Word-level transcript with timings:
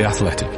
The 0.00 0.06
Athletic. 0.06 0.48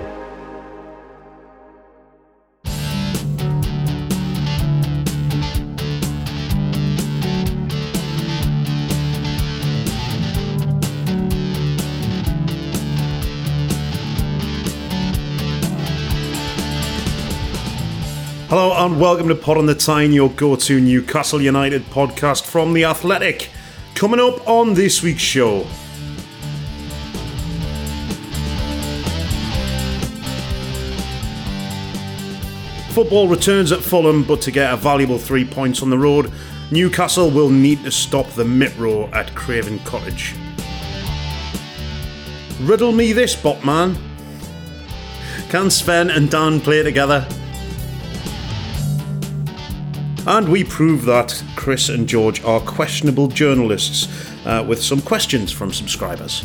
Hello 18.48 18.72
and 18.76 19.00
welcome 19.00 19.26
to 19.26 19.34
Pod 19.34 19.58
on 19.58 19.66
the 19.66 19.74
Tyne, 19.74 20.12
your 20.12 20.30
go 20.30 20.54
to 20.54 20.80
Newcastle 20.80 21.42
United 21.42 21.82
podcast 21.86 22.44
from 22.44 22.74
The 22.74 22.84
Athletic. 22.84 23.50
Coming 23.96 24.20
up 24.20 24.46
on 24.46 24.74
this 24.74 25.02
week's 25.02 25.20
show. 25.20 25.66
Football 32.92 33.26
returns 33.26 33.72
at 33.72 33.80
Fulham, 33.80 34.22
but 34.22 34.42
to 34.42 34.50
get 34.50 34.70
a 34.70 34.76
valuable 34.76 35.16
three 35.16 35.46
points 35.46 35.80
on 35.82 35.88
the 35.88 35.96
road, 35.96 36.30
Newcastle 36.70 37.30
will 37.30 37.48
need 37.48 37.82
to 37.84 37.90
stop 37.90 38.28
the 38.32 38.44
Mitro 38.44 39.10
at 39.14 39.34
Craven 39.34 39.78
Cottage. 39.78 40.34
Riddle 42.60 42.92
me 42.92 43.14
this, 43.14 43.34
Botman. 43.34 43.96
Can 45.48 45.70
Sven 45.70 46.10
and 46.10 46.30
Dan 46.30 46.60
play 46.60 46.82
together? 46.82 47.26
And 50.26 50.50
we 50.50 50.62
prove 50.62 51.06
that 51.06 51.42
Chris 51.56 51.88
and 51.88 52.06
George 52.06 52.44
are 52.44 52.60
questionable 52.60 53.28
journalists 53.28 54.06
uh, 54.44 54.62
with 54.68 54.82
some 54.82 55.00
questions 55.00 55.50
from 55.50 55.72
subscribers. 55.72 56.44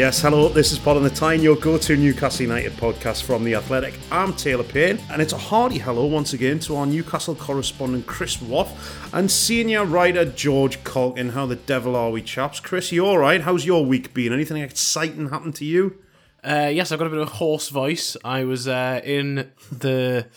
Yes, 0.00 0.22
hello, 0.22 0.48
this 0.48 0.72
is 0.72 0.78
Pod 0.78 0.96
on 0.96 1.02
the 1.02 1.10
Tyne, 1.10 1.42
your 1.42 1.56
go 1.56 1.76
to 1.76 1.94
Newcastle 1.94 2.46
United 2.46 2.72
podcast 2.72 3.22
from 3.22 3.44
The 3.44 3.54
Athletic. 3.54 3.92
I'm 4.10 4.32
Taylor 4.32 4.64
Payne, 4.64 4.98
and 5.10 5.20
it's 5.20 5.34
a 5.34 5.36
hearty 5.36 5.76
hello 5.76 6.06
once 6.06 6.32
again 6.32 6.58
to 6.60 6.76
our 6.76 6.86
Newcastle 6.86 7.34
correspondent 7.34 8.06
Chris 8.06 8.40
Waugh 8.40 8.72
and 9.12 9.30
senior 9.30 9.84
writer 9.84 10.24
George 10.24 10.82
Caulkin. 10.84 11.28
How 11.28 11.44
the 11.44 11.56
devil 11.56 11.94
are 11.96 12.10
we, 12.10 12.22
chaps? 12.22 12.60
Chris, 12.60 12.90
you 12.92 13.04
alright? 13.04 13.42
How's 13.42 13.66
your 13.66 13.84
week 13.84 14.14
been? 14.14 14.32
Anything 14.32 14.56
exciting 14.56 15.28
happened 15.28 15.56
to 15.56 15.66
you? 15.66 15.98
Uh, 16.42 16.70
yes, 16.72 16.90
I've 16.90 16.98
got 16.98 17.08
a 17.08 17.10
bit 17.10 17.18
of 17.18 17.28
a 17.28 17.32
hoarse 17.32 17.68
voice. 17.68 18.16
I 18.24 18.44
was 18.44 18.66
uh, 18.66 19.02
in 19.04 19.50
the 19.70 20.28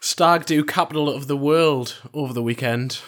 stag 0.00 0.46
do 0.46 0.62
capital 0.62 1.08
of 1.12 1.26
the 1.26 1.36
world 1.36 2.00
over 2.14 2.32
the 2.32 2.40
weekend. 2.40 3.00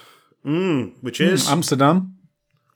Which 0.42 1.20
is 1.20 1.48
Amsterdam, 1.48 2.16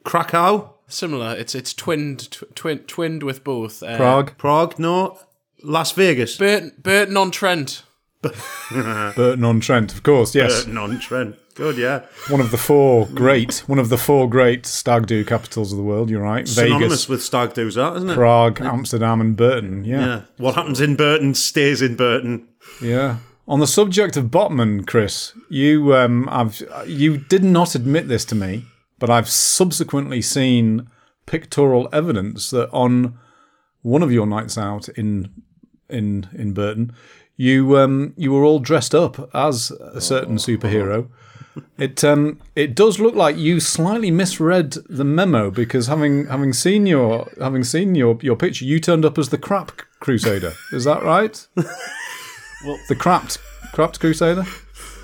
Krakow, 0.05 0.78
Similar, 0.89 1.37
it's 1.37 1.55
it's 1.55 1.75
twinned 1.75 2.31
tw- 2.31 2.55
twin, 2.55 2.79
twinned 2.81 3.23
with 3.23 3.45
both. 3.45 3.83
Uh, 3.83 3.97
Prague, 3.97 4.37
Prague, 4.39 4.79
no, 4.79 5.19
Las 5.63 5.93
Vegas. 5.93 6.37
Burton, 6.37 6.73
Burton 6.79 7.17
on 7.17 7.31
Trent. 7.31 7.83
Burton 8.71 9.45
on 9.45 9.61
Trent, 9.61 9.93
of 9.93 10.03
course. 10.03 10.35
Yes, 10.35 10.65
Burton 10.65 10.79
on 10.79 10.99
Trent. 10.99 11.37
Good, 11.55 11.77
yeah. 11.77 12.05
one 12.29 12.41
of 12.41 12.53
the 12.53 12.57
four 12.57 13.07
great, 13.09 13.65
one 13.67 13.81
of 13.81 13.89
the 13.89 13.99
four 13.99 14.31
great 14.31 14.65
stag 14.65 15.07
do 15.07 15.25
capitals 15.25 15.73
of 15.73 15.77
the 15.77 15.83
world. 15.83 16.09
You're 16.09 16.23
right. 16.23 16.47
Synonymous 16.47 16.83
Vegas, 16.83 17.09
with 17.09 17.23
stag 17.23 17.53
do's, 17.53 17.75
that, 17.75 17.97
isn't 17.97 18.11
it? 18.11 18.15
Prague, 18.15 18.61
Amsterdam, 18.61 19.21
and 19.21 19.37
Burton. 19.37 19.85
Yeah. 19.85 20.07
Yeah. 20.07 20.23
What 20.37 20.55
happens 20.55 20.81
in 20.81 20.95
Burton 20.95 21.35
stays 21.35 21.83
in 21.83 21.97
Burton. 21.97 22.47
Yeah. 22.81 23.19
On 23.49 23.59
the 23.59 23.67
subject 23.67 24.17
of 24.17 24.27
Botman, 24.27 24.87
Chris, 24.87 25.33
you 25.49 25.97
um, 25.97 26.29
I've 26.31 26.63
you 26.87 27.17
did 27.17 27.43
not 27.43 27.75
admit 27.75 28.07
this 28.07 28.25
to 28.27 28.35
me, 28.37 28.67
but 28.99 29.11
I've 29.11 29.29
subsequently 29.29 30.23
seen 30.23 30.89
pictorial 31.27 31.89
evidence 31.93 32.51
that 32.51 32.71
on 32.71 33.19
one 33.83 34.03
of 34.03 34.11
your 34.13 34.27
nights 34.27 34.57
out 34.59 34.89
in 34.91 35.31
in 35.89 36.29
in 36.33 36.53
Burton, 36.53 36.93
you 37.37 37.79
um, 37.79 38.15
you 38.17 38.33
were 38.33 38.45
all 38.45 38.59
dressed 38.59 38.95
up 38.95 39.31
as 39.35 39.71
a 39.71 40.01
certain 40.01 40.37
superhero. 40.37 41.09
It 41.77 42.05
um 42.05 42.39
it 42.55 42.75
does 42.77 43.01
look 43.01 43.15
like 43.17 43.37
you 43.37 43.59
slightly 43.59 44.11
misread 44.11 44.77
the 44.89 45.05
memo 45.05 45.51
because 45.51 45.87
having 45.89 46.27
having 46.27 46.53
seen 46.53 46.87
your 46.87 47.29
having 47.41 47.65
seen 47.65 47.95
your 47.95 48.19
your 48.23 48.37
picture, 48.37 48.65
you 48.65 48.79
turned 48.81 49.05
up 49.05 49.19
as 49.19 49.31
the 49.31 49.39
crap 49.39 49.73
crusader. 50.01 50.53
Is 50.73 50.85
that 50.85 51.03
right? 51.03 51.47
Well- 52.65 52.79
the 52.89 52.97
crapped 52.97 53.39
crapped 53.73 54.01
crusader. 54.01 54.45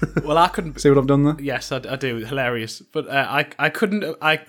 Well, 0.24 0.38
I 0.38 0.48
couldn't. 0.48 0.80
See 0.80 0.88
what 0.88 0.98
I've 0.98 1.06
done 1.06 1.24
there? 1.24 1.36
Yes, 1.40 1.70
I, 1.72 1.76
I 1.88 1.96
do. 1.96 2.16
Hilarious, 2.16 2.80
but 2.80 3.08
uh, 3.08 3.26
I 3.28 3.46
I 3.58 3.68
couldn't. 3.68 4.16
I 4.22 4.40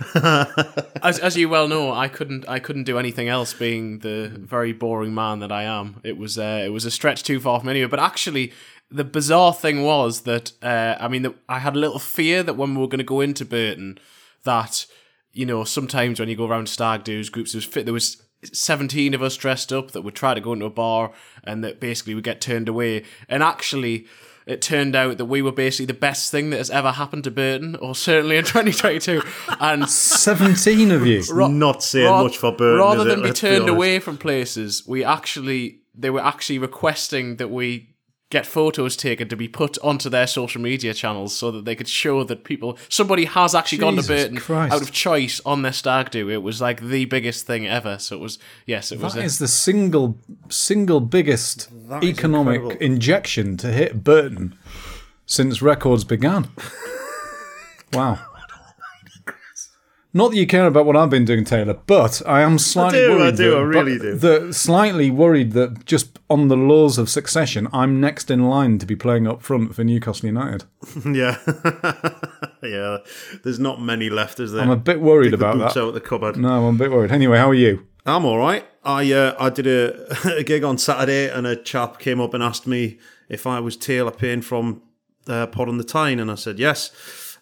as 1.02 1.20
as 1.20 1.36
you 1.36 1.50
well 1.50 1.68
know, 1.68 1.92
I 1.92 2.08
couldn't. 2.08 2.48
I 2.48 2.60
couldn't 2.60 2.84
do 2.84 2.98
anything 2.98 3.28
else. 3.28 3.54
Being 3.54 4.00
the 4.00 4.30
very 4.30 4.74
boring 4.74 5.14
man 5.14 5.40
that 5.40 5.52
I 5.52 5.64
am, 5.64 6.00
it 6.04 6.18
was 6.18 6.38
uh, 6.38 6.64
it 6.66 6.70
was 6.70 6.86
a 6.86 6.92
stretch 6.92 7.24
too 7.24 7.40
far 7.40 7.60
from 7.60 7.70
anywhere. 7.70 7.90
But 7.90 8.00
actually, 8.00 8.54
the 8.90 9.04
bizarre 9.04 9.54
thing 9.54 9.84
was 9.84 10.22
that 10.22 10.52
uh, 10.62 10.96
I 11.00 11.08
mean, 11.08 11.24
the, 11.24 11.36
I 11.50 11.60
had 11.60 11.76
a 11.76 11.80
little 11.80 12.00
fear 12.00 12.44
that 12.44 12.56
when 12.56 12.76
we 12.76 12.82
were 12.82 12.88
going 12.88 13.00
to 13.00 13.04
go 13.04 13.22
into 13.22 13.44
Burton, 13.44 13.98
that 14.44 14.86
you 15.34 15.46
know 15.46 15.64
sometimes 15.64 16.20
when 16.20 16.30
you 16.30 16.36
go 16.36 16.48
around 16.48 16.70
stag 16.70 17.04
do's 17.04 17.30
groups, 17.30 17.52
there 17.52 17.58
was 17.60 17.66
fit 17.66 17.86
there 17.86 17.94
was. 17.94 18.22
17 18.54 19.16
of 19.16 19.24
us 19.24 19.38
dressed 19.38 19.74
up 19.74 19.90
that 19.92 20.04
would 20.04 20.14
try 20.14 20.36
to 20.36 20.42
go 20.42 20.54
into 20.54 20.66
a 20.68 20.70
bar 20.70 21.12
and 21.46 21.64
that 21.64 21.80
basically 21.80 22.14
would 22.14 22.24
get 22.24 22.40
turned 22.40 22.70
away. 22.70 23.04
And 23.28 23.42
actually, 23.42 24.06
it 24.46 24.62
turned 24.62 24.96
out 24.96 25.18
that 25.18 25.26
we 25.26 25.42
were 25.42 25.52
basically 25.52 25.88
the 25.88 25.94
best 26.00 26.30
thing 26.32 26.52
that 26.52 26.58
has 26.58 26.70
ever 26.70 26.92
happened 26.92 27.24
to 27.24 27.32
Burton, 27.32 27.76
or 27.78 27.96
certainly 27.96 28.38
in 28.38 28.44
2022. 28.46 29.22
And 29.60 29.90
Seventeen 29.90 30.92
of 30.92 31.06
you. 31.08 31.24
Not 31.50 31.82
saying 31.84 32.06
ra- 32.08 32.24
much 32.24 32.38
for 32.38 32.52
Burton. 32.52 32.80
rather 32.80 33.02
is 33.02 33.06
it? 33.06 33.10
than 33.10 33.24
be 33.24 33.32
turned 33.32 33.56
honest. 33.64 33.70
away 33.70 34.00
from 34.00 34.18
places, 34.18 34.84
we 34.88 35.04
actually 35.04 35.80
they 35.98 36.10
were 36.10 36.24
actually 36.24 36.60
requesting 36.60 37.38
that 37.38 37.50
we 37.50 37.95
get 38.36 38.46
photos 38.46 38.98
taken 38.98 39.30
to 39.30 39.36
be 39.38 39.48
put 39.48 39.78
onto 39.82 40.10
their 40.10 40.28
social 40.28 40.62
media 40.62 40.94
channels 40.94 41.34
so 41.34 41.52
that 41.52 41.64
they 41.64 41.74
could 41.74 41.88
show 41.88 42.24
that 42.26 42.44
people 42.44 42.78
somebody 42.90 43.24
has 43.24 43.56
actually 43.56 43.78
gone 43.78 43.96
to 43.96 44.04
Burton 44.04 44.38
Christ. 44.38 44.74
out 44.74 44.82
of 44.82 44.92
choice 44.92 45.40
on 45.46 45.62
their 45.62 45.72
stag 45.72 46.12
do. 46.12 46.30
It 46.30 46.44
was 46.44 46.60
like 46.60 46.82
the 46.82 47.06
biggest 47.06 47.48
thing 47.48 47.66
ever. 47.66 47.98
So 47.98 48.18
it 48.18 48.20
was 48.20 48.38
yes, 48.66 48.92
it 48.92 49.00
was. 49.00 49.14
That 49.14 49.24
a- 49.24 49.40
the 49.40 49.48
single 49.48 50.18
single 50.50 51.00
biggest 51.00 51.70
economic 52.04 52.56
incredible. 52.62 52.86
injection 52.86 53.56
to 53.58 53.68
hit 53.72 54.04
Burton 54.04 54.58
since 55.26 55.62
records 55.62 56.04
began. 56.04 56.50
wow. 57.94 58.20
Not 60.16 60.32
that 60.32 60.38
you 60.38 60.48
care 60.48 60.66
about 60.66 60.86
what 60.86 60.96
I've 60.96 61.10
been 61.10 61.26
doing, 61.26 61.44
Taylor, 61.44 61.74
but 61.74 62.22
I 62.26 62.40
am 62.40 62.58
slightly 62.58 63.00
I 63.00 63.02
do, 63.02 63.12
I 63.12 63.18
worried. 63.18 63.36
do, 63.36 63.50
that, 63.52 63.58
I 63.58 63.62
really 63.62 64.00
do. 64.00 64.16
The, 64.16 64.54
slightly 64.54 65.12
worried 65.12 65.52
that 65.52 65.86
just 65.86 66.20
on 66.30 66.48
the 66.48 66.56
laws 66.56 66.98
of 66.98 67.10
succession, 67.10 67.68
I'm 67.74 68.00
next 68.00 68.32
in 68.32 68.46
line 68.46 68.78
to 68.78 68.86
be 68.86 68.96
playing 68.96 69.28
up 69.28 69.42
front 69.42 69.76
for 69.76 69.84
Newcastle 69.84 70.28
United. 70.28 70.64
Yeah. 71.06 71.38
yeah. 72.64 73.00
There's 73.44 73.60
not 73.60 73.82
many 73.82 74.10
left, 74.10 74.40
is 74.40 74.54
there? 74.54 74.64
I'm 74.64 74.70
a 74.70 74.78
bit 74.78 75.02
worried 75.02 75.34
about 75.34 75.58
that. 75.58 75.76
out 75.78 75.94
the 75.94 76.00
cupboard. 76.00 76.38
No, 76.38 76.70
I'm 76.70 76.76
a 76.76 76.78
bit 76.78 76.92
worried. 76.92 77.12
Anyway, 77.12 77.38
how 77.38 77.50
are 77.50 77.54
you? 77.54 77.86
I'm 78.06 78.24
all 78.24 78.38
right. 78.38 78.66
I 78.86 79.12
uh, 79.12 79.36
I 79.38 79.50
did 79.50 79.68
a, 79.68 80.16
a 80.38 80.44
gig 80.44 80.64
on 80.64 80.78
Saturday, 80.78 81.28
and 81.28 81.46
a 81.46 81.58
chap 81.58 82.00
came 82.00 82.22
up 82.22 82.34
and 82.34 82.42
asked 82.42 82.68
me 82.68 83.00
if 83.28 83.46
I 83.46 83.60
was 83.60 83.76
Taylor 83.76 84.12
Payne 84.12 84.42
from 84.42 84.82
uh, 85.28 85.48
Pod 85.48 85.68
on 85.68 85.78
the 85.78 85.84
Tyne, 85.84 86.22
and 86.22 86.32
I 86.32 86.36
said 86.36 86.58
yes. 86.58 86.92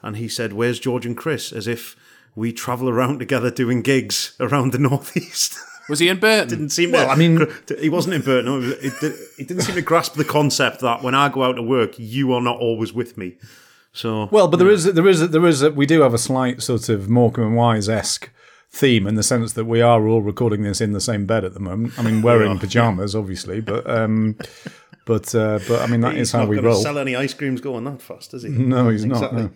And 0.01 0.17
he 0.17 0.27
said, 0.27 0.53
"Where's 0.53 0.79
George 0.79 1.05
and 1.05 1.15
Chris?" 1.15 1.51
As 1.51 1.67
if 1.67 1.95
we 2.35 2.51
travel 2.53 2.89
around 2.89 3.19
together 3.19 3.51
doing 3.51 3.81
gigs 3.81 4.35
around 4.39 4.71
the 4.73 4.77
northeast. 4.79 5.57
was 5.89 5.99
he 5.99 6.07
in 6.09 6.19
Burton? 6.19 6.47
didn't 6.49 6.69
seem 6.69 6.91
Well, 6.91 7.05
to, 7.05 7.11
I 7.11 7.15
mean- 7.15 7.47
he 7.79 7.89
wasn't 7.89 8.15
in 8.15 8.21
Burton. 8.21 8.45
No, 8.45 8.61
it, 8.61 8.93
it, 9.03 9.15
it 9.39 9.47
didn't 9.47 9.63
seem 9.63 9.75
to 9.75 9.81
grasp 9.81 10.15
the 10.15 10.25
concept 10.25 10.79
that 10.81 11.03
when 11.03 11.15
I 11.15 11.29
go 11.29 11.43
out 11.43 11.53
to 11.53 11.61
work, 11.63 11.97
you 11.97 12.33
are 12.33 12.41
not 12.41 12.57
always 12.57 12.93
with 12.93 13.17
me. 13.17 13.35
So 13.91 14.27
Well, 14.31 14.47
but 14.47 14.57
there 14.57 14.69
is 14.71 14.85
there 14.85 15.07
is 15.07 15.29
there 15.29 15.45
is 15.45 15.63
we 15.69 15.85
do 15.85 16.01
have 16.01 16.13
a 16.15 16.17
slight 16.17 16.63
sort 16.63 16.89
of 16.89 17.09
Morecambe 17.09 17.43
and 17.45 17.55
Wise 17.55 17.87
esque 17.87 18.31
theme 18.71 19.05
in 19.05 19.13
the 19.13 19.21
sense 19.21 19.53
that 19.53 19.65
we 19.65 19.81
are 19.81 20.07
all 20.07 20.23
recording 20.23 20.63
this 20.63 20.81
in 20.81 20.93
the 20.93 20.99
same 21.01 21.27
bed 21.27 21.45
at 21.45 21.53
the 21.53 21.59
moment. 21.59 21.93
I 21.99 22.01
mean, 22.01 22.23
wearing 22.23 22.57
pajamas, 22.57 23.15
obviously, 23.15 23.61
but 23.61 23.87
um, 23.87 24.35
But 25.05 25.35
uh, 25.35 25.59
but 25.67 25.81
I 25.81 25.85
mean 25.87 26.01
that 26.01 26.13
He's 26.13 26.29
is 26.29 26.31
how 26.31 26.39
not 26.39 26.47
we 26.49 26.55
gonna 26.55 26.69
roll. 26.69 26.81
sell 26.81 26.97
any 26.97 27.15
ice 27.15 27.35
creams 27.35 27.61
going 27.61 27.83
that 27.83 28.01
fast, 28.01 28.33
is 28.33 28.41
he? 28.41 28.49
No, 28.49 28.89
he's 28.89 29.05
not. 29.05 29.31
No. 29.31 29.51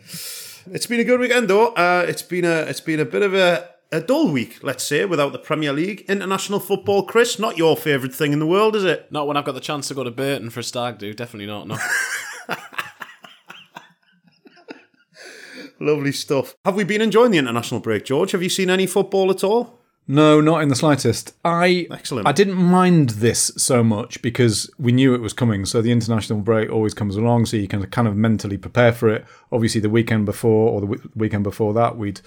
It's 0.72 0.86
been 0.86 1.00
a 1.00 1.04
good 1.04 1.20
weekend 1.20 1.50
though. 1.50 1.68
Uh, 1.70 2.06
it's 2.08 2.22
been 2.22 2.44
a 2.44 2.62
it's 2.62 2.82
been 2.82 3.00
a 3.00 3.06
bit 3.06 3.22
of 3.22 3.34
a, 3.34 3.70
a 3.92 4.02
dull 4.02 4.30
week, 4.32 4.60
let's 4.64 4.84
say, 4.84 5.06
without 5.06 5.32
the 5.32 5.40
Premier 5.40 5.72
League, 5.72 6.04
international 6.10 6.60
football. 6.60 7.04
Chris, 7.04 7.40
not 7.40 7.58
your 7.58 7.78
favourite 7.78 8.14
thing 8.14 8.34
in 8.34 8.40
the 8.40 8.46
world, 8.46 8.76
is 8.76 8.84
it? 8.84 9.12
Not 9.12 9.28
when 9.28 9.38
I've 9.38 9.46
got 9.46 9.54
the 9.54 9.62
chance 9.62 9.88
to 9.88 9.94
go 9.94 10.04
to 10.04 10.12
Burton 10.12 10.50
for 10.50 10.60
a 10.60 10.64
stag 10.64 10.98
do. 10.98 11.14
Definitely 11.14 11.48
not. 11.48 11.68
No. 11.68 11.78
Lovely 15.80 16.12
stuff. 16.12 16.56
Have 16.66 16.76
we 16.76 16.84
been 16.84 17.02
enjoying 17.02 17.32
the 17.32 17.38
international 17.38 17.80
break, 17.80 18.04
George? 18.04 18.32
Have 18.32 18.44
you 18.44 18.50
seen 18.50 18.70
any 18.70 18.88
football 18.88 19.30
at 19.32 19.44
all? 19.44 19.77
No, 20.10 20.40
not 20.40 20.62
in 20.62 20.70
the 20.70 20.76
slightest. 20.76 21.36
I 21.44 21.86
Excellent. 21.92 22.28
I 22.28 22.32
didn't 22.32 22.56
mind 22.56 23.10
this 23.12 23.52
so 23.58 23.84
much 23.84 24.22
because 24.22 24.70
we 24.80 24.94
knew 24.94 25.14
it 25.14 25.20
was 25.22 25.34
coming. 25.34 25.66
So 25.66 25.82
the 25.82 25.92
international 25.92 26.40
break 26.40 26.72
always 26.72 26.94
comes 26.94 27.18
along, 27.18 27.48
so 27.48 27.58
you 27.58 27.68
can 27.68 27.86
kind 27.88 28.08
of 28.08 28.16
mentally 28.16 28.58
prepare 28.58 28.94
for 28.94 29.10
it. 29.10 29.26
Obviously, 29.52 29.82
the 29.82 29.90
weekend 29.90 30.26
before 30.26 30.72
or 30.72 30.80
the 30.82 30.88
w- 30.88 31.12
weekend 31.16 31.44
before 31.44 31.74
that, 31.74 31.98
we'd 31.98 32.22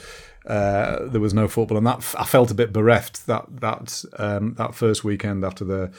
uh, 0.47 1.07
there 1.07 1.21
was 1.23 1.33
no 1.33 1.49
football, 1.49 1.79
and 1.79 1.87
that 1.87 1.99
f- 1.99 2.15
I 2.19 2.25
felt 2.25 2.51
a 2.51 2.55
bit 2.55 2.71
bereft 2.71 3.27
that 3.27 3.47
that 3.61 4.05
um, 4.19 4.55
that 4.55 4.75
first 4.75 5.03
weekend 5.03 5.43
after 5.43 5.65
the 5.65 5.91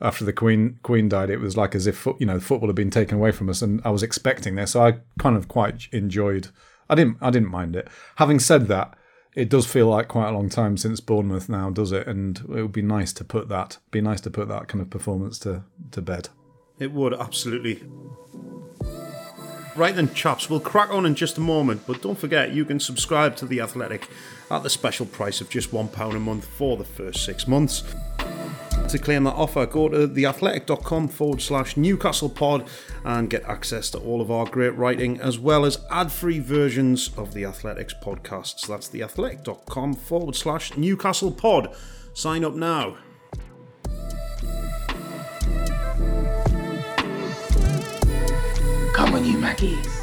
after 0.00 0.24
the 0.24 0.32
Queen 0.32 0.78
Queen 0.84 1.08
died. 1.08 1.30
It 1.30 1.38
was 1.38 1.56
like 1.56 1.74
as 1.74 1.88
if 1.88 2.06
you 2.20 2.26
know 2.26 2.38
football 2.38 2.68
had 2.68 2.76
been 2.76 2.90
taken 2.90 3.18
away 3.18 3.32
from 3.32 3.48
us, 3.48 3.60
and 3.60 3.80
I 3.84 3.90
was 3.90 4.04
expecting 4.04 4.54
this. 4.54 4.72
So 4.72 4.84
I 4.86 4.98
kind 5.18 5.36
of 5.36 5.48
quite 5.48 5.88
enjoyed. 5.90 6.48
I 6.88 6.94
didn't 6.94 7.18
I 7.20 7.30
didn't 7.30 7.50
mind 7.50 7.74
it. 7.74 7.88
Having 8.16 8.38
said 8.38 8.68
that 8.68 8.96
it 9.34 9.48
does 9.48 9.66
feel 9.66 9.88
like 9.88 10.08
quite 10.08 10.28
a 10.28 10.32
long 10.32 10.48
time 10.48 10.76
since 10.76 11.00
Bournemouth 11.00 11.48
now, 11.48 11.70
does 11.70 11.92
it? 11.92 12.06
And 12.06 12.38
it 12.38 12.62
would 12.62 12.72
be 12.72 12.82
nice 12.82 13.12
to 13.14 13.24
put 13.24 13.48
that 13.48 13.78
be 13.90 14.00
nice 14.00 14.20
to 14.22 14.30
put 14.30 14.48
that 14.48 14.68
kind 14.68 14.80
of 14.80 14.90
performance 14.90 15.38
to, 15.40 15.64
to 15.92 16.02
bed. 16.02 16.28
It 16.78 16.92
would, 16.92 17.14
absolutely. 17.14 17.82
Right 19.76 19.94
then, 19.94 20.14
chaps, 20.14 20.48
we'll 20.48 20.60
crack 20.60 20.90
on 20.90 21.04
in 21.04 21.16
just 21.16 21.36
a 21.36 21.40
moment, 21.40 21.82
but 21.86 22.00
don't 22.00 22.18
forget 22.18 22.52
you 22.52 22.64
can 22.64 22.78
subscribe 22.78 23.34
to 23.36 23.46
The 23.46 23.60
Athletic 23.60 24.08
at 24.50 24.62
the 24.62 24.70
special 24.70 25.06
price 25.06 25.40
of 25.40 25.50
just 25.50 25.72
£1 25.72 26.14
a 26.14 26.20
month 26.20 26.44
for 26.44 26.76
the 26.76 26.84
first 26.84 27.24
six 27.24 27.48
months. 27.48 27.82
To 28.88 28.98
claim 29.00 29.24
that 29.24 29.34
offer, 29.34 29.66
go 29.66 29.88
to 29.88 30.06
theathletic.com 30.06 31.08
forward 31.08 31.42
slash 31.42 31.76
Newcastle 31.76 32.28
pod 32.28 32.68
and 33.04 33.28
get 33.28 33.42
access 33.42 33.90
to 33.90 33.98
all 33.98 34.20
of 34.20 34.30
our 34.30 34.46
great 34.46 34.76
writing 34.76 35.20
as 35.20 35.36
well 35.36 35.64
as 35.64 35.84
ad 35.90 36.12
free 36.12 36.38
versions 36.38 37.10
of 37.16 37.34
the 37.34 37.44
Athletics 37.44 37.92
podcasts. 38.00 38.68
That's 38.68 38.88
theathletic.com 38.88 39.94
forward 39.94 40.36
slash 40.36 40.76
Newcastle 40.76 41.32
pod. 41.32 41.74
Sign 42.12 42.44
up 42.44 42.54
now. 42.54 42.96
Come 48.94 49.14
on, 49.14 49.24
you 49.24 49.38
Mackies. 49.38 49.93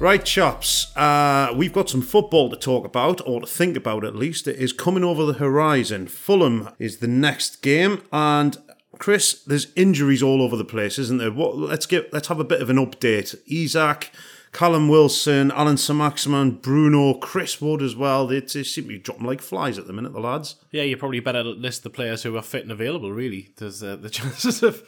Right, 0.00 0.24
chaps, 0.24 0.96
uh, 0.96 1.52
we've 1.54 1.74
got 1.74 1.90
some 1.90 2.00
football 2.00 2.48
to 2.48 2.56
talk 2.56 2.86
about, 2.86 3.20
or 3.28 3.42
to 3.42 3.46
think 3.46 3.76
about 3.76 4.02
at 4.02 4.16
least. 4.16 4.48
It 4.48 4.56
is 4.56 4.72
coming 4.72 5.04
over 5.04 5.26
the 5.26 5.34
horizon. 5.34 6.06
Fulham 6.06 6.70
is 6.78 7.00
the 7.00 7.06
next 7.06 7.60
game, 7.60 8.00
and 8.10 8.56
Chris, 8.98 9.42
there's 9.42 9.70
injuries 9.76 10.22
all 10.22 10.40
over 10.40 10.56
the 10.56 10.64
place, 10.64 10.98
isn't 10.98 11.18
there? 11.18 11.30
What? 11.30 11.58
Let's 11.58 11.84
get 11.84 12.14
let's 12.14 12.28
have 12.28 12.40
a 12.40 12.44
bit 12.44 12.62
of 12.62 12.70
an 12.70 12.78
update. 12.78 13.36
Isaac, 13.52 14.10
Callum 14.52 14.88
Wilson, 14.88 15.50
Allan 15.50 15.76
Saint-Maximin, 15.76 16.52
Bruno, 16.62 17.12
Chris 17.18 17.60
Wood 17.60 17.82
as 17.82 17.94
well. 17.94 18.26
They, 18.26 18.40
they 18.40 18.62
seem 18.62 18.84
to 18.84 18.88
be 18.88 18.98
dropping 18.98 19.26
like 19.26 19.42
flies 19.42 19.76
at 19.76 19.86
the 19.86 19.92
minute, 19.92 20.14
the 20.14 20.20
lads. 20.20 20.56
Yeah, 20.70 20.84
you 20.84 20.96
probably 20.96 21.20
better 21.20 21.44
list 21.44 21.82
the 21.82 21.90
players 21.90 22.22
who 22.22 22.38
are 22.38 22.42
fit 22.42 22.62
and 22.62 22.72
available. 22.72 23.12
Really, 23.12 23.50
there's 23.58 23.82
uh, 23.82 23.96
the 23.96 24.08
chances 24.18 24.62
of. 24.62 24.82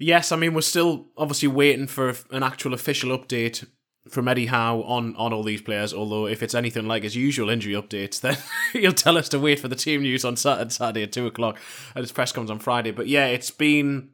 Yes, 0.00 0.32
I 0.32 0.36
mean 0.36 0.54
we're 0.54 0.62
still 0.62 1.06
obviously 1.16 1.46
waiting 1.46 1.86
for 1.86 2.16
an 2.32 2.42
actual 2.42 2.74
official 2.74 3.16
update 3.16 3.64
from 4.08 4.28
Eddie 4.28 4.46
Howe 4.46 4.82
on 4.82 5.16
on 5.16 5.32
all 5.32 5.42
these 5.42 5.62
players. 5.62 5.94
Although 5.94 6.26
if 6.26 6.42
it's 6.42 6.54
anything 6.54 6.86
like 6.86 7.02
his 7.02 7.16
usual 7.16 7.50
injury 7.50 7.74
updates, 7.74 8.20
then 8.20 8.36
he'll 8.72 8.92
tell 8.92 9.18
us 9.18 9.28
to 9.30 9.38
wait 9.38 9.60
for 9.60 9.68
the 9.68 9.76
team 9.76 10.02
news 10.02 10.24
on 10.24 10.36
Saturday, 10.36 10.70
Saturday 10.70 11.02
at 11.04 11.12
two 11.12 11.26
o'clock, 11.26 11.58
and 11.94 12.02
his 12.02 12.12
press 12.12 12.32
comes 12.32 12.50
on 12.50 12.58
Friday. 12.58 12.90
But 12.90 13.08
yeah, 13.08 13.26
it's 13.26 13.50
been 13.50 14.10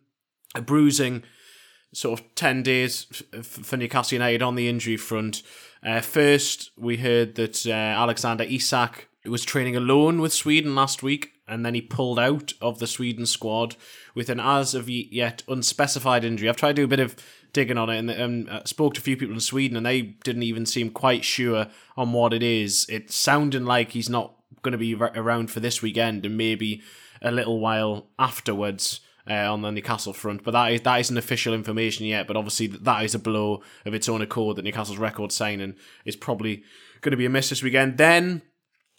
a 0.54 0.62
bruising 0.62 1.22
sort 1.92 2.20
of 2.20 2.34
10 2.36 2.62
days 2.62 3.22
for 3.42 3.76
Newcastle 3.76 4.16
United 4.16 4.42
on 4.42 4.54
the 4.54 4.68
injury 4.68 4.96
front. 4.96 5.42
Uh, 5.82 6.00
first, 6.00 6.70
we 6.76 6.98
heard 6.98 7.34
that 7.34 7.66
uh, 7.66 7.70
Alexander 7.70 8.44
Isak 8.44 9.08
was 9.28 9.44
training 9.44 9.76
alone 9.76 10.20
with 10.20 10.32
Sweden 10.32 10.74
last 10.74 11.02
week, 11.02 11.32
and 11.46 11.64
then 11.66 11.74
he 11.74 11.82
pulled 11.82 12.18
out 12.18 12.54
of 12.60 12.78
the 12.78 12.86
Sweden 12.86 13.26
squad 13.26 13.76
with 14.14 14.30
an 14.30 14.40
as 14.40 14.74
of 14.74 14.88
yet 14.88 15.42
unspecified 15.48 16.24
injury. 16.24 16.48
I've 16.48 16.56
tried 16.56 16.76
to 16.76 16.82
do 16.82 16.84
a 16.84 16.88
bit 16.88 17.00
of 17.00 17.16
digging 17.52 17.76
on 17.76 17.90
it 17.90 17.98
and 17.98 18.10
um, 18.10 18.46
uh, 18.50 18.64
spoke 18.64 18.94
to 18.94 19.00
a 19.00 19.02
few 19.02 19.16
people 19.16 19.34
in 19.34 19.40
Sweden, 19.40 19.76
and 19.76 19.84
they 19.84 20.02
didn't 20.02 20.44
even 20.44 20.64
seem 20.64 20.90
quite 20.90 21.24
sure 21.24 21.66
on 21.96 22.12
what 22.12 22.32
it 22.32 22.42
is. 22.42 22.86
It's 22.88 23.14
sounding 23.14 23.64
like 23.64 23.92
he's 23.92 24.08
not 24.08 24.34
going 24.62 24.72
to 24.72 24.78
be 24.78 24.94
ra- 24.94 25.10
around 25.14 25.50
for 25.50 25.60
this 25.60 25.82
weekend 25.82 26.24
and 26.24 26.36
maybe 26.36 26.82
a 27.22 27.30
little 27.30 27.60
while 27.60 28.08
afterwards 28.18 29.00
uh, 29.28 29.52
on 29.52 29.62
the 29.62 29.70
Newcastle 29.70 30.12
front. 30.12 30.42
But 30.42 30.52
that 30.52 30.72
is 30.72 30.80
that 30.82 31.00
isn't 31.00 31.16
official 31.16 31.54
information 31.54 32.06
yet. 32.06 32.26
But 32.26 32.36
obviously 32.36 32.66
that 32.68 33.04
is 33.04 33.14
a 33.14 33.18
blow 33.18 33.62
of 33.84 33.94
its 33.94 34.08
own 34.08 34.22
accord 34.22 34.56
that 34.56 34.64
Newcastle's 34.64 34.98
record 34.98 35.32
signing 35.32 35.74
is 36.04 36.16
probably 36.16 36.62
going 37.00 37.12
to 37.12 37.16
be 37.16 37.26
a 37.26 37.30
miss 37.30 37.50
this 37.50 37.62
weekend. 37.62 37.98
Then 37.98 38.42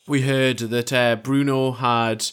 we 0.08 0.22
heard 0.22 0.58
that 0.60 0.92
uh, 0.94 1.16
Bruno 1.16 1.72
had 1.74 2.26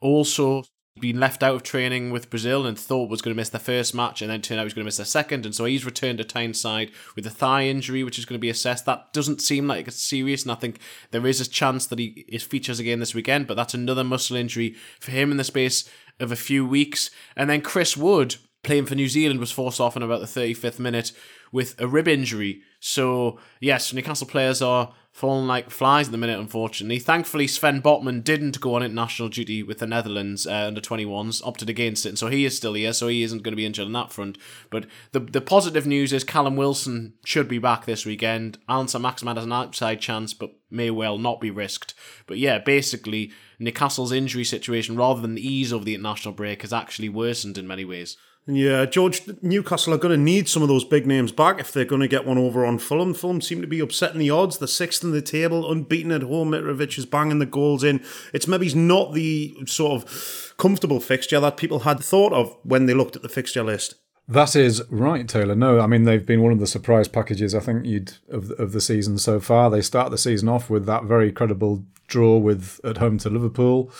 also 0.00 0.64
been 1.00 1.18
left 1.18 1.42
out 1.42 1.54
of 1.54 1.62
training 1.62 2.10
with 2.10 2.28
Brazil 2.28 2.66
and 2.66 2.78
thought 2.78 3.08
was 3.08 3.22
going 3.22 3.34
to 3.34 3.36
miss 3.36 3.48
the 3.48 3.58
first 3.58 3.94
match 3.94 4.20
and 4.20 4.30
then 4.30 4.42
turned 4.42 4.60
out 4.60 4.64
he 4.64 4.66
was 4.66 4.74
going 4.74 4.84
to 4.84 4.86
miss 4.86 4.98
the 4.98 5.04
second. 5.04 5.46
And 5.46 5.54
so 5.54 5.64
he's 5.64 5.86
returned 5.86 6.18
to 6.18 6.24
Tyneside 6.24 6.90
with 7.16 7.26
a 7.26 7.30
thigh 7.30 7.64
injury 7.64 8.04
which 8.04 8.18
is 8.18 8.24
going 8.26 8.38
to 8.38 8.42
be 8.42 8.50
assessed. 8.50 8.84
That 8.84 9.12
doesn't 9.12 9.40
seem 9.40 9.66
like 9.66 9.88
it's 9.88 10.02
serious 10.02 10.42
and 10.42 10.52
I 10.52 10.56
think 10.56 10.78
there 11.10 11.26
is 11.26 11.40
a 11.40 11.48
chance 11.48 11.86
that 11.86 11.98
he 11.98 12.26
is 12.28 12.42
features 12.42 12.78
again 12.78 13.00
this 13.00 13.14
weekend 13.14 13.46
but 13.46 13.56
that's 13.56 13.74
another 13.74 14.04
muscle 14.04 14.36
injury 14.36 14.76
for 15.00 15.12
him 15.12 15.30
in 15.30 15.38
the 15.38 15.44
space 15.44 15.88
of 16.20 16.30
a 16.30 16.36
few 16.36 16.66
weeks. 16.66 17.10
And 17.36 17.48
then 17.48 17.62
Chris 17.62 17.96
Wood 17.96 18.36
playing 18.62 18.86
for 18.86 18.94
New 18.94 19.08
Zealand 19.08 19.40
was 19.40 19.50
forced 19.50 19.80
off 19.80 19.96
in 19.96 20.02
about 20.02 20.20
the 20.20 20.26
35th 20.26 20.78
minute 20.78 21.12
with 21.50 21.74
a 21.80 21.86
rib 21.86 22.06
injury. 22.06 22.60
So 22.80 23.38
yes 23.60 23.94
Newcastle 23.94 24.26
players 24.26 24.60
are 24.60 24.92
falling 25.12 25.46
like 25.46 25.70
flies 25.70 26.08
at 26.08 26.12
the 26.12 26.18
minute, 26.18 26.40
unfortunately. 26.40 26.98
Thankfully, 26.98 27.46
Sven 27.46 27.82
Botman 27.82 28.24
didn't 28.24 28.60
go 28.60 28.74
on 28.74 28.82
international 28.82 29.28
duty 29.28 29.62
with 29.62 29.78
the 29.78 29.86
Netherlands 29.86 30.46
uh, 30.46 30.64
under 30.66 30.80
21s, 30.80 31.46
opted 31.46 31.68
against 31.68 32.06
it, 32.06 32.10
and 32.10 32.18
so 32.18 32.28
he 32.28 32.46
is 32.46 32.56
still 32.56 32.72
here, 32.72 32.94
so 32.94 33.08
he 33.08 33.22
isn't 33.22 33.42
going 33.42 33.52
to 33.52 33.56
be 33.56 33.66
injured 33.66 33.84
on 33.84 33.92
that 33.92 34.10
front. 34.10 34.38
But 34.70 34.86
the 35.12 35.20
the 35.20 35.42
positive 35.42 35.86
news 35.86 36.12
is 36.12 36.24
Callum 36.24 36.56
Wilson 36.56 37.12
should 37.24 37.46
be 37.46 37.58
back 37.58 37.84
this 37.84 38.06
weekend. 38.06 38.58
Alan 38.68 38.86
Maximan 38.86 39.36
has 39.36 39.44
an 39.44 39.52
outside 39.52 40.00
chance, 40.00 40.32
but 40.32 40.54
may 40.70 40.90
well 40.90 41.18
not 41.18 41.40
be 41.40 41.50
risked. 41.50 41.94
But 42.26 42.38
yeah, 42.38 42.58
basically, 42.58 43.30
Newcastle's 43.58 44.12
injury 44.12 44.44
situation, 44.44 44.96
rather 44.96 45.20
than 45.20 45.34
the 45.34 45.46
ease 45.46 45.72
of 45.72 45.84
the 45.84 45.94
international 45.94 46.34
break, 46.34 46.62
has 46.62 46.72
actually 46.72 47.10
worsened 47.10 47.58
in 47.58 47.66
many 47.66 47.84
ways. 47.84 48.16
Yeah, 48.46 48.86
George, 48.86 49.22
Newcastle 49.40 49.94
are 49.94 49.98
going 49.98 50.18
to 50.18 50.22
need 50.22 50.48
some 50.48 50.62
of 50.62 50.68
those 50.68 50.84
big 50.84 51.06
names 51.06 51.30
back 51.30 51.60
if 51.60 51.70
they're 51.70 51.84
going 51.84 52.00
to 52.00 52.08
get 52.08 52.26
one 52.26 52.38
over 52.38 52.66
on 52.66 52.78
Fulham. 52.78 53.14
Fulham 53.14 53.40
seem 53.40 53.60
to 53.60 53.68
be 53.68 53.78
upsetting 53.78 54.18
the 54.18 54.30
odds. 54.30 54.58
The 54.58 54.66
sixth 54.66 55.04
in 55.04 55.12
the 55.12 55.22
table, 55.22 55.70
unbeaten 55.70 56.10
at 56.10 56.22
home. 56.22 56.50
Mitrovic 56.50 56.98
is 56.98 57.06
banging 57.06 57.38
the 57.38 57.46
goals 57.46 57.84
in. 57.84 58.04
It's 58.32 58.48
maybe 58.48 58.72
not 58.74 59.12
the 59.12 59.54
sort 59.66 60.02
of 60.02 60.54
comfortable 60.56 60.98
fixture 60.98 61.38
that 61.38 61.56
people 61.56 61.80
had 61.80 62.00
thought 62.00 62.32
of 62.32 62.56
when 62.64 62.86
they 62.86 62.94
looked 62.94 63.14
at 63.14 63.22
the 63.22 63.28
fixture 63.28 63.62
list. 63.62 63.94
That 64.28 64.56
is 64.56 64.82
right, 64.88 65.28
Taylor. 65.28 65.54
No, 65.54 65.80
I 65.80 65.86
mean 65.86 66.04
they've 66.04 66.24
been 66.24 66.42
one 66.42 66.52
of 66.52 66.60
the 66.60 66.66
surprise 66.66 67.08
packages 67.08 67.54
I 67.54 67.60
think 67.60 67.84
you'd 67.84 68.14
of 68.28 68.52
of 68.52 68.72
the 68.72 68.80
season 68.80 69.18
so 69.18 69.40
far. 69.40 69.68
They 69.68 69.82
start 69.82 70.10
the 70.10 70.18
season 70.18 70.48
off 70.48 70.70
with 70.70 70.86
that 70.86 71.04
very 71.04 71.32
credible 71.32 71.84
draw 72.06 72.38
with 72.38 72.80
at 72.84 72.98
home 72.98 73.18
to 73.18 73.30
Liverpool, 73.30 73.90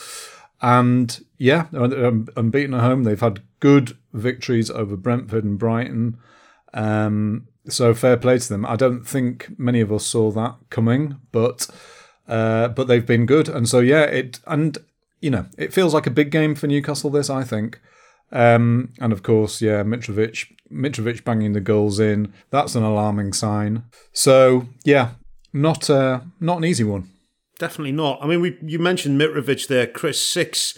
and 0.63 1.23
yeah, 1.37 1.67
unbeaten 1.73 2.73
at 2.73 2.79
home. 2.79 3.03
They've 3.03 3.19
had 3.19 3.41
good 3.59 3.97
victories 4.13 4.71
over 4.71 4.95
Brentford 4.95 5.43
and 5.43 5.59
Brighton. 5.59 6.17
Um, 6.73 7.49
so 7.67 7.93
fair 7.93 8.15
play 8.15 8.39
to 8.39 8.49
them. 8.49 8.65
I 8.65 8.77
don't 8.77 9.03
think 9.03 9.59
many 9.59 9.81
of 9.81 9.91
us 9.91 10.05
saw 10.05 10.31
that 10.31 10.55
coming, 10.69 11.17
but 11.33 11.67
uh, 12.29 12.69
but 12.69 12.87
they've 12.87 13.05
been 13.05 13.25
good, 13.25 13.49
and 13.49 13.67
so 13.67 13.79
yeah, 13.79 14.03
it 14.03 14.39
and 14.47 14.77
you 15.19 15.29
know 15.29 15.45
it 15.57 15.73
feels 15.73 15.93
like 15.93 16.07
a 16.07 16.11
big 16.11 16.31
game 16.31 16.55
for 16.55 16.67
Newcastle. 16.67 17.09
This 17.09 17.29
I 17.29 17.43
think. 17.43 17.79
Um, 18.31 18.93
and 18.99 19.13
of 19.13 19.21
course, 19.21 19.61
yeah, 19.61 19.83
Mitrovic, 19.83 20.47
Mitrovic 20.71 21.23
banging 21.23 21.53
the 21.53 21.61
goals 21.61 21.99
in. 21.99 22.33
That's 22.49 22.73
an 22.73 22.81
alarming 22.81 23.33
sign. 23.33 23.83
So 24.11 24.67
yeah, 24.85 25.11
not 25.51 25.89
uh, 25.89 26.21
not 26.39 26.57
an 26.57 26.65
easy 26.65 26.85
one. 26.85 27.09
Definitely 27.63 27.93
not. 27.93 28.19
I 28.21 28.27
mean, 28.27 28.41
we 28.41 28.57
you 28.61 28.77
mentioned 28.77 29.17
Mitrovic 29.17 29.69
there, 29.69 29.87
Chris. 29.87 30.21
Six 30.21 30.77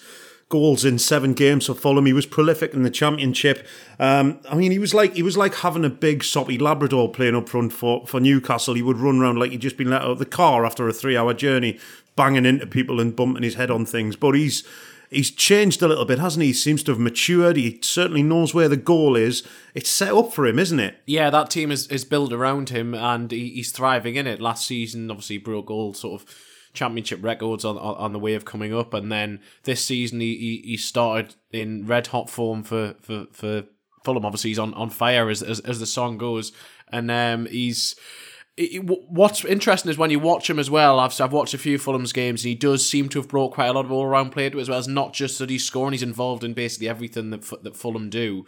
goals 0.50 0.86
in 0.86 1.00
seven 1.00 1.34
games 1.34 1.66
for 1.66 1.74
Fulham. 1.74 2.06
He 2.06 2.14
was 2.14 2.28
prolific 2.28 2.76
in 2.76 2.84
the 2.84 2.92
Championship. 2.92 3.66
Um, 3.98 4.40
I 4.48 4.54
mean, 4.54 4.72
he 4.72 4.78
was 4.78 4.94
like 4.94 5.16
he 5.16 5.24
was 5.24 5.36
like 5.36 5.56
having 5.56 5.84
a 5.84 5.90
big 5.90 6.24
soppy 6.24 6.60
Labrador 6.60 7.12
playing 7.12 7.36
up 7.36 7.50
front 7.50 7.74
for, 7.74 8.06
for 8.06 8.20
Newcastle. 8.20 8.76
He 8.76 8.84
would 8.84 9.00
run 9.00 9.20
around 9.20 9.40
like 9.40 9.50
he'd 9.50 9.62
just 9.62 9.78
been 9.78 9.90
let 9.90 10.04
out 10.04 10.12
of 10.12 10.20
the 10.20 10.28
car 10.28 10.64
after 10.64 10.88
a 10.88 10.94
three 10.94 11.18
hour 11.18 11.34
journey, 11.34 11.80
banging 12.16 12.46
into 12.46 12.68
people 12.68 13.00
and 13.00 13.16
bumping 13.16 13.42
his 13.42 13.56
head 13.56 13.72
on 13.72 13.88
things. 13.88 14.16
But 14.16 14.36
he's 14.36 14.64
he's 15.10 15.32
changed 15.32 15.82
a 15.82 15.88
little 15.88 16.06
bit, 16.06 16.20
hasn't 16.20 16.44
he? 16.44 16.50
He 16.50 16.54
seems 16.54 16.84
to 16.84 16.92
have 16.92 17.00
matured. 17.00 17.56
He 17.58 17.80
certainly 17.82 18.22
knows 18.22 18.54
where 18.54 18.70
the 18.70 18.78
goal 18.78 19.16
is. 19.16 19.42
It's 19.74 19.90
set 19.90 20.14
up 20.14 20.34
for 20.34 20.46
him, 20.46 20.60
isn't 20.60 20.80
it? 20.80 21.00
Yeah, 21.08 21.32
that 21.32 21.50
team 21.50 21.72
is, 21.72 21.88
is 21.88 22.06
built 22.06 22.32
around 22.32 22.70
him 22.70 22.94
and 22.94 23.32
he, 23.32 23.50
he's 23.50 23.72
thriving 23.72 24.18
in 24.18 24.28
it. 24.28 24.40
Last 24.40 24.68
season, 24.68 25.10
obviously, 25.10 25.40
broke 25.40 25.72
all 25.72 25.96
sort 25.96 26.22
of 26.22 26.36
championship 26.76 27.24
records 27.24 27.66
on, 27.66 27.78
on, 27.78 28.14
the 28.14 28.20
way 28.20 28.34
of 28.36 28.46
coming 28.46 28.74
up. 28.74 28.94
And 28.94 29.12
then 29.12 29.42
this 29.64 29.84
season, 29.84 30.20
he, 30.20 30.38
he, 30.38 30.70
he 30.70 30.78
started 30.78 31.36
in 31.52 31.88
red 31.88 32.08
hot 32.08 32.30
form 32.30 32.64
for, 32.64 32.96
for, 33.02 33.26
for 33.32 33.64
Fulham. 34.04 34.26
Obviously, 34.26 34.52
he's 34.52 34.60
on, 34.60 34.74
on 34.76 34.90
fire 34.90 35.30
as, 35.30 35.42
as, 35.42 35.60
as 35.62 35.80
the 35.80 35.86
song 35.86 36.18
goes. 36.18 36.52
And 36.92 37.10
um, 37.10 37.48
he's 37.48 37.96
what's 38.58 39.44
interesting 39.44 39.92
is 39.92 39.98
when 39.98 40.12
you 40.12 40.20
watch 40.20 40.50
him 40.50 40.60
as 40.60 40.70
well. 40.70 41.00
I've 41.00 41.20
I've 41.20 41.34
watched 41.34 41.54
a 41.54 41.58
few 41.58 41.78
Fulham's 41.78 42.14
games, 42.14 42.44
and 42.44 42.50
he 42.50 42.56
does 42.56 42.88
seem 42.90 43.10
to 43.10 43.20
have 43.20 43.28
brought 43.28 43.54
quite 43.54 43.68
a 43.68 43.74
lot 43.74 43.86
of 43.86 43.92
all 43.92 44.08
round 44.08 44.32
play 44.32 44.50
to 44.50 44.58
it 44.58 44.62
as 44.62 44.70
well. 44.70 44.80
It's 44.80 44.88
not 44.88 45.14
just 45.14 45.40
that 45.40 45.50
he's 45.50 45.66
scoring; 45.66 45.92
he's 45.92 46.04
involved 46.04 46.44
in 46.44 46.54
basically 46.54 46.88
everything 46.88 47.32
that 47.32 47.44
that 47.64 47.76
Fulham 47.76 48.10
do, 48.10 48.46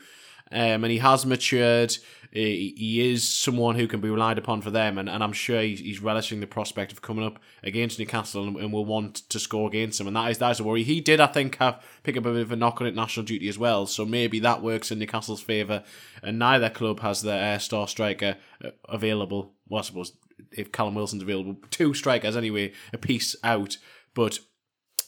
um, 0.51 0.83
and 0.83 0.91
he 0.91 0.97
has 0.99 1.25
matured. 1.25 1.97
He, 2.31 2.75
he 2.77 3.11
is 3.11 3.27
someone 3.27 3.75
who 3.75 3.87
can 3.87 4.01
be 4.01 4.09
relied 4.09 4.37
upon 4.37 4.61
for 4.61 4.69
them, 4.69 4.97
and, 4.97 5.09
and 5.09 5.23
I'm 5.23 5.33
sure 5.33 5.61
he's, 5.61 5.79
he's 5.79 6.01
relishing 6.01 6.39
the 6.39 6.47
prospect 6.47 6.91
of 6.91 7.01
coming 7.01 7.25
up 7.25 7.39
against 7.63 7.99
Newcastle 7.99 8.47
and, 8.47 8.57
and 8.57 8.73
will 8.73 8.85
want 8.85 9.15
to 9.29 9.39
score 9.39 9.67
against 9.67 9.97
them, 9.97 10.07
and 10.07 10.15
that 10.15 10.31
is 10.31 10.37
that 10.39 10.51
is 10.51 10.59
a 10.59 10.63
worry. 10.63 10.83
He 10.83 10.99
did, 10.99 11.19
I 11.19 11.27
think, 11.27 11.57
have 11.57 11.83
pick 12.03 12.17
up 12.17 12.25
a 12.25 12.33
bit 12.33 12.41
of 12.41 12.51
a 12.51 12.55
knock 12.55 12.81
on 12.81 12.87
it 12.87 12.95
national 12.95 13.25
duty 13.25 13.47
as 13.47 13.57
well, 13.57 13.85
so 13.85 14.05
maybe 14.05 14.39
that 14.39 14.61
works 14.61 14.91
in 14.91 14.99
Newcastle's 14.99 15.41
favour. 15.41 15.83
And 16.21 16.39
neither 16.39 16.69
club 16.69 16.99
has 17.01 17.21
their 17.21 17.55
uh, 17.55 17.59
star 17.59 17.87
striker 17.87 18.37
uh, 18.63 18.71
available 18.89 19.53
well, 19.69 19.79
I 19.79 19.83
suppose 19.83 20.13
if 20.51 20.71
Callum 20.71 20.95
Wilson's 20.95 21.23
available, 21.23 21.57
two 21.71 21.93
strikers 21.93 22.37
anyway, 22.37 22.73
a 22.93 22.97
piece 22.97 23.35
out. 23.43 23.77
But 24.13 24.39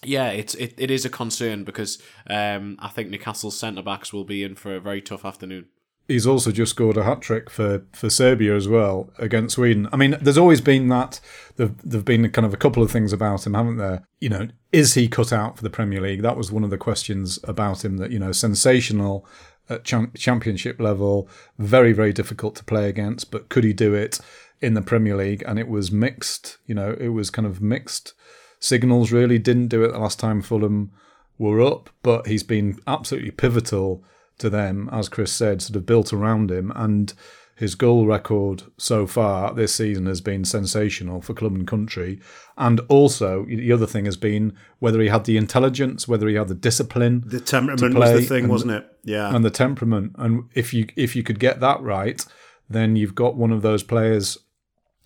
yeah, 0.04 0.30
it's 0.30 0.56
it, 0.56 0.74
it 0.78 0.92
is 0.92 1.06
a 1.06 1.10
concern 1.10 1.64
because 1.64 2.02
um, 2.30 2.78
I 2.80 2.90
think 2.90 3.10
Newcastle's 3.10 3.58
centre 3.58 3.82
backs 3.82 4.14
will 4.14 4.24
be 4.24 4.44
in 4.44 4.56
for 4.56 4.76
a 4.76 4.80
very 4.80 5.02
tough 5.02 5.26
afternoon. 5.26 5.68
He's 6.08 6.26
also 6.26 6.52
just 6.52 6.72
scored 6.72 6.98
a 6.98 7.04
hat 7.04 7.22
trick 7.22 7.52
for, 7.52 7.86
for 7.94 8.10
Serbia 8.10 8.56
as 8.56 8.68
well 8.68 9.12
against 9.20 9.56
Sweden. 9.56 9.88
I 9.94 9.96
mean, 9.96 10.18
there's 10.20 10.40
always 10.40 10.60
been 10.60 10.88
that. 10.88 11.20
There've, 11.56 11.78
there've 11.88 12.04
been 12.04 12.28
kind 12.32 12.48
of 12.48 12.54
a 12.54 12.58
couple 12.58 12.82
of 12.82 12.90
things 12.90 13.14
about 13.14 13.46
him, 13.46 13.54
haven't 13.54 13.78
there? 13.78 14.08
You 14.20 14.30
know, 14.30 14.48
is 14.72 14.96
he 14.96 15.08
cut 15.08 15.32
out 15.32 15.58
for 15.58 15.62
the 15.62 15.70
Premier 15.70 16.02
League? 16.02 16.24
That 16.24 16.36
was 16.36 16.52
one 16.52 16.64
of 16.64 16.72
the 16.72 16.80
questions 16.80 17.38
about 17.44 17.86
him. 17.86 17.98
That 17.98 18.12
you 18.12 18.18
know, 18.18 18.32
sensational 18.32 19.28
at 19.70 19.84
championship 19.84 20.80
level, 20.80 21.30
very 21.60 21.94
very 21.94 22.12
difficult 22.12 22.56
to 22.56 22.64
play 22.64 22.90
against, 22.90 23.30
but 23.30 23.50
could 23.50 23.64
he 23.64 23.74
do 23.74 23.94
it? 23.94 24.20
in 24.62 24.74
the 24.74 24.82
Premier 24.82 25.16
League, 25.16 25.44
and 25.48 25.58
it 25.58 25.68
was 25.68 25.92
mixed. 25.92 26.58
You 26.66 26.76
know, 26.76 26.96
it 27.00 27.10
was 27.10 27.30
kind 27.30 27.46
of 27.46 27.62
mixed 27.62 28.14
signals. 28.60 29.12
Really, 29.12 29.40
didn't 29.40 29.68
do 29.68 29.84
it 29.84 29.92
the 29.92 30.00
last 30.00 30.20
time 30.20 30.42
Fulham 30.42 30.92
were 31.38 31.62
up, 31.62 31.90
but 32.04 32.28
he's 32.28 32.44
been 32.44 32.80
absolutely 32.86 33.32
pivotal 33.32 34.04
to 34.38 34.50
them, 34.50 34.90
as 34.92 35.10
Chris 35.10 35.32
said, 35.32 35.62
sort 35.62 35.76
of 35.76 35.86
built 35.86 36.14
around 36.14 36.52
him, 36.52 36.72
and 36.76 37.14
his 37.60 37.76
goal 37.76 38.06
record 38.06 38.64
so 38.78 39.06
far 39.06 39.54
this 39.54 39.76
season 39.76 40.06
has 40.06 40.22
been 40.22 40.46
sensational 40.46 41.20
for 41.20 41.34
club 41.34 41.54
and 41.54 41.68
country. 41.68 42.22
And 42.58 42.80
also, 42.88 43.44
the 43.46 43.74
other 43.74 43.86
thing 43.86 44.06
has 44.06 44.16
been 44.16 44.56
whether 44.80 45.02
he 45.02 45.10
had 45.10 45.26
the 45.26 45.36
intelligence, 45.36 46.08
whether 46.08 46.30
he 46.30 46.36
had 46.36 46.48
the 46.48 46.56
discipline. 46.56 47.22
The 47.26 47.42
temperament 47.42 47.96
was 47.96 48.14
the 48.14 48.22
thing, 48.22 48.44
and, 48.46 48.52
wasn't 48.52 48.72
it? 48.72 48.88
Yeah. 49.04 49.36
And 49.36 49.44
the 49.44 49.50
temperament. 49.50 50.14
And 50.18 50.46
if 50.54 50.74
you 50.74 50.88
if 50.96 51.18
you 51.18 51.24
could 51.24 51.38
get 51.38 51.60
that 51.60 51.82
right, 51.82 52.26
then 52.70 52.96
you've 52.96 53.16
got 53.16 53.36
one 53.36 53.52
of 53.52 53.62
those 53.62 53.84
players 53.84 54.38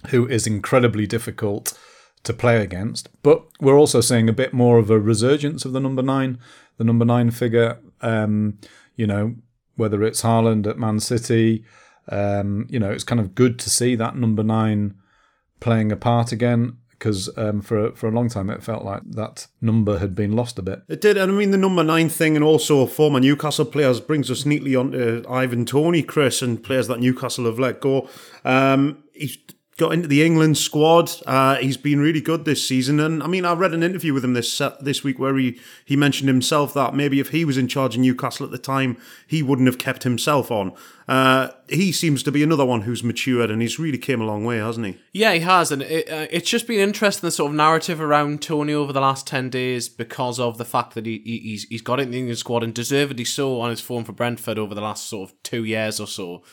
who 0.09 0.27
is 0.27 0.45
incredibly 0.45 1.07
difficult 1.07 1.75
to 2.23 2.33
play 2.33 2.61
against. 2.61 3.09
But 3.21 3.45
we're 3.59 3.77
also 3.77 4.01
seeing 4.01 4.29
a 4.29 4.33
bit 4.33 4.53
more 4.53 4.77
of 4.77 4.89
a 4.89 4.99
resurgence 4.99 5.65
of 5.65 5.73
the 5.73 5.79
number 5.79 6.01
nine, 6.01 6.39
the 6.77 6.83
number 6.83 7.05
nine 7.05 7.31
figure. 7.31 7.79
Um, 8.01 8.59
you 8.95 9.07
know, 9.07 9.35
whether 9.75 10.03
it's 10.03 10.21
Haaland 10.21 10.67
at 10.67 10.77
Man 10.77 10.99
City, 10.99 11.63
um, 12.09 12.67
you 12.69 12.79
know, 12.79 12.91
it's 12.91 13.03
kind 13.03 13.21
of 13.21 13.35
good 13.35 13.59
to 13.59 13.69
see 13.69 13.95
that 13.95 14.15
number 14.15 14.43
nine 14.43 14.95
playing 15.59 15.91
a 15.91 15.97
part 15.97 16.31
again. 16.31 16.77
Because 16.89 17.29
um, 17.37 17.61
for 17.61 17.91
for 17.95 18.07
a 18.07 18.11
long 18.11 18.29
time 18.29 18.49
it 18.49 18.63
felt 18.63 18.85
like 18.85 19.01
that 19.03 19.47
number 19.59 19.99
had 19.99 20.15
been 20.15 20.31
lost 20.31 20.57
a 20.57 20.61
bit. 20.61 20.83
It 20.87 21.01
did, 21.01 21.17
and 21.17 21.29
I 21.29 21.35
mean 21.35 21.51
the 21.51 21.57
number 21.57 21.83
nine 21.83 22.07
thing, 22.07 22.37
and 22.37 22.45
also 22.45 22.85
former 22.85 23.19
Newcastle 23.19 23.65
players 23.65 23.99
brings 23.99 24.31
us 24.31 24.45
neatly 24.45 24.73
on 24.73 24.93
to 24.93 25.25
Ivan 25.29 25.65
Toney, 25.65 26.01
Chris, 26.01 26.41
and 26.41 26.63
players 26.63 26.87
that 26.87 27.01
Newcastle 27.01 27.43
have 27.43 27.59
let 27.59 27.81
go. 27.81 28.07
Um, 28.45 29.03
he's 29.11 29.37
got 29.77 29.93
into 29.93 30.07
the 30.07 30.23
England 30.23 30.57
squad. 30.57 31.11
Uh, 31.25 31.55
he's 31.55 31.77
been 31.77 31.99
really 31.99 32.21
good 32.21 32.45
this 32.45 32.65
season, 32.67 32.99
and 32.99 33.23
I 33.23 33.27
mean, 33.27 33.45
I 33.45 33.53
read 33.53 33.73
an 33.73 33.83
interview 33.83 34.13
with 34.13 34.23
him 34.23 34.33
this 34.33 34.61
uh, 34.61 34.75
this 34.79 35.03
week 35.03 35.17
where 35.17 35.35
he 35.37 35.59
he 35.83 35.95
mentioned 35.95 36.29
himself 36.29 36.73
that 36.75 36.93
maybe 36.93 37.19
if 37.19 37.29
he 37.29 37.43
was 37.45 37.57
in 37.57 37.67
charge 37.67 37.95
of 37.95 38.01
Newcastle 38.01 38.45
at 38.45 38.51
the 38.51 38.57
time, 38.57 38.97
he 39.25 39.41
wouldn't 39.41 39.67
have 39.67 39.77
kept 39.77 40.03
himself 40.03 40.51
on. 40.51 40.73
Uh, 41.07 41.49
he 41.67 41.91
seems 41.91 42.23
to 42.23 42.31
be 42.31 42.43
another 42.43 42.65
one 42.65 42.81
who's 42.81 43.03
matured, 43.03 43.49
and 43.49 43.61
he's 43.61 43.79
really 43.79 43.97
came 43.97 44.21
a 44.21 44.25
long 44.25 44.45
way, 44.45 44.57
hasn't 44.57 44.85
he? 44.85 44.97
Yeah, 45.11 45.33
he 45.33 45.39
has, 45.41 45.71
and 45.71 45.81
it, 45.81 46.09
uh, 46.09 46.27
it's 46.29 46.49
just 46.49 46.67
been 46.67 46.79
interesting 46.79 47.27
the 47.27 47.31
sort 47.31 47.51
of 47.51 47.55
narrative 47.55 47.99
around 47.99 48.41
Toney 48.41 48.73
over 48.73 48.93
the 48.93 49.01
last 49.01 49.25
ten 49.25 49.49
days 49.49 49.89
because 49.89 50.39
of 50.39 50.57
the 50.57 50.65
fact 50.65 50.93
that 50.93 51.05
he, 51.05 51.21
he's 51.25 51.63
he's 51.63 51.81
got 51.81 51.99
into 51.99 52.11
the 52.11 52.19
England 52.19 52.37
squad 52.37 52.63
and 52.63 52.73
deservedly 52.73 53.25
so 53.25 53.59
on 53.59 53.69
his 53.69 53.81
form 53.81 54.03
for 54.03 54.13
Brentford 54.13 54.59
over 54.59 54.75
the 54.75 54.81
last 54.81 55.07
sort 55.07 55.31
of 55.31 55.43
two 55.43 55.63
years 55.63 55.99
or 55.99 56.07
so. 56.07 56.43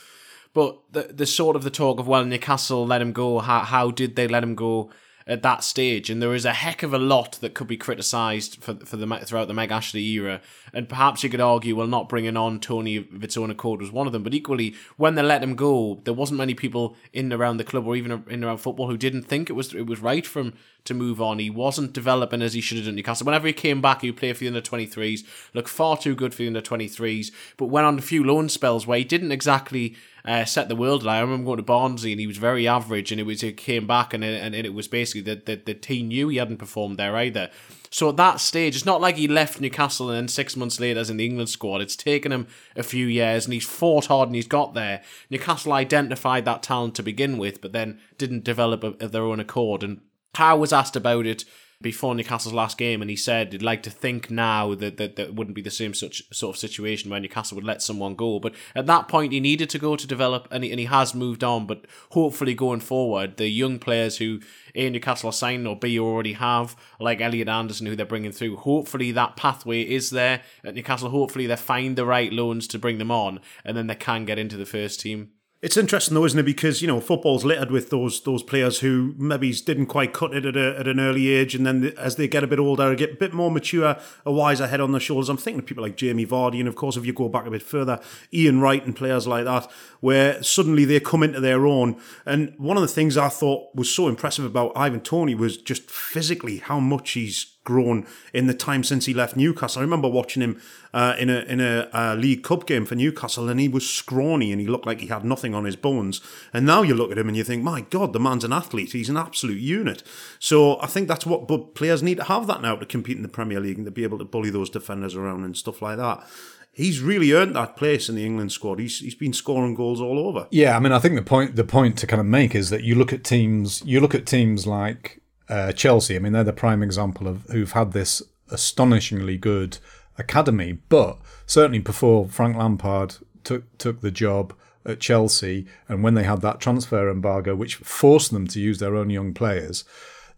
But 0.53 0.79
the 0.91 1.03
the 1.03 1.27
sort 1.27 1.57
of 1.57 1.63
the 1.63 1.71
talk 1.71 2.01
of 2.01 2.09
well, 2.09 2.25
Newcastle 2.25 2.87
let 2.87 3.03
him 3.03 3.13
go. 3.13 3.39
How 3.39 3.61
how 3.61 3.91
did 3.91 4.17
they 4.17 4.27
let 4.27 4.43
him 4.43 4.55
go 4.55 4.91
at 5.27 5.43
that 5.43 5.63
stage? 5.63 6.11
And 6.11 6.21
there 6.21 6.35
is 6.35 6.45
a 6.45 6.53
heck 6.53 6.83
of 6.83 6.93
a 6.93 6.99
lot 6.99 7.39
that 7.41 7.55
could 7.55 7.69
be 7.69 7.77
criticised 7.77 8.63
for 8.63 8.75
for 8.85 8.97
the 8.97 9.07
throughout 9.25 9.47
the 9.47 9.55
Mike 9.55 9.71
Ashley 9.71 10.03
era. 10.03 10.41
And 10.73 10.89
perhaps 10.89 11.23
you 11.23 11.31
could 11.31 11.41
argue, 11.41 11.77
well, 11.77 11.87
not 11.87 12.09
bringing 12.09 12.37
on 12.37 12.59
Toney 12.59 12.97
of 12.97 13.23
its 13.23 13.37
own 13.37 13.51
accord 13.51 13.81
was 13.81 13.93
one 13.93 14.09
of 14.09 14.13
them. 14.13 14.25
But 14.25 14.35
equally, 14.35 14.75
when 14.97 15.15
they 15.15 15.23
let 15.23 15.43
him 15.43 15.55
go, 15.55 16.01
there 16.05 16.15
wasn't 16.15 16.39
many 16.39 16.55
people 16.55 16.97
in 17.13 17.27
and 17.27 17.33
around 17.33 17.59
the 17.59 17.65
club 17.65 17.87
or 17.87 17.95
even 17.95 18.11
in 18.11 18.25
and 18.29 18.45
around 18.45 18.59
football 18.59 18.89
who 18.89 18.97
didn't 18.97 19.23
think 19.23 19.51
it 19.51 19.55
was 19.55 19.73
it 19.73 19.87
was 19.87 20.01
right 20.01 20.27
for 20.27 20.41
him 20.41 20.55
to 20.85 20.95
move 20.95 21.21
on. 21.21 21.39
He 21.39 21.51
wasn't 21.51 21.93
developing 21.93 22.43
as 22.43 22.55
he 22.55 22.61
should 22.61 22.79
have 22.79 22.87
done 22.87 22.97
Newcastle. 22.97 23.25
Whenever 23.25 23.47
he 23.47 23.53
came 23.53 23.81
back, 23.81 24.03
he 24.03 24.11
played 24.13 24.37
for 24.37 24.45
the 24.45 24.49
under 24.49 24.61
23s, 24.61 25.25
looked 25.55 25.69
far 25.69 25.97
too 25.97 26.15
good 26.15 26.35
for 26.35 26.43
the 26.43 26.49
under 26.49 26.61
23s, 26.61 27.31
but 27.57 27.67
went 27.67 27.87
on 27.87 27.99
a 27.99 28.03
few 28.03 28.25
loan 28.25 28.49
spells 28.49 28.87
where 28.87 28.99
he 28.99 29.05
didn't 29.05 29.33
exactly 29.33 29.95
uh, 30.25 30.45
set 30.45 30.69
the 30.69 30.77
world 30.77 31.03
alight. 31.03 31.19
I 31.19 31.21
remember 31.21 31.47
going 31.47 31.57
to 31.59 31.63
Barnsley 31.63 32.13
and 32.13 32.21
he 32.21 32.27
was 32.27 32.39
very 32.39 32.67
average, 32.67 33.11
and 33.13 33.21
it 33.21 33.25
was 33.25 33.41
he 33.41 33.53
came 33.53 33.87
back 33.87 34.15
and 34.15 34.23
it, 34.25 34.43
and 34.43 34.55
it 34.55 34.75
was 34.75 34.89
basically 34.89 35.23
that 35.23 35.47
the, 35.47 35.57
the 35.57 35.75
team 35.75 36.09
knew 36.09 36.29
he 36.29 36.39
hadn't 36.39 36.59
performed 36.59 36.99
there 36.99 37.17
either. 37.17 37.51
So 37.93 38.09
at 38.09 38.17
that 38.19 38.39
stage, 38.39 38.77
it's 38.77 38.87
not 38.87 39.01
like 39.01 39.17
he 39.17 39.27
left 39.27 39.61
Newcastle 39.61 40.11
and 40.11 40.17
then 40.17 40.29
six 40.29 40.57
months 40.57 40.79
later 40.79 41.01
is 41.01 41.11
in 41.11 41.17
the 41.17 41.27
England 41.27 41.49
squad. 41.49 41.81
It's 41.81 41.97
taken 41.97 42.31
him 42.31 42.47
a 42.77 42.85
few 42.85 43.07
years 43.07 43.47
and 43.47 43.53
he's 43.53 43.67
fought 43.67 44.07
hard 44.07 44.29
and 44.29 44.37
he's 44.37 44.47
got 44.47 44.75
there. 44.75 45.03
Newcastle 45.29 45.73
identified 45.73 46.45
that 46.45 46.63
talent 46.63 46.95
to 46.95 47.03
begin 47.03 47.37
with, 47.37 47.61
but 47.61 47.73
then 47.73 47.99
didn't 48.17 48.45
develop 48.45 48.85
of 48.85 49.11
their 49.11 49.25
own 49.25 49.41
accord. 49.41 49.83
And 49.83 50.01
Howe 50.37 50.57
was 50.57 50.73
asked 50.73 50.95
about 50.95 51.27
it 51.27 51.45
before 51.83 52.15
Newcastle's 52.15 52.55
last 52.55 52.77
game, 52.77 53.01
and 53.01 53.11
he 53.11 53.17
said 53.17 53.53
he'd 53.53 53.63
like 53.63 53.83
to 53.85 53.91
think 53.91 54.31
now 54.31 54.75
that, 54.75 54.99
that 54.99 55.17
that 55.17 55.35
wouldn't 55.35 55.55
be 55.55 55.63
the 55.63 55.71
same 55.71 55.95
such 55.95 56.23
sort 56.33 56.55
of 56.55 56.61
situation 56.61 57.11
where 57.11 57.21
Newcastle 57.21 57.57
would 57.57 57.65
let 57.65 57.81
someone 57.81 58.15
go. 58.15 58.39
But 58.39 58.55
at 58.75 58.87
that 58.87 59.09
point, 59.09 59.33
he 59.33 59.41
needed 59.41 59.71
to 59.71 59.79
go 59.79 59.97
to 59.97 60.07
develop, 60.07 60.47
and 60.51 60.63
he, 60.63 60.71
and 60.71 60.79
he 60.79 60.87
has 60.87 61.15
moved 61.15 61.43
on. 61.43 61.67
But 61.67 61.87
hopefully, 62.11 62.55
going 62.55 62.81
forward, 62.81 63.39
the 63.39 63.49
young 63.49 63.79
players 63.79 64.19
who 64.19 64.41
A 64.75 64.91
Newcastle 64.91 65.31
are 65.31 65.33
signing 65.33 65.67
or 65.67 65.77
B 65.77 65.99
already 65.99 66.35
have, 66.35 66.77
like 66.99 67.21
Elliot 67.21 67.49
Anderson, 67.49 67.87
who 67.87 67.97
they're 67.97 68.05
bringing 68.05 68.33
through, 68.33 68.57
hopefully 68.57 69.13
that 69.13 69.37
pathway 69.37 69.83
is 69.83 70.11
there 70.11 70.43
at 70.63 70.75
Newcastle. 70.75 71.11
Hopefully, 71.11 71.47
they 71.47 71.57
find 71.57 71.97
the 71.97 72.07
right 72.07 72.33
loans 72.33 72.67
to 72.69 72.79
bring 72.79 72.99
them 72.99 73.11
on, 73.11 73.41
and 73.65 73.77
then 73.77 73.87
they 73.87 73.95
can 73.95 74.27
get 74.27 74.39
into 74.39 74.59
the 74.59 74.67
first 74.67 75.01
team. 75.01 75.31
It's 75.63 75.77
interesting 75.77 76.15
though, 76.15 76.25
isn't 76.25 76.39
it? 76.39 76.45
Because 76.45 76.81
you 76.81 76.89
know 76.89 77.01
football's 77.01 77.45
littered 77.45 77.71
with 77.71 77.91
those 77.91 78.23
those 78.23 78.43
players 78.43 78.81
who 78.81 79.15
maybe 79.19 79.53
didn't 79.53 79.87
quite 79.87 80.15
cut 80.15 80.33
it 80.33 80.47
at, 80.47 80.57
a, 80.57 80.79
at 80.79 80.89
an 80.89 80.99
early 80.99 81.29
age, 81.29 81.55
and 81.55 81.67
then 81.67 81.93
as 81.99 82.17
they 82.17 82.27
get 82.27 82.43
a 82.43 82.47
bit 82.47 82.59
older, 82.59 82.95
get 82.95 83.13
a 83.13 83.17
bit 83.17 83.35
more 83.35 83.51
mature, 83.51 83.99
a 84.25 84.33
wiser 84.33 84.69
head 84.69 84.81
on 84.81 84.93
their 84.93 85.01
shoulders. 85.03 85.29
I'm 85.29 85.37
thinking 85.37 85.61
of 85.61 85.67
people 85.67 85.83
like 85.83 85.99
Jamie 85.99 86.25
Vardy, 86.25 86.61
and 86.61 86.69
of 86.69 86.77
course, 86.77 86.97
if 86.97 87.05
you 87.05 87.13
go 87.13 87.29
back 87.29 87.45
a 87.45 87.51
bit 87.51 87.63
further, 87.63 88.01
Ian 88.33 88.63
Wright 88.63 88.85
and 88.87 88.97
players 88.97 89.27
like 89.27 89.45
that, 89.45 89.71
where 90.01 90.43
suddenly 90.43 90.87
they 90.87 90.99
come 90.99 91.23
into 91.23 91.41
their 91.41 91.67
own. 91.67 92.01
And 92.25 92.55
one 92.57 92.79
of 92.79 92.83
the 92.83 92.89
things 92.89 93.19
I 93.19 93.29
thought 93.29 93.75
was 93.75 93.95
so 93.95 94.09
impressive 94.09 94.47
about 94.47 94.73
Ivan 94.75 95.03
Toney 95.03 95.35
was 95.35 95.59
just 95.59 95.91
physically 95.91 96.57
how 96.59 96.81
much 96.81 97.11
he's 97.11 97.59
grown 97.65 98.07
in 98.33 98.47
the 98.47 98.55
time 98.55 98.83
since 98.83 99.07
he 99.07 99.15
left 99.15 99.37
Newcastle. 99.37 99.81
I 99.81 99.85
remember 99.85 100.09
watching 100.09 100.43
him 100.43 100.61
uh, 100.93 101.15
in 101.19 101.29
a 101.29 101.41
in 101.41 101.61
a 101.61 101.89
uh, 101.93 102.15
League 102.15 102.43
Cup 102.43 102.67
game 102.67 102.87
for 102.87 102.95
Newcastle, 102.95 103.49
and 103.49 103.61
he 103.61 103.69
was 103.69 103.89
scrawny 103.89 104.53
and 104.53 104.61
he 104.61 104.67
looked 104.67 104.87
like 104.87 105.01
he 105.01 105.09
had 105.09 105.25
nothing 105.25 105.55
on 105.55 105.65
his 105.65 105.77
bones. 105.77 106.21
And 106.53 106.67
now 106.67 106.83
you 106.83 106.95
look 106.95 107.13
at 107.13 107.19
him 107.19 107.29
and 107.29 107.37
you 107.37 107.45
think, 107.45 107.63
my 107.63 107.83
God, 107.83 108.13
the 108.13 108.21
man's 108.21 108.45
an 108.45 108.53
athlete. 108.53 108.93
He's 108.93 109.09
an 109.11 109.17
absolute 109.17 109.61
unit. 109.61 110.03
So 110.39 110.81
I 110.81 110.87
think 110.87 111.09
that's 111.09 111.27
what 111.27 111.47
but 111.47 111.75
players 111.75 112.03
need 112.03 112.17
to 112.17 112.25
have 112.25 112.47
that 112.47 112.63
now 112.63 112.77
to 112.77 112.87
compete 112.87 113.17
in 113.17 113.23
the 113.23 113.29
Premier 113.29 113.61
League 113.61 113.77
and 113.77 113.87
to 113.87 113.91
be 113.91 114.05
able 114.05 114.19
to 114.19 114.25
bully 114.25 114.51
those 114.51 114.71
defenders 114.71 115.15
around 115.15 115.45
and 115.45 115.57
stuff 115.57 115.83
like 115.83 115.99
that 115.99 116.27
he's 116.73 117.01
really 117.01 117.33
earned 117.33 117.57
that 117.57 117.77
place 117.77 118.09
in 118.09 118.15
the 118.15 118.25
England 118.25 118.53
squad. 118.53 118.79
He's 118.79 119.01
he's 119.01 119.15
been 119.15 119.33
scoring 119.33 119.75
goals 119.75 120.01
all 120.01 120.19
over. 120.19 120.47
Yeah, 120.51 120.77
I 120.77 120.81
mean, 120.81 120.93
I 120.93 120.99
think 120.99 121.15
the 121.15 121.23
point 121.23 121.57
the 121.57 121.65
point 121.65 121.99
to 121.99 122.07
kind 122.07 122.21
of 122.21 122.27
make 122.27 122.55
is 122.55 122.71
that 122.71 122.85
you 122.85 122.95
look 122.95 123.13
at 123.13 123.25
teams, 123.25 123.83
you 123.85 124.01
look 124.01 124.15
at 124.15 124.27
teams 124.27 124.67
like 124.67 125.20
uh, 125.51 125.73
Chelsea. 125.73 126.17
I 126.17 126.21
mean, 126.21 126.33
they're 126.33 126.45
the 126.45 126.53
prime 126.53 126.83
example 126.83 127.29
of 127.29 127.45
who've 127.51 127.73
had 127.73 127.93
this 127.93 128.23
astonishingly 128.51 129.37
good 129.37 129.79
academy, 130.17 130.79
but 130.89 131.19
certainly 131.47 131.81
before 131.81 132.29
Frank 132.29 132.57
Lampard 132.57 133.17
took 133.45 133.77
took 133.79 134.01
the 134.01 134.11
job 134.11 134.55
at 134.87 135.01
Chelsea, 135.01 135.67
and 135.89 136.03
when 136.03 136.15
they 136.15 136.23
had 136.23 136.41
that 136.41 136.61
transfer 136.61 137.11
embargo, 137.11 137.55
which 137.55 137.77
forced 137.77 138.31
them 138.31 138.47
to 138.47 138.61
use 138.61 138.79
their 138.79 138.97
own 138.97 139.11
young 139.11 139.35
players, 139.35 139.85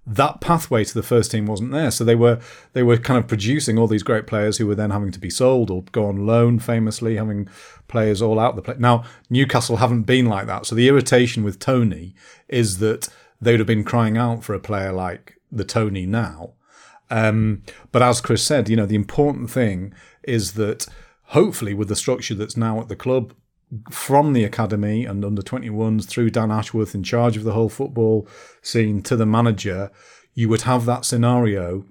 that 0.04 0.40
pathway 0.40 0.84
to 0.84 0.94
the 0.94 1.02
first 1.02 1.30
team 1.30 1.46
wasn't 1.46 1.70
there. 1.70 1.90
So 1.90 2.04
they 2.04 2.16
were 2.16 2.40
they 2.72 2.82
were 2.82 2.96
kind 2.96 3.18
of 3.18 3.28
producing 3.28 3.78
all 3.78 3.86
these 3.86 4.02
great 4.02 4.26
players 4.26 4.58
who 4.58 4.66
were 4.66 4.74
then 4.74 4.90
having 4.90 5.12
to 5.12 5.20
be 5.20 5.30
sold 5.30 5.70
or 5.70 5.84
go 5.92 6.06
on 6.06 6.26
loan. 6.26 6.58
Famously, 6.58 7.16
having 7.16 7.48
players 7.86 8.22
all 8.22 8.40
out 8.40 8.56
the 8.56 8.62
play. 8.62 8.76
Now 8.78 9.04
Newcastle 9.30 9.76
haven't 9.76 10.02
been 10.02 10.26
like 10.26 10.46
that. 10.46 10.66
So 10.66 10.74
the 10.74 10.88
irritation 10.88 11.44
with 11.44 11.58
Toney 11.58 12.14
is 12.48 12.78
that 12.78 13.08
they'd 13.42 13.60
have 13.60 13.66
been 13.66 13.84
crying 13.84 14.16
out 14.16 14.44
for 14.44 14.54
a 14.54 14.60
player 14.60 14.92
like 14.92 15.34
the 15.50 15.64
Toney 15.64 16.06
now. 16.06 16.54
Um, 17.10 17.62
but 17.90 18.00
as 18.00 18.22
Chris 18.22 18.42
said, 18.42 18.70
you 18.70 18.76
know 18.76 18.86
the 18.86 18.94
important 18.94 19.50
thing 19.50 19.92
is 20.22 20.54
that 20.54 20.86
hopefully 21.24 21.74
with 21.74 21.88
the 21.88 21.96
structure 21.96 22.34
that's 22.34 22.56
now 22.56 22.80
at 22.80 22.88
the 22.88 22.96
club 22.96 23.34
from 23.90 24.32
the 24.32 24.44
academy 24.44 25.04
and 25.04 25.24
under 25.24 25.42
21s 25.42 26.06
through 26.06 26.30
Dan 26.30 26.50
Ashworth 26.50 26.94
in 26.94 27.02
charge 27.02 27.36
of 27.36 27.44
the 27.44 27.52
whole 27.52 27.68
football 27.68 28.28
scene 28.62 29.02
to 29.02 29.16
the 29.16 29.26
manager, 29.26 29.90
you 30.34 30.48
would 30.48 30.62
have 30.62 30.84
that 30.86 31.04
scenario 31.04 31.84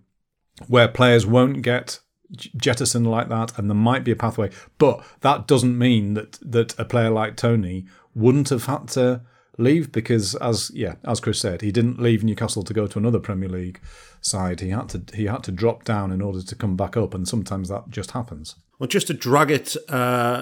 where 0.68 0.88
players 0.88 1.26
won't 1.26 1.62
get 1.62 2.00
jettisoned 2.32 3.10
like 3.10 3.30
that 3.30 3.58
and 3.58 3.70
there 3.70 3.76
might 3.76 4.04
be 4.04 4.12
a 4.12 4.16
pathway. 4.16 4.50
But 4.78 5.04
that 5.22 5.48
doesn't 5.48 5.78
mean 5.78 6.14
that, 6.14 6.40
that 6.42 6.78
a 6.80 6.86
player 6.86 7.10
like 7.10 7.36
Toney 7.36 7.86
wouldn't 8.16 8.50
have 8.50 8.66
had 8.66 8.88
to 8.90 9.22
leave 9.58 9.92
because 9.92 10.36
as 10.36 10.72
yeah 10.74 10.96
as 11.06 11.20
Chris 11.20 11.40
said 11.40 11.62
he 11.62 11.72
didn't 11.72 12.02
leave 12.02 12.24
Newcastle 12.24 12.64
to 12.64 12.74
go 12.74 12.88
to 12.88 12.98
another 12.98 13.20
Premier 13.20 13.50
League 13.50 13.80
side 14.22 14.60
he 14.60 14.70
had 14.70 14.90
to 14.90 15.04
he 15.14 15.26
had 15.26 15.44
to 15.44 15.52
drop 15.52 15.84
down 15.84 16.12
in 16.12 16.22
order 16.22 16.42
to 16.42 16.56
come 16.56 16.76
back 16.76 16.96
up 16.96 17.14
and 17.14 17.28
sometimes 17.28 17.70
that 17.70 17.90
just 17.90 18.12
happens 18.12 18.56
well, 18.82 18.88
just 18.88 19.06
to 19.08 19.14
drag 19.14 19.52
it 19.52 19.78
uh, 19.90 20.42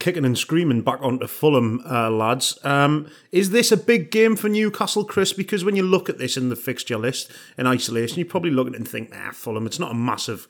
kicking 0.00 0.24
and 0.24 0.38
screaming 0.38 0.80
back 0.80 0.98
onto 1.02 1.26
Fulham, 1.26 1.82
uh, 1.84 2.08
lads, 2.10 2.58
um, 2.64 3.06
is 3.32 3.50
this 3.50 3.70
a 3.70 3.76
big 3.76 4.10
game 4.10 4.34
for 4.34 4.48
Newcastle, 4.48 5.04
Chris? 5.04 5.34
Because 5.34 5.62
when 5.62 5.76
you 5.76 5.82
look 5.82 6.08
at 6.08 6.16
this 6.16 6.38
in 6.38 6.48
the 6.48 6.56
fixture 6.56 6.96
list 6.96 7.30
in 7.58 7.66
isolation, 7.66 8.18
you 8.18 8.24
probably 8.24 8.50
look 8.50 8.66
at 8.66 8.72
it 8.72 8.78
and 8.78 8.88
think, 8.88 9.12
ah, 9.14 9.30
Fulham, 9.30 9.66
it's 9.66 9.78
not 9.78 9.90
a 9.90 9.94
massive 9.94 10.48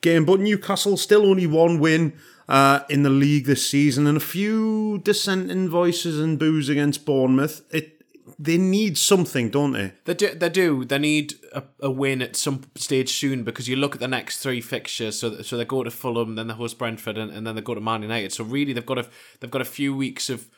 game. 0.00 0.24
But 0.24 0.40
Newcastle 0.40 0.96
still 0.96 1.26
only 1.26 1.46
one 1.46 1.78
win 1.78 2.14
uh, 2.48 2.80
in 2.88 3.02
the 3.02 3.10
league 3.10 3.46
this 3.46 3.68
season 3.68 4.06
and 4.06 4.16
a 4.16 4.20
few 4.20 4.98
dissenting 4.98 5.68
voices 5.68 6.20
and 6.20 6.38
boos 6.38 6.68
against 6.68 7.04
Bournemouth. 7.04 7.62
It 7.70 7.92
they 8.38 8.58
need 8.58 8.98
something, 8.98 9.50
don't 9.50 9.72
they? 9.72 9.92
They 10.04 10.14
do. 10.14 10.34
They 10.34 10.48
do. 10.48 10.84
They 10.84 10.98
need 10.98 11.34
a, 11.54 11.62
a 11.80 11.90
win 11.90 12.20
at 12.20 12.36
some 12.36 12.64
stage 12.74 13.10
soon 13.10 13.44
because 13.44 13.68
you 13.68 13.76
look 13.76 13.94
at 13.94 14.00
the 14.00 14.08
next 14.08 14.38
three 14.38 14.60
fixtures. 14.60 15.18
So, 15.20 15.40
so 15.42 15.56
they 15.56 15.64
go 15.64 15.84
to 15.84 15.90
Fulham, 15.90 16.34
then 16.34 16.48
they 16.48 16.54
host 16.54 16.76
Brentford, 16.76 17.16
and, 17.16 17.30
and 17.30 17.46
then 17.46 17.54
they 17.54 17.62
go 17.62 17.74
to 17.74 17.80
Man 17.80 18.02
United. 18.02 18.32
So 18.32 18.44
really, 18.44 18.72
they've 18.72 18.84
got 18.84 18.98
a 18.98 19.06
they've 19.40 19.50
got 19.50 19.62
a 19.62 19.66
few 19.66 19.96
weeks 19.96 20.28
of 20.28 20.48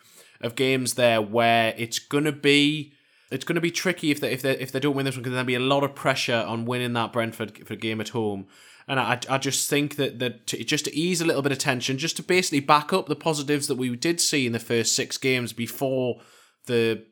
of 0.40 0.54
games 0.54 0.94
there 0.94 1.20
where 1.20 1.74
it's 1.76 1.98
gonna 1.98 2.32
be 2.32 2.94
it's 3.30 3.44
going 3.44 3.56
to 3.56 3.60
be 3.60 3.70
tricky 3.70 4.10
if 4.10 4.20
they 4.20 4.32
if 4.32 4.42
they 4.42 4.52
if 4.52 4.72
they 4.72 4.80
don't 4.80 4.96
win 4.96 5.04
this 5.04 5.14
one 5.14 5.22
because 5.22 5.32
there'll 5.32 5.46
be 5.46 5.54
a 5.54 5.60
lot 5.60 5.84
of 5.84 5.94
pressure 5.94 6.44
on 6.46 6.64
winning 6.64 6.94
that 6.94 7.12
Brentford 7.12 7.66
for 7.66 7.76
game 7.76 8.00
at 8.00 8.10
home. 8.10 8.46
And 8.88 8.98
I, 8.98 9.20
I 9.28 9.36
just 9.36 9.68
think 9.68 9.96
that 9.96 10.18
that 10.18 10.46
to, 10.48 10.64
just 10.64 10.86
to 10.86 10.96
ease 10.96 11.20
a 11.20 11.26
little 11.26 11.42
bit 11.42 11.52
of 11.52 11.58
tension, 11.58 11.98
just 11.98 12.16
to 12.16 12.22
basically 12.22 12.60
back 12.60 12.92
up 12.92 13.06
the 13.06 13.14
positives 13.16 13.66
that 13.66 13.76
we 13.76 13.94
did 13.94 14.20
see 14.20 14.46
in 14.46 14.52
the 14.52 14.58
first 14.58 14.96
six 14.96 15.18
games 15.18 15.52
before 15.52 16.20
the 16.66 17.04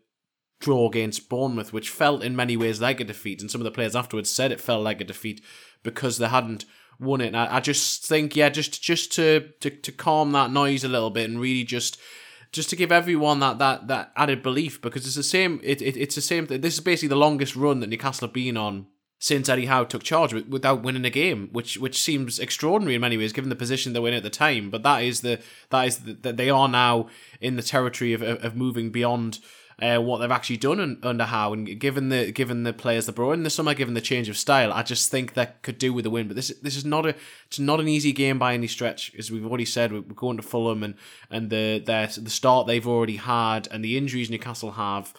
draw 0.59 0.89
against 0.89 1.29
Bournemouth, 1.29 1.75
which 1.75 1.91
felt 1.91 2.25
in 2.25 2.35
many 2.35 2.57
ways 2.57 2.81
like 2.81 2.99
a 3.01 3.05
defeat. 3.05 3.43
And 3.43 3.51
some 3.51 3.61
of 3.61 3.67
the 3.67 3.71
players 3.71 3.95
afterwards 3.95 4.33
said 4.33 4.53
it 4.53 4.61
felt 4.61 4.83
like 4.83 5.03
a 5.03 5.05
defeat 5.05 5.43
because 5.83 6.17
they 6.17 6.29
hadn't 6.29 6.65
won 6.99 7.21
it. 7.21 7.29
And 7.29 7.37
I, 7.37 7.57
I 7.57 7.61
just 7.61 8.07
think, 8.07 8.35
yeah, 8.35 8.49
just 8.49 8.83
just 8.83 9.13
to, 9.13 9.51
to 9.61 9.71
to 9.71 9.93
calm 9.93 10.33
that 10.33 10.51
noise 10.51 10.83
a 10.83 10.89
little 10.89 11.11
bit 11.11 11.29
and 11.29 11.39
really 11.39 11.65
just 11.65 11.99
just 12.53 12.71
to 12.71 12.77
give 12.77 12.91
everyone 12.91 13.41
that 13.41 13.59
that 13.59 13.89
that 13.89 14.13
added 14.17 14.43
belief 14.43 14.81
because 14.81 15.07
it's 15.07 15.17
the 15.17 15.23
same. 15.23 15.61
It, 15.63 15.83
it 15.83 15.99
it's 15.99 16.15
the 16.15 16.23
same. 16.23 16.47
This 16.47 16.75
is 16.75 16.81
basically 16.81 17.09
the 17.09 17.17
longest 17.17 17.55
run 17.55 17.81
that 17.81 17.89
Newcastle 17.89 18.29
have 18.29 18.35
been 18.35 18.57
on 18.57 18.87
since 19.19 19.49
Eddie 19.49 19.67
Howe 19.67 19.85
took 19.85 20.03
charge 20.03 20.33
without 20.33 20.83
winning 20.83 21.05
a 21.05 21.11
game, 21.11 21.49
which 21.53 21.79
which 21.79 22.03
seems 22.03 22.39
extraordinary 22.39 22.97
in 22.97 23.01
many 23.01 23.17
ways, 23.17 23.33
given 23.33 23.51
the 23.51 23.57
position 23.57 23.93
they 23.93 24.01
were 24.01 24.09
in 24.09 24.15
at 24.15 24.23
the 24.23 24.31
time. 24.31 24.71
But 24.71 24.83
that 24.83 25.03
is 25.03 25.23
the 25.23 25.41
that 25.71 25.87
is 25.87 25.99
that 26.01 26.37
they 26.37 26.51
are 26.51 26.69
now 26.69 27.09
in 27.41 27.57
the 27.57 27.63
territory 27.63 28.13
of 28.13 28.23
of, 28.23 28.57
moving 28.57 28.91
beyond 28.91 29.39
uh, 29.81 29.99
what 29.99 30.19
they've 30.19 30.31
actually 30.31 30.57
done 30.57 30.81
un- 30.81 30.99
under 31.03 31.25
Howe, 31.25 31.53
and 31.53 31.79
given 31.81 32.11
the 32.11 32.31
given 32.31 32.63
the 32.65 32.73
players 32.73 33.07
that 33.07 33.15
brought 33.15 33.33
in 33.33 33.43
the 33.43 33.51
summer, 33.51 33.75
given 33.75 33.95
the 33.95 34.01
change 34.01 34.29
of 34.29 34.37
style, 34.37 34.73
I 34.73 34.83
just 34.83 35.11
think 35.11 35.35
that 35.35 35.63
could 35.63 35.79
do 35.79 35.93
with 35.93 36.05
a 36.07 36.11
win. 36.11 36.29
But 36.29 36.37
this 36.37 36.49
this 36.63 36.77
is 36.77 36.85
not 36.85 37.07
a 37.07 37.15
it's 37.47 37.59
not 37.59 37.81
an 37.81 37.89
easy 37.89 38.13
game 38.13 38.39
by 38.39 38.53
any 38.53 38.67
stretch, 38.67 39.15
as 39.19 39.31
we've 39.31 39.47
already 39.47 39.65
said. 39.65 39.93
We're 39.93 40.01
going 40.01 40.37
to 40.37 40.43
Fulham, 40.43 40.83
and 40.83 40.95
and 41.31 41.49
the 41.49 41.83
their, 41.85 42.07
the 42.07 42.31
start 42.31 42.67
they've 42.67 42.87
already 42.87 43.17
had, 43.17 43.67
and 43.71 43.83
the 43.83 43.97
injuries 43.97 44.31
Newcastle 44.31 44.73
have. 44.73 45.15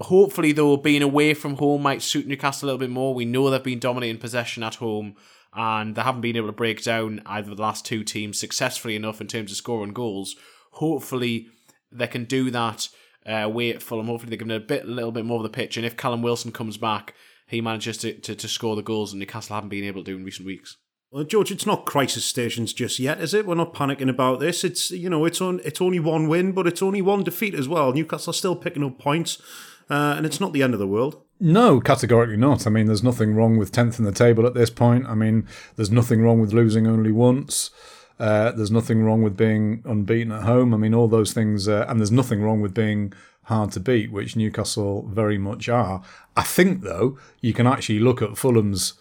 Hopefully, 0.00 0.52
though, 0.52 0.76
being 0.76 1.02
away 1.02 1.34
from 1.34 1.56
home 1.56 1.82
might 1.82 2.02
suit 2.02 2.26
Newcastle 2.26 2.66
a 2.66 2.68
little 2.68 2.78
bit 2.78 2.90
more. 2.90 3.14
We 3.14 3.24
know 3.24 3.48
they've 3.48 3.62
been 3.62 3.78
dominating 3.78 4.18
possession 4.18 4.62
at 4.62 4.76
home, 4.76 5.14
and 5.54 5.94
they 5.94 6.02
haven't 6.02 6.20
been 6.20 6.36
able 6.36 6.48
to 6.48 6.52
break 6.52 6.82
down 6.82 7.22
either 7.26 7.52
of 7.52 7.56
the 7.56 7.62
last 7.62 7.86
two 7.86 8.02
teams 8.02 8.38
successfully 8.38 8.96
enough 8.96 9.20
in 9.20 9.28
terms 9.28 9.52
of 9.52 9.56
scoring 9.56 9.92
goals. 9.92 10.34
Hopefully, 10.72 11.48
they 11.92 12.08
can 12.08 12.24
do 12.24 12.50
that 12.50 12.88
uh, 13.24 13.32
away 13.34 13.70
at 13.70 13.82
Fulham. 13.82 14.06
Hopefully, 14.06 14.30
they 14.30 14.36
give 14.36 14.48
him 14.48 14.50
a 14.50 14.60
bit, 14.60 14.84
a 14.84 14.88
little 14.88 15.12
bit 15.12 15.24
more 15.24 15.36
of 15.36 15.44
the 15.44 15.48
pitch. 15.48 15.76
And 15.76 15.86
if 15.86 15.96
Callum 15.96 16.22
Wilson 16.22 16.50
comes 16.50 16.76
back, 16.76 17.14
he 17.46 17.60
manages 17.60 17.98
to, 17.98 18.14
to, 18.14 18.34
to 18.34 18.48
score 18.48 18.74
the 18.74 18.82
goals 18.82 19.12
that 19.12 19.18
Newcastle 19.18 19.54
haven't 19.54 19.70
been 19.70 19.84
able 19.84 20.02
to 20.02 20.10
do 20.10 20.16
in 20.16 20.24
recent 20.24 20.46
weeks. 20.46 20.76
Well, 21.14 21.22
George, 21.22 21.52
it's 21.52 21.66
not 21.66 21.86
crisis 21.86 22.24
stations 22.24 22.72
just 22.72 22.98
yet, 22.98 23.20
is 23.20 23.34
it? 23.34 23.46
We're 23.46 23.54
not 23.54 23.72
panicking 23.72 24.10
about 24.10 24.40
this. 24.40 24.64
It's 24.64 24.90
you 24.90 25.08
know, 25.08 25.24
it's 25.24 25.40
on, 25.40 25.60
it's 25.64 25.80
only 25.80 26.00
one 26.00 26.26
win, 26.26 26.50
but 26.50 26.66
it's 26.66 26.82
only 26.82 27.00
one 27.02 27.22
defeat 27.22 27.54
as 27.54 27.68
well. 27.68 27.92
Newcastle 27.92 28.30
are 28.30 28.34
still 28.34 28.56
picking 28.56 28.82
up 28.82 28.98
points, 28.98 29.40
uh, 29.90 30.14
and 30.16 30.26
it's 30.26 30.40
not 30.40 30.52
the 30.52 30.62
end 30.62 30.74
of 30.74 30.80
the 30.80 30.86
world. 30.86 31.20
No, 31.40 31.80
categorically 31.80 32.36
not. 32.36 32.66
I 32.66 32.70
mean, 32.70 32.86
there's 32.86 33.02
nothing 33.02 33.34
wrong 33.34 33.56
with 33.56 33.72
tenth 33.72 33.98
in 33.98 34.04
the 34.04 34.12
table 34.12 34.46
at 34.46 34.54
this 34.54 34.70
point. 34.70 35.06
I 35.06 35.14
mean, 35.14 35.46
there's 35.76 35.90
nothing 35.90 36.22
wrong 36.22 36.40
with 36.40 36.52
losing 36.52 36.86
only 36.86 37.12
once. 37.12 37.70
Uh, 38.18 38.52
there's 38.52 38.70
nothing 38.70 39.02
wrong 39.02 39.22
with 39.22 39.36
being 39.36 39.82
unbeaten 39.84 40.32
at 40.32 40.44
home. 40.44 40.72
I 40.72 40.76
mean, 40.76 40.94
all 40.94 41.08
those 41.08 41.32
things, 41.32 41.68
uh, 41.68 41.84
and 41.88 41.98
there's 41.98 42.12
nothing 42.12 42.40
wrong 42.40 42.60
with 42.60 42.72
being 42.72 43.12
hard 43.44 43.72
to 43.72 43.80
beat, 43.80 44.12
which 44.12 44.36
Newcastle 44.36 45.06
very 45.08 45.36
much 45.36 45.68
are. 45.68 46.02
I 46.36 46.42
think, 46.42 46.82
though, 46.82 47.18
you 47.40 47.52
can 47.52 47.66
actually 47.66 47.98
look 47.98 48.22
at 48.22 48.38
Fulham's 48.38 48.94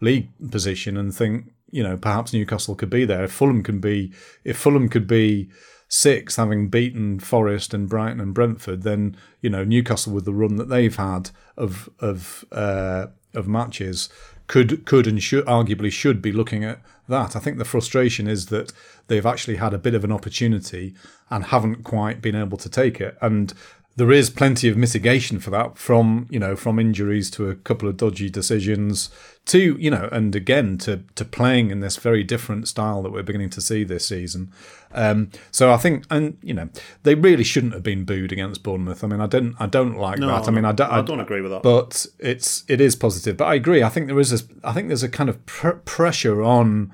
league 0.00 0.28
position 0.50 0.96
and 0.96 1.14
think, 1.14 1.52
you 1.70 1.82
know, 1.82 1.96
perhaps 1.96 2.32
Newcastle 2.32 2.76
could 2.76 2.90
be 2.90 3.04
there. 3.04 3.24
If 3.24 3.32
Fulham 3.32 3.62
can 3.62 3.80
be, 3.80 4.12
if 4.44 4.56
Fulham 4.56 4.88
could 4.88 5.06
be 5.06 5.50
sixth, 5.92 6.38
having 6.38 6.68
beaten 6.68 7.20
Forest 7.20 7.74
and 7.74 7.86
Brighton 7.86 8.20
and 8.20 8.32
Brentford, 8.32 8.82
then 8.82 9.14
you 9.42 9.50
know 9.50 9.62
Newcastle 9.62 10.12
with 10.12 10.24
the 10.24 10.32
run 10.32 10.56
that 10.56 10.68
they've 10.68 10.96
had 10.96 11.30
of 11.56 11.90
of 12.00 12.44
uh, 12.50 13.08
of 13.34 13.46
matches 13.46 14.08
could 14.46 14.84
could 14.86 15.06
and 15.06 15.22
should 15.22 15.44
arguably 15.44 15.92
should 15.92 16.22
be 16.22 16.32
looking 16.32 16.64
at 16.64 16.80
that. 17.08 17.36
I 17.36 17.40
think 17.40 17.58
the 17.58 17.64
frustration 17.64 18.26
is 18.26 18.46
that 18.46 18.72
they've 19.08 19.26
actually 19.26 19.56
had 19.56 19.74
a 19.74 19.78
bit 19.78 19.94
of 19.94 20.02
an 20.02 20.12
opportunity 20.12 20.94
and 21.30 21.44
haven't 21.44 21.84
quite 21.84 22.22
been 22.22 22.36
able 22.36 22.58
to 22.58 22.68
take 22.68 23.00
it. 23.00 23.16
And 23.20 23.52
there 23.96 24.10
is 24.10 24.30
plenty 24.30 24.68
of 24.68 24.76
mitigation 24.76 25.38
for 25.38 25.50
that 25.50 25.76
from 25.76 26.26
you 26.30 26.38
know 26.38 26.56
from 26.56 26.78
injuries 26.78 27.30
to 27.30 27.50
a 27.50 27.54
couple 27.54 27.88
of 27.88 27.96
dodgy 27.96 28.30
decisions 28.30 29.10
to 29.44 29.76
you 29.78 29.90
know 29.90 30.08
and 30.12 30.34
again 30.34 30.78
to 30.78 31.02
to 31.14 31.24
playing 31.24 31.70
in 31.70 31.80
this 31.80 31.96
very 31.96 32.22
different 32.22 32.68
style 32.68 33.02
that 33.02 33.10
we're 33.10 33.22
beginning 33.22 33.50
to 33.50 33.60
see 33.60 33.84
this 33.84 34.06
season. 34.06 34.52
Um, 34.94 35.30
so 35.50 35.72
I 35.72 35.76
think 35.76 36.04
and 36.10 36.38
you 36.42 36.54
know 36.54 36.68
they 37.02 37.14
really 37.14 37.44
shouldn't 37.44 37.74
have 37.74 37.82
been 37.82 38.04
booed 38.04 38.32
against 38.32 38.62
Bournemouth. 38.62 39.04
I 39.04 39.08
mean 39.08 39.20
I 39.20 39.26
don't 39.26 39.54
I 39.58 39.66
don't 39.66 39.96
like 39.96 40.18
no, 40.18 40.28
that. 40.28 40.48
I 40.48 40.50
mean 40.50 40.64
I 40.64 40.72
don't, 40.72 40.90
I 40.90 41.02
don't 41.02 41.20
agree 41.20 41.40
with 41.40 41.50
that. 41.50 41.62
But 41.62 42.06
it's 42.18 42.64
it 42.68 42.80
is 42.80 42.96
positive. 42.96 43.36
But 43.36 43.46
I 43.46 43.54
agree. 43.54 43.82
I 43.82 43.88
think 43.88 44.06
there 44.06 44.20
is 44.20 44.32
a 44.32 44.44
I 44.64 44.72
think 44.72 44.88
there's 44.88 45.02
a 45.02 45.08
kind 45.08 45.28
of 45.28 45.44
pr- 45.46 45.70
pressure 45.70 46.42
on 46.42 46.92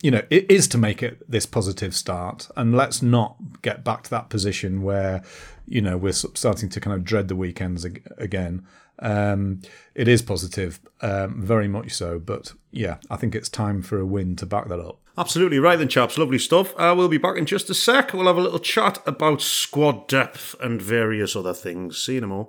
you 0.00 0.12
know, 0.12 0.22
it 0.30 0.48
is 0.48 0.68
to 0.68 0.78
make 0.78 1.02
it 1.02 1.28
this 1.28 1.44
positive 1.44 1.94
start, 1.94 2.48
and 2.56 2.72
let's 2.72 3.02
not 3.02 3.34
get 3.62 3.82
back 3.82 4.04
to 4.04 4.10
that 4.10 4.28
position 4.28 4.82
where 4.82 5.24
you 5.68 5.80
know 5.80 5.96
we're 5.96 6.12
starting 6.12 6.68
to 6.68 6.80
kind 6.80 6.94
of 6.94 7.04
dread 7.04 7.28
the 7.28 7.36
weekends 7.36 7.84
again. 8.16 8.66
Um, 9.00 9.60
it 9.94 10.08
is 10.08 10.22
positive, 10.22 10.80
um, 11.00 11.40
very 11.40 11.68
much 11.68 11.92
so. 11.92 12.18
But 12.18 12.52
yeah, 12.70 12.96
I 13.10 13.16
think 13.16 13.34
it's 13.34 13.48
time 13.48 13.82
for 13.82 13.98
a 13.98 14.06
win 14.06 14.36
to 14.36 14.46
back 14.46 14.68
that 14.68 14.80
up. 14.80 15.00
Absolutely 15.16 15.58
right, 15.58 15.78
then, 15.78 15.88
chaps. 15.88 16.16
Lovely 16.16 16.38
stuff. 16.38 16.72
Uh, 16.76 16.94
we'll 16.96 17.08
be 17.08 17.18
back 17.18 17.36
in 17.36 17.46
just 17.46 17.70
a 17.70 17.74
sec. 17.74 18.12
We'll 18.12 18.26
have 18.26 18.36
a 18.38 18.40
little 18.40 18.60
chat 18.60 19.02
about 19.06 19.40
squad 19.40 20.06
depth 20.08 20.54
and 20.60 20.80
various 20.80 21.34
other 21.34 21.54
things. 21.54 21.98
See 21.98 22.12
you 22.12 22.18
in 22.18 22.24
a 22.24 22.28
moment. 22.28 22.48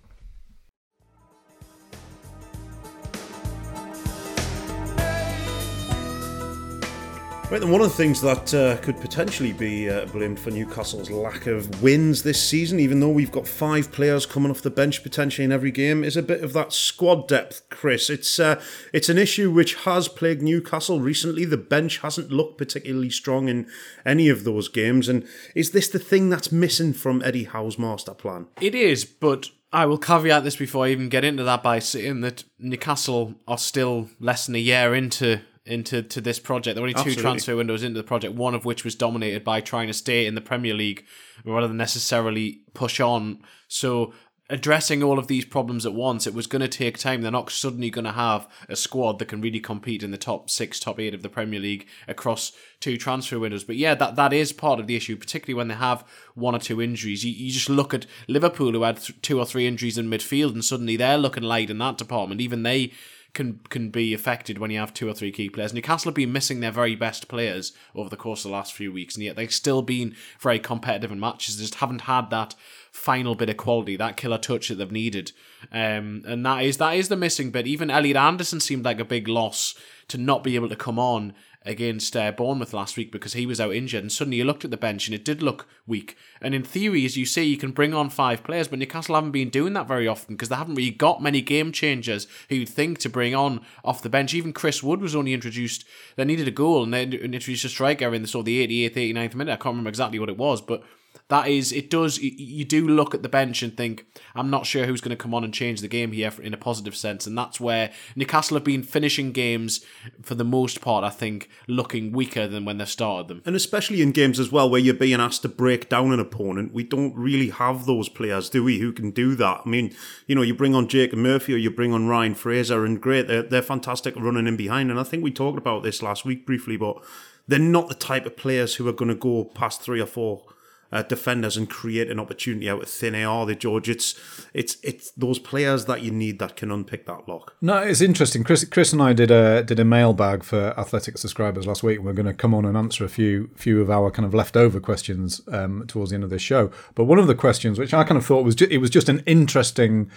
Right, 7.51 7.61
and 7.61 7.69
one 7.69 7.81
of 7.81 7.89
the 7.89 7.97
things 7.97 8.21
that 8.21 8.53
uh, 8.53 8.77
could 8.77 8.95
potentially 9.01 9.51
be 9.51 9.89
uh, 9.89 10.05
blamed 10.05 10.39
for 10.39 10.51
Newcastle's 10.51 11.11
lack 11.11 11.47
of 11.47 11.83
wins 11.83 12.23
this 12.23 12.41
season, 12.41 12.79
even 12.79 13.01
though 13.01 13.09
we've 13.09 13.29
got 13.29 13.45
five 13.45 13.91
players 13.91 14.25
coming 14.25 14.49
off 14.49 14.61
the 14.61 14.69
bench 14.69 15.03
potentially 15.03 15.43
in 15.43 15.51
every 15.51 15.69
game, 15.69 16.05
is 16.05 16.15
a 16.15 16.23
bit 16.23 16.45
of 16.45 16.53
that 16.53 16.71
squad 16.71 17.27
depth, 17.27 17.63
Chris. 17.69 18.09
It's 18.09 18.39
uh, 18.39 18.63
it's 18.93 19.09
an 19.09 19.17
issue 19.17 19.51
which 19.51 19.75
has 19.83 20.07
plagued 20.07 20.41
Newcastle 20.41 21.01
recently. 21.01 21.43
The 21.43 21.57
bench 21.57 21.97
hasn't 21.97 22.31
looked 22.31 22.57
particularly 22.57 23.09
strong 23.09 23.49
in 23.49 23.67
any 24.05 24.29
of 24.29 24.45
those 24.45 24.69
games, 24.69 25.09
and 25.09 25.27
is 25.53 25.71
this 25.71 25.89
the 25.89 25.99
thing 25.99 26.29
that's 26.29 26.53
missing 26.53 26.93
from 26.93 27.21
Eddie 27.21 27.43
Howe's 27.43 27.77
master 27.77 28.13
plan? 28.13 28.47
It 28.61 28.75
is, 28.75 29.03
but 29.03 29.49
I 29.73 29.87
will 29.87 29.97
caveat 29.97 30.45
this 30.45 30.55
before 30.55 30.85
I 30.85 30.91
even 30.91 31.09
get 31.09 31.25
into 31.25 31.43
that 31.43 31.63
by 31.63 31.79
saying 31.79 32.21
that 32.21 32.45
Newcastle 32.59 33.35
are 33.45 33.57
still 33.57 34.09
less 34.21 34.45
than 34.45 34.55
a 34.55 34.59
year 34.59 34.95
into 34.95 35.41
into 35.65 36.01
to 36.01 36.21
this 36.21 36.39
project. 36.39 36.75
There 36.75 36.81
were 36.81 36.87
only 36.87 36.93
two 36.93 36.99
Absolutely. 36.99 37.21
transfer 37.21 37.55
windows 37.55 37.83
into 37.83 37.99
the 37.99 38.07
project, 38.07 38.33
one 38.33 38.55
of 38.55 38.65
which 38.65 38.83
was 38.83 38.95
dominated 38.95 39.43
by 39.43 39.61
trying 39.61 39.87
to 39.87 39.93
stay 39.93 40.25
in 40.25 40.35
the 40.35 40.41
Premier 40.41 40.73
League 40.73 41.05
rather 41.45 41.67
than 41.67 41.77
necessarily 41.77 42.61
push 42.73 42.99
on. 42.99 43.41
So 43.67 44.13
addressing 44.51 45.01
all 45.01 45.17
of 45.17 45.27
these 45.27 45.45
problems 45.45 45.85
at 45.85 45.93
once, 45.93 46.27
it 46.27 46.33
was 46.33 46.45
going 46.45 46.61
to 46.61 46.67
take 46.67 46.97
time. 46.97 47.21
They're 47.21 47.31
not 47.31 47.49
suddenly 47.49 47.89
going 47.89 48.05
to 48.05 48.11
have 48.11 48.47
a 48.67 48.75
squad 48.75 49.17
that 49.19 49.29
can 49.29 49.39
really 49.39 49.61
compete 49.61 50.03
in 50.03 50.11
the 50.11 50.17
top 50.17 50.49
six, 50.49 50.79
top 50.79 50.99
eight 50.99 51.13
of 51.13 51.21
the 51.21 51.29
Premier 51.29 51.59
League 51.59 51.87
across 52.07 52.51
two 52.81 52.97
transfer 52.97 53.39
windows. 53.39 53.63
But 53.63 53.77
yeah, 53.77 53.95
that, 53.95 54.17
that 54.17 54.33
is 54.33 54.51
part 54.51 54.79
of 54.79 54.87
the 54.87 54.95
issue, 54.97 55.15
particularly 55.15 55.57
when 55.57 55.69
they 55.69 55.75
have 55.75 56.03
one 56.35 56.53
or 56.53 56.59
two 56.59 56.81
injuries. 56.81 57.23
You, 57.23 57.31
you 57.31 57.51
just 57.51 57.69
look 57.69 57.93
at 57.93 58.05
Liverpool, 58.27 58.73
who 58.73 58.83
had 58.83 58.97
th- 58.97 59.21
two 59.21 59.39
or 59.39 59.45
three 59.45 59.67
injuries 59.67 59.97
in 59.97 60.09
midfield, 60.09 60.53
and 60.53 60.65
suddenly 60.65 60.97
they're 60.97 61.17
looking 61.17 61.43
light 61.43 61.69
in 61.69 61.77
that 61.77 61.97
department. 61.97 62.41
Even 62.41 62.63
they 62.63 62.91
can 63.33 63.59
can 63.69 63.89
be 63.89 64.13
affected 64.13 64.57
when 64.57 64.71
you 64.71 64.79
have 64.79 64.93
two 64.93 65.09
or 65.09 65.13
three 65.13 65.31
key 65.31 65.49
players. 65.49 65.73
Newcastle 65.73 66.09
have 66.09 66.15
been 66.15 66.33
missing 66.33 66.59
their 66.59 66.71
very 66.71 66.95
best 66.95 67.27
players 67.27 67.73
over 67.95 68.09
the 68.09 68.17
course 68.17 68.43
of 68.43 68.51
the 68.51 68.57
last 68.57 68.73
few 68.73 68.91
weeks, 68.91 69.15
and 69.15 69.23
yet 69.23 69.35
they've 69.35 69.53
still 69.53 69.81
been 69.81 70.15
very 70.39 70.59
competitive 70.59 71.11
in 71.11 71.19
matches. 71.19 71.57
They 71.57 71.63
just 71.63 71.75
haven't 71.75 72.01
had 72.01 72.29
that 72.29 72.55
final 72.91 73.35
bit 73.35 73.49
of 73.49 73.57
quality, 73.57 73.95
that 73.95 74.17
killer 74.17 74.37
touch 74.37 74.67
that 74.67 74.75
they've 74.75 74.91
needed. 74.91 75.31
Um, 75.71 76.23
and 76.25 76.45
that 76.45 76.63
is 76.63 76.77
that 76.77 76.95
is 76.95 77.07
the 77.07 77.15
missing 77.15 77.51
bit. 77.51 77.67
Even 77.67 77.89
Elliot 77.89 78.17
Anderson 78.17 78.59
seemed 78.59 78.85
like 78.85 78.99
a 78.99 79.05
big 79.05 79.27
loss 79.27 79.75
to 80.09 80.17
not 80.17 80.43
be 80.43 80.55
able 80.55 80.69
to 80.69 80.75
come 80.75 80.99
on 80.99 81.33
against 81.63 82.17
uh, 82.17 82.31
Bournemouth 82.31 82.73
last 82.73 82.97
week 82.97 83.11
because 83.11 83.33
he 83.33 83.45
was 83.45 83.61
out 83.61 83.73
injured. 83.73 84.03
And 84.03 84.11
suddenly 84.11 84.37
you 84.37 84.45
looked 84.45 84.65
at 84.65 84.71
the 84.71 84.77
bench 84.77 85.07
and 85.07 85.13
it 85.13 85.23
did 85.23 85.43
look 85.43 85.67
weak. 85.85 86.17
And 86.41 86.55
in 86.55 86.63
theory, 86.63 87.05
as 87.05 87.17
you 87.17 87.25
say, 87.25 87.43
you 87.43 87.57
can 87.57 87.71
bring 87.71 87.93
on 87.93 88.09
five 88.09 88.43
players, 88.43 88.67
but 88.67 88.79
Newcastle 88.79 89.15
haven't 89.15 89.31
been 89.31 89.49
doing 89.49 89.73
that 89.73 89.87
very 89.87 90.07
often 90.07 90.35
because 90.35 90.49
they 90.49 90.55
haven't 90.55 90.75
really 90.75 90.91
got 90.91 91.21
many 91.21 91.41
game 91.41 91.71
changers 91.71 92.27
who 92.49 92.55
you'd 92.55 92.69
think 92.69 92.97
to 92.99 93.09
bring 93.09 93.35
on 93.35 93.61
off 93.83 94.01
the 94.01 94.09
bench. 94.09 94.33
Even 94.33 94.53
Chris 94.53 94.81
Wood 94.81 95.01
was 95.01 95.15
only 95.15 95.33
introduced. 95.33 95.85
They 96.15 96.25
needed 96.25 96.47
a 96.47 96.51
goal 96.51 96.83
and 96.83 96.93
they 96.93 97.03
introduced 97.03 97.65
a 97.65 97.69
striker 97.69 98.13
in 98.13 98.23
the 98.23 98.27
sort 98.27 98.41
of 98.41 98.45
the 98.47 98.67
88th, 98.67 98.95
89th 98.95 99.35
minute. 99.35 99.53
I 99.53 99.57
can't 99.57 99.73
remember 99.73 99.89
exactly 99.89 100.19
what 100.19 100.29
it 100.29 100.37
was, 100.37 100.61
but 100.61 100.83
that 101.31 101.47
is 101.47 101.71
it 101.71 101.89
does 101.89 102.19
you 102.19 102.63
do 102.63 102.87
look 102.87 103.15
at 103.15 103.23
the 103.23 103.29
bench 103.29 103.63
and 103.63 103.75
think 103.75 104.05
i'm 104.35 104.49
not 104.49 104.65
sure 104.65 104.85
who's 104.85 105.01
going 105.01 105.15
to 105.17 105.21
come 105.21 105.33
on 105.33 105.43
and 105.43 105.53
change 105.53 105.81
the 105.81 105.87
game 105.87 106.11
here 106.11 106.31
in 106.41 106.53
a 106.53 106.57
positive 106.57 106.95
sense 106.95 107.25
and 107.25 107.37
that's 107.37 107.59
where 107.59 107.91
newcastle 108.15 108.55
have 108.55 108.63
been 108.63 108.83
finishing 108.83 109.31
games 109.31 109.83
for 110.21 110.35
the 110.35 110.43
most 110.43 110.81
part 110.81 111.03
i 111.03 111.09
think 111.09 111.49
looking 111.67 112.11
weaker 112.11 112.47
than 112.47 112.65
when 112.65 112.77
they 112.77 112.85
started 112.85 113.27
them 113.27 113.41
And 113.45 113.55
especially 113.55 114.01
in 114.01 114.11
games 114.11 114.39
as 114.39 114.51
well 114.51 114.69
where 114.69 114.79
you're 114.79 114.93
being 114.93 115.19
asked 115.19 115.41
to 115.43 115.49
break 115.49 115.89
down 115.89 116.11
an 116.11 116.19
opponent, 116.19 116.73
we 116.73 116.83
don't 116.83 117.15
really 117.15 117.49
have 117.49 117.85
those 117.85 118.09
players, 118.09 118.49
do 118.49 118.63
we, 118.63 118.79
who 118.79 118.91
can 118.91 119.11
do 119.11 119.35
that? 119.35 119.61
I 119.65 119.69
mean, 119.69 119.95
you 120.27 120.35
know, 120.35 120.41
you 120.41 120.53
bring 120.53 120.75
on 120.75 120.87
jake 120.87 121.13
Murphy 121.13 121.53
or 121.53 121.57
you 121.57 121.71
bring 121.71 121.93
on 121.93 122.07
Ryan 122.07 122.35
Fraser, 122.35 122.85
and 122.85 123.01
great, 123.01 123.27
they're, 123.27 123.43
they're 123.43 123.61
fantastic 123.61 124.15
running 124.15 124.47
in 124.47 124.57
behind. 124.57 124.91
And 124.91 124.99
I 124.99 125.03
think 125.03 125.23
we 125.23 125.31
talked 125.31 125.57
about 125.57 125.83
this 125.83 126.01
last 126.01 126.25
week 126.25 126.45
briefly, 126.45 126.77
but 126.77 127.01
they're 127.47 127.59
not 127.59 127.87
the 127.87 127.95
type 127.95 128.25
of 128.25 128.37
players 128.37 128.75
who 128.75 128.87
are 128.87 128.93
going 128.93 129.09
to 129.09 129.15
go 129.15 129.45
past 129.45 129.81
three 129.81 130.01
or 130.01 130.05
four. 130.05 130.43
Uh, 130.91 131.01
defenders 131.03 131.55
and 131.55 131.69
create 131.69 132.11
an 132.11 132.19
opportunity 132.19 132.69
out 132.69 132.83
of 132.83 132.89
thin 132.89 133.15
air, 133.15 133.45
they, 133.45 133.55
George? 133.55 133.87
It's 133.87 134.13
it's 134.53 134.75
it's 134.83 135.11
those 135.11 135.39
players 135.39 135.85
that 135.85 136.01
you 136.01 136.11
need 136.11 136.37
that 136.39 136.57
can 136.57 136.69
unpick 136.69 137.05
that 137.05 137.29
lock. 137.29 137.55
No, 137.61 137.77
it's 137.77 138.01
interesting. 138.01 138.43
Chris, 138.43 138.65
Chris 138.65 138.91
and 138.91 139.01
I 139.01 139.13
did 139.13 139.31
a 139.31 139.63
did 139.63 139.79
a 139.79 139.85
mailbag 139.85 140.43
for 140.43 140.77
athletic 140.77 141.17
subscribers 141.17 141.65
last 141.65 141.81
week. 141.81 142.01
We're 142.01 142.11
going 142.11 142.25
to 142.25 142.33
come 142.33 142.53
on 142.53 142.65
and 142.65 142.75
answer 142.75 143.05
a 143.05 143.09
few 143.09 143.49
few 143.55 143.79
of 143.79 143.89
our 143.89 144.11
kind 144.11 144.25
of 144.25 144.33
leftover 144.33 144.81
questions 144.81 145.39
um, 145.47 145.85
towards 145.87 146.11
the 146.11 146.15
end 146.15 146.25
of 146.25 146.29
this 146.29 146.41
show. 146.41 146.69
But 146.95 147.05
one 147.05 147.19
of 147.19 147.27
the 147.27 147.35
questions, 147.35 147.79
which 147.79 147.93
I 147.93 148.03
kind 148.03 148.17
of 148.17 148.25
thought 148.25 148.43
was 148.43 148.55
ju- 148.55 148.67
it 148.69 148.79
was 148.79 148.89
just 148.89 149.07
an 149.07 149.23
interesting 149.25 150.11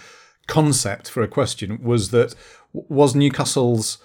concept 0.47 1.09
for 1.09 1.23
a 1.23 1.27
question, 1.27 1.81
was 1.81 2.11
that 2.11 2.35
was 2.73 3.15
Newcastle's 3.15 3.97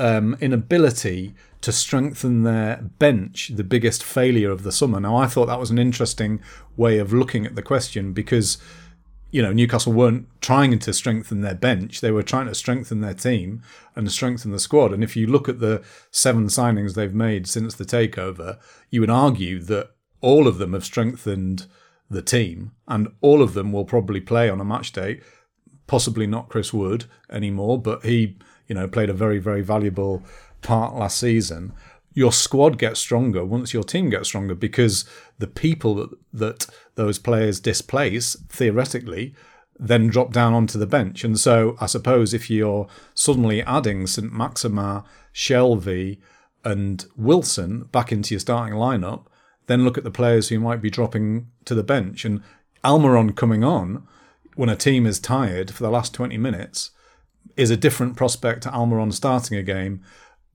um, 0.00 0.36
inability 0.40 1.34
to 1.60 1.72
strengthen 1.72 2.44
their 2.44 2.76
bench 2.98 3.48
the 3.54 3.64
biggest 3.64 4.04
failure 4.04 4.50
of 4.50 4.62
the 4.62 4.72
summer. 4.72 5.00
Now, 5.00 5.16
I 5.16 5.26
thought 5.26 5.46
that 5.46 5.58
was 5.58 5.70
an 5.70 5.78
interesting 5.78 6.40
way 6.76 6.98
of 6.98 7.12
looking 7.12 7.44
at 7.46 7.56
the 7.56 7.62
question 7.62 8.12
because 8.12 8.58
you 9.30 9.42
know, 9.42 9.52
Newcastle 9.52 9.92
weren't 9.92 10.26
trying 10.40 10.78
to 10.78 10.92
strengthen 10.92 11.42
their 11.42 11.54
bench. 11.54 12.00
They 12.00 12.10
were 12.10 12.22
trying 12.22 12.46
to 12.46 12.54
strengthen 12.54 13.00
their 13.00 13.14
team 13.14 13.62
and 13.94 14.10
strengthen 14.10 14.52
the 14.52 14.58
squad. 14.58 14.92
And 14.92 15.04
if 15.04 15.16
you 15.16 15.26
look 15.26 15.48
at 15.48 15.60
the 15.60 15.82
seven 16.10 16.46
signings 16.46 16.94
they've 16.94 17.12
made 17.12 17.46
since 17.46 17.74
the 17.74 17.84
takeover, 17.84 18.58
you 18.90 19.00
would 19.00 19.10
argue 19.10 19.60
that 19.64 19.90
all 20.20 20.48
of 20.48 20.58
them 20.58 20.72
have 20.72 20.84
strengthened 20.84 21.66
the 22.10 22.22
team 22.22 22.72
and 22.86 23.08
all 23.20 23.42
of 23.42 23.52
them 23.52 23.70
will 23.70 23.84
probably 23.84 24.20
play 24.20 24.48
on 24.48 24.60
a 24.60 24.64
match 24.64 24.92
day. 24.92 25.20
Possibly 25.86 26.26
not 26.26 26.48
Chris 26.48 26.72
Wood 26.72 27.04
anymore, 27.30 27.80
but 27.80 28.04
he, 28.04 28.38
you 28.66 28.74
know, 28.74 28.88
played 28.88 29.10
a 29.10 29.14
very, 29.14 29.38
very 29.38 29.60
valuable 29.60 30.22
part 30.62 30.94
last 30.94 31.18
season. 31.18 31.72
Your 32.14 32.32
squad 32.32 32.78
gets 32.78 33.00
stronger 33.00 33.44
once 33.44 33.72
your 33.72 33.84
team 33.84 34.10
gets 34.10 34.28
stronger 34.28 34.54
because 34.54 35.04
the 35.38 35.46
people 35.46 35.94
that, 35.94 36.10
that 36.32 36.66
those 36.96 37.18
players 37.18 37.60
displace, 37.60 38.34
theoretically, 38.48 39.34
then 39.78 40.08
drop 40.08 40.32
down 40.32 40.54
onto 40.54 40.78
the 40.78 40.86
bench. 40.86 41.22
And 41.22 41.38
so 41.38 41.76
I 41.80 41.86
suppose 41.86 42.34
if 42.34 42.50
you're 42.50 42.88
suddenly 43.14 43.62
adding 43.62 44.06
St. 44.06 44.32
Maximin, 44.32 45.02
Shelvey, 45.32 46.18
and 46.64 47.06
Wilson 47.16 47.84
back 47.84 48.10
into 48.10 48.34
your 48.34 48.40
starting 48.40 48.74
lineup, 48.74 49.26
then 49.66 49.84
look 49.84 49.96
at 49.96 50.04
the 50.04 50.10
players 50.10 50.48
who 50.48 50.58
might 50.58 50.82
be 50.82 50.90
dropping 50.90 51.48
to 51.64 51.74
the 51.74 51.82
bench. 51.82 52.24
And 52.24 52.42
Almiron 52.84 53.36
coming 53.36 53.62
on 53.62 54.06
when 54.56 54.68
a 54.68 54.76
team 54.76 55.06
is 55.06 55.20
tired 55.20 55.70
for 55.70 55.82
the 55.82 55.90
last 55.90 56.12
20 56.14 56.36
minutes 56.36 56.90
is 57.56 57.70
a 57.70 57.76
different 57.76 58.16
prospect 58.16 58.62
to 58.62 58.70
Almiron 58.70 59.12
starting 59.12 59.56
a 59.56 59.62
game 59.62 60.02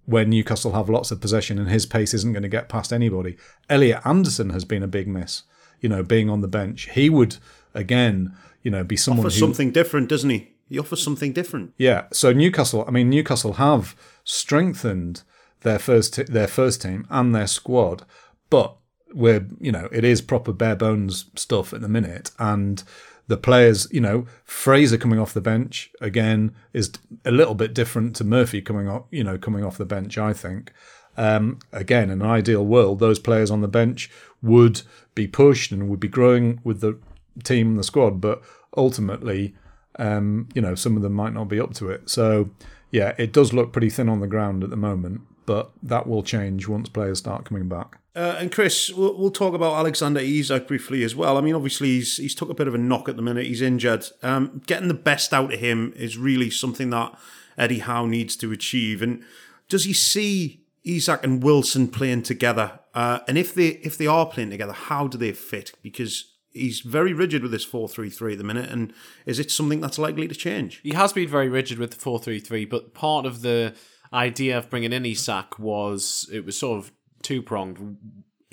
where 0.06 0.26
Newcastle 0.26 0.74
have 0.74 0.89
lots 0.89 1.12
of 1.12 1.22
possession 1.22 1.58
and 1.58 1.70
his 1.70 1.86
pace 1.86 2.13
isn't 2.13 2.34
going 2.34 2.44
to 2.44 2.50
get 2.50 2.70
past 2.70 2.92
anybody. 2.92 3.38
Elliot 3.70 4.02
Anderson 4.06 4.50
has 4.50 4.66
been 4.66 4.84
a 4.84 4.88
big 4.88 5.08
miss, 5.08 5.44
you 5.80 5.89
know, 5.89 6.04
being 6.04 6.30
on 6.30 6.42
the 6.42 6.48
bench. 6.48 6.89
He 6.92 7.10
would, 7.10 7.38
again, 7.74 8.36
you 8.62 8.72
know, 8.72 8.84
be 8.84 8.98
someone 8.98 9.26
Offers 9.26 9.36
who. 9.36 9.39
something 9.39 9.72
different, 9.72 10.10
doesn't 10.10 10.30
he? 10.30 10.52
He 10.70 10.80
offers 10.80 11.04
something 11.04 11.34
different. 11.34 11.74
Yeah. 11.78 12.06
So 12.12 12.34
Newcastle, 12.34 12.86
I 12.88 12.92
mean, 12.92 13.10
Newcastle 13.10 13.54
have 13.54 13.96
strengthened 14.24 15.24
their 15.62 15.80
first 15.80 16.13
t- 16.16 16.24
their 16.24 16.48
first 16.48 16.82
team 16.82 17.06
and 17.10 17.34
their 17.34 17.48
squad, 17.48 18.06
but 18.50 18.76
we're 19.13 19.48
you 19.60 19.72
know 19.72 19.88
it 19.92 20.04
is 20.04 20.22
proper 20.22 20.52
bare 20.52 20.76
bones 20.76 21.26
stuff 21.36 21.74
at 21.74 21.82
the 21.82 21.88
minute, 21.89 22.32
and 22.39 22.84
the 23.27 23.38
players, 23.38 23.88
you 23.91 24.01
know, 24.01 24.25
Fraser 24.43 24.97
coming 24.97 25.19
off 25.19 25.33
the 25.33 25.41
bench 25.41 25.91
again 26.01 26.53
is 26.73 26.91
a 27.23 27.31
little 27.31 27.55
bit 27.55 27.73
different 27.73 28.15
to 28.17 28.23
Murphy 28.23 28.62
coming 28.62 28.88
off, 28.88 29.03
you 29.12 29.23
know, 29.23 29.38
coming 29.38 29.63
off 29.63 29.77
the 29.77 29.86
bench. 29.86 30.17
I 30.17 30.33
think. 30.33 30.71
Um, 31.15 31.59
again, 31.71 32.09
in 32.09 32.21
an 32.21 32.27
ideal 32.27 32.65
world, 32.65 32.99
those 32.99 33.19
players 33.19 33.51
on 33.51 33.62
the 33.62 33.67
bench 33.67 34.09
would 34.41 34.81
be 35.13 35.27
pushed 35.27 35.71
and 35.71 35.88
would 35.88 35.99
be 35.99 36.07
growing 36.07 36.59
with 36.63 36.81
the 36.81 36.97
team, 37.43 37.69
and 37.69 37.79
the 37.79 37.83
squad, 37.83 38.21
but 38.21 38.41
ultimately, 38.75 39.55
um, 39.97 40.49
you 40.53 40.62
know, 40.62 40.75
some 40.75 40.95
of 40.95 41.03
them 41.03 41.13
might 41.13 41.33
not 41.33 41.47
be 41.47 41.59
up 41.59 41.73
to 41.75 41.89
it. 41.89 42.09
So, 42.09 42.49
yeah, 42.91 43.13
it 43.17 43.31
does 43.31 43.53
look 43.53 43.71
pretty 43.71 43.89
thin 43.89 44.09
on 44.09 44.19
the 44.19 44.27
ground 44.27 44.63
at 44.63 44.69
the 44.69 44.75
moment, 44.75 45.21
but 45.45 45.71
that 45.81 46.07
will 46.07 46.23
change 46.23 46.67
once 46.67 46.89
players 46.89 47.19
start 47.19 47.45
coming 47.45 47.67
back. 47.67 47.99
Uh, 48.15 48.36
and 48.38 48.52
Chris, 48.52 48.91
we'll, 48.91 49.17
we'll, 49.17 49.32
talk 49.32 49.56
about 49.56 49.73
Alexander 49.73 50.19
Isak 50.19 50.67
briefly 50.67 51.04
as 51.04 51.15
well. 51.15 51.36
I 51.36 51.41
mean, 51.41 51.56
obviously 51.56 51.88
he's 51.88 52.17
he's 52.17 52.36
took 52.36 52.49
a 52.49 52.54
bit 52.54 52.67
of 52.67 52.76
a 52.76 52.78
knock 52.78 53.10
at 53.10 53.15
the 53.15 53.23
minute. 53.23 53.47
He's 53.47 53.62
injured. 53.62 54.06
Um, 54.21 54.62
getting 54.67 54.88
the 54.88 54.93
best 54.93 55.34
out 55.34 55.52
of 55.52 55.60
him 55.60 55.93
is 55.95 56.17
really 56.17 56.52
something 56.52 56.91
that 56.91 57.17
Eddie 57.58 57.80
Howe 57.80 58.06
needs 58.06 58.36
to 58.38 58.52
achieve. 58.52 59.02
And 59.02 59.23
does 59.67 59.86
he 59.86 59.93
see 59.93 60.62
Isak 60.84 61.23
and 61.23 61.41
Wilson 61.41 61.88
playing 61.88 62.23
together? 62.23 62.80
Uh, 62.93 63.19
and 63.28 63.36
if 63.36 63.56
they 63.56 63.67
if 63.67 63.97
they 63.97 64.08
are 64.08 64.28
playing 64.28 64.52
together, 64.52 64.73
how 64.73 65.08
do 65.08 65.17
they 65.17 65.32
fit? 65.32 65.71
Because 65.82 66.30
he's 66.52 66.82
very 66.82 67.13
rigid 67.13 67.41
with 67.41 67.49
this 67.49 67.65
4-3-3 67.65 68.34
at 68.34 68.38
the 68.38 68.43
minute 68.43 68.69
and 68.69 68.93
is 69.26 69.39
it 69.39 69.49
something 69.49 69.82
that's 69.82 69.97
likely 69.97 70.28
to 70.28 70.36
change 70.36 70.82
he 70.84 70.93
has 70.93 71.12
been 71.12 71.28
very 71.28 71.49
rigid 71.49 71.80
with 71.80 71.89
the 71.89 71.97
4-3-3 71.97 72.69
but 72.69 72.93
part 72.93 73.26
of 73.26 73.41
the 73.41 73.73
idea 74.13 74.56
of 74.56 74.69
bringing 74.69 74.93
in 74.93 75.04
Isak 75.04 75.58
was 75.58 76.30
it 76.32 76.45
was 76.45 76.56
sort 76.56 76.78
of 76.78 76.91
two 77.23 77.41
pronged. 77.41 77.97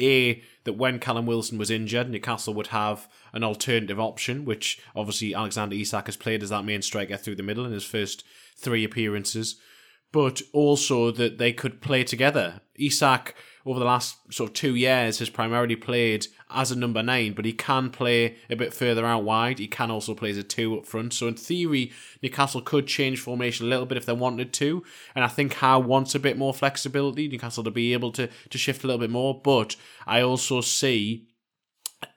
A, 0.00 0.42
that 0.64 0.78
when 0.78 0.98
Callum 0.98 1.26
Wilson 1.26 1.58
was 1.58 1.70
injured, 1.70 2.08
Newcastle 2.08 2.54
would 2.54 2.68
have 2.68 3.06
an 3.34 3.44
alternative 3.44 4.00
option, 4.00 4.46
which 4.46 4.80
obviously 4.96 5.34
Alexander 5.34 5.76
Isak 5.76 6.06
has 6.06 6.16
played 6.16 6.42
as 6.42 6.48
that 6.48 6.64
main 6.64 6.80
striker 6.80 7.18
through 7.18 7.36
the 7.36 7.42
middle 7.42 7.66
in 7.66 7.72
his 7.72 7.84
first 7.84 8.24
three 8.56 8.82
appearances, 8.82 9.56
but 10.10 10.40
also 10.54 11.10
that 11.10 11.36
they 11.36 11.52
could 11.52 11.82
play 11.82 12.02
together. 12.02 12.62
Isak 12.76 13.34
over 13.66 13.78
the 13.78 13.84
last 13.84 14.16
sort 14.32 14.50
of 14.50 14.54
two 14.54 14.74
years 14.74 15.18
has 15.18 15.28
primarily 15.28 15.76
played 15.76 16.26
as 16.50 16.70
a 16.70 16.76
number 16.76 17.02
nine, 17.02 17.32
but 17.32 17.44
he 17.44 17.52
can 17.52 17.90
play 17.90 18.36
a 18.48 18.56
bit 18.56 18.72
further 18.72 19.06
out 19.06 19.24
wide. 19.24 19.58
He 19.58 19.68
can 19.68 19.90
also 19.90 20.14
play 20.14 20.30
as 20.30 20.38
a 20.38 20.42
two 20.42 20.78
up 20.78 20.86
front. 20.86 21.12
So 21.12 21.28
in 21.28 21.34
theory, 21.34 21.92
Newcastle 22.22 22.62
could 22.62 22.86
change 22.86 23.20
formation 23.20 23.66
a 23.66 23.68
little 23.68 23.86
bit 23.86 23.98
if 23.98 24.06
they 24.06 24.12
wanted 24.12 24.52
to. 24.54 24.82
And 25.14 25.24
I 25.24 25.28
think 25.28 25.54
Howe 25.54 25.78
wants 25.78 26.14
a 26.14 26.20
bit 26.20 26.38
more 26.38 26.54
flexibility, 26.54 27.28
Newcastle 27.28 27.64
to 27.64 27.70
be 27.70 27.92
able 27.92 28.12
to 28.12 28.28
to 28.48 28.58
shift 28.58 28.84
a 28.84 28.86
little 28.86 29.00
bit 29.00 29.10
more. 29.10 29.40
But 29.40 29.76
I 30.06 30.22
also 30.22 30.60
see 30.60 31.26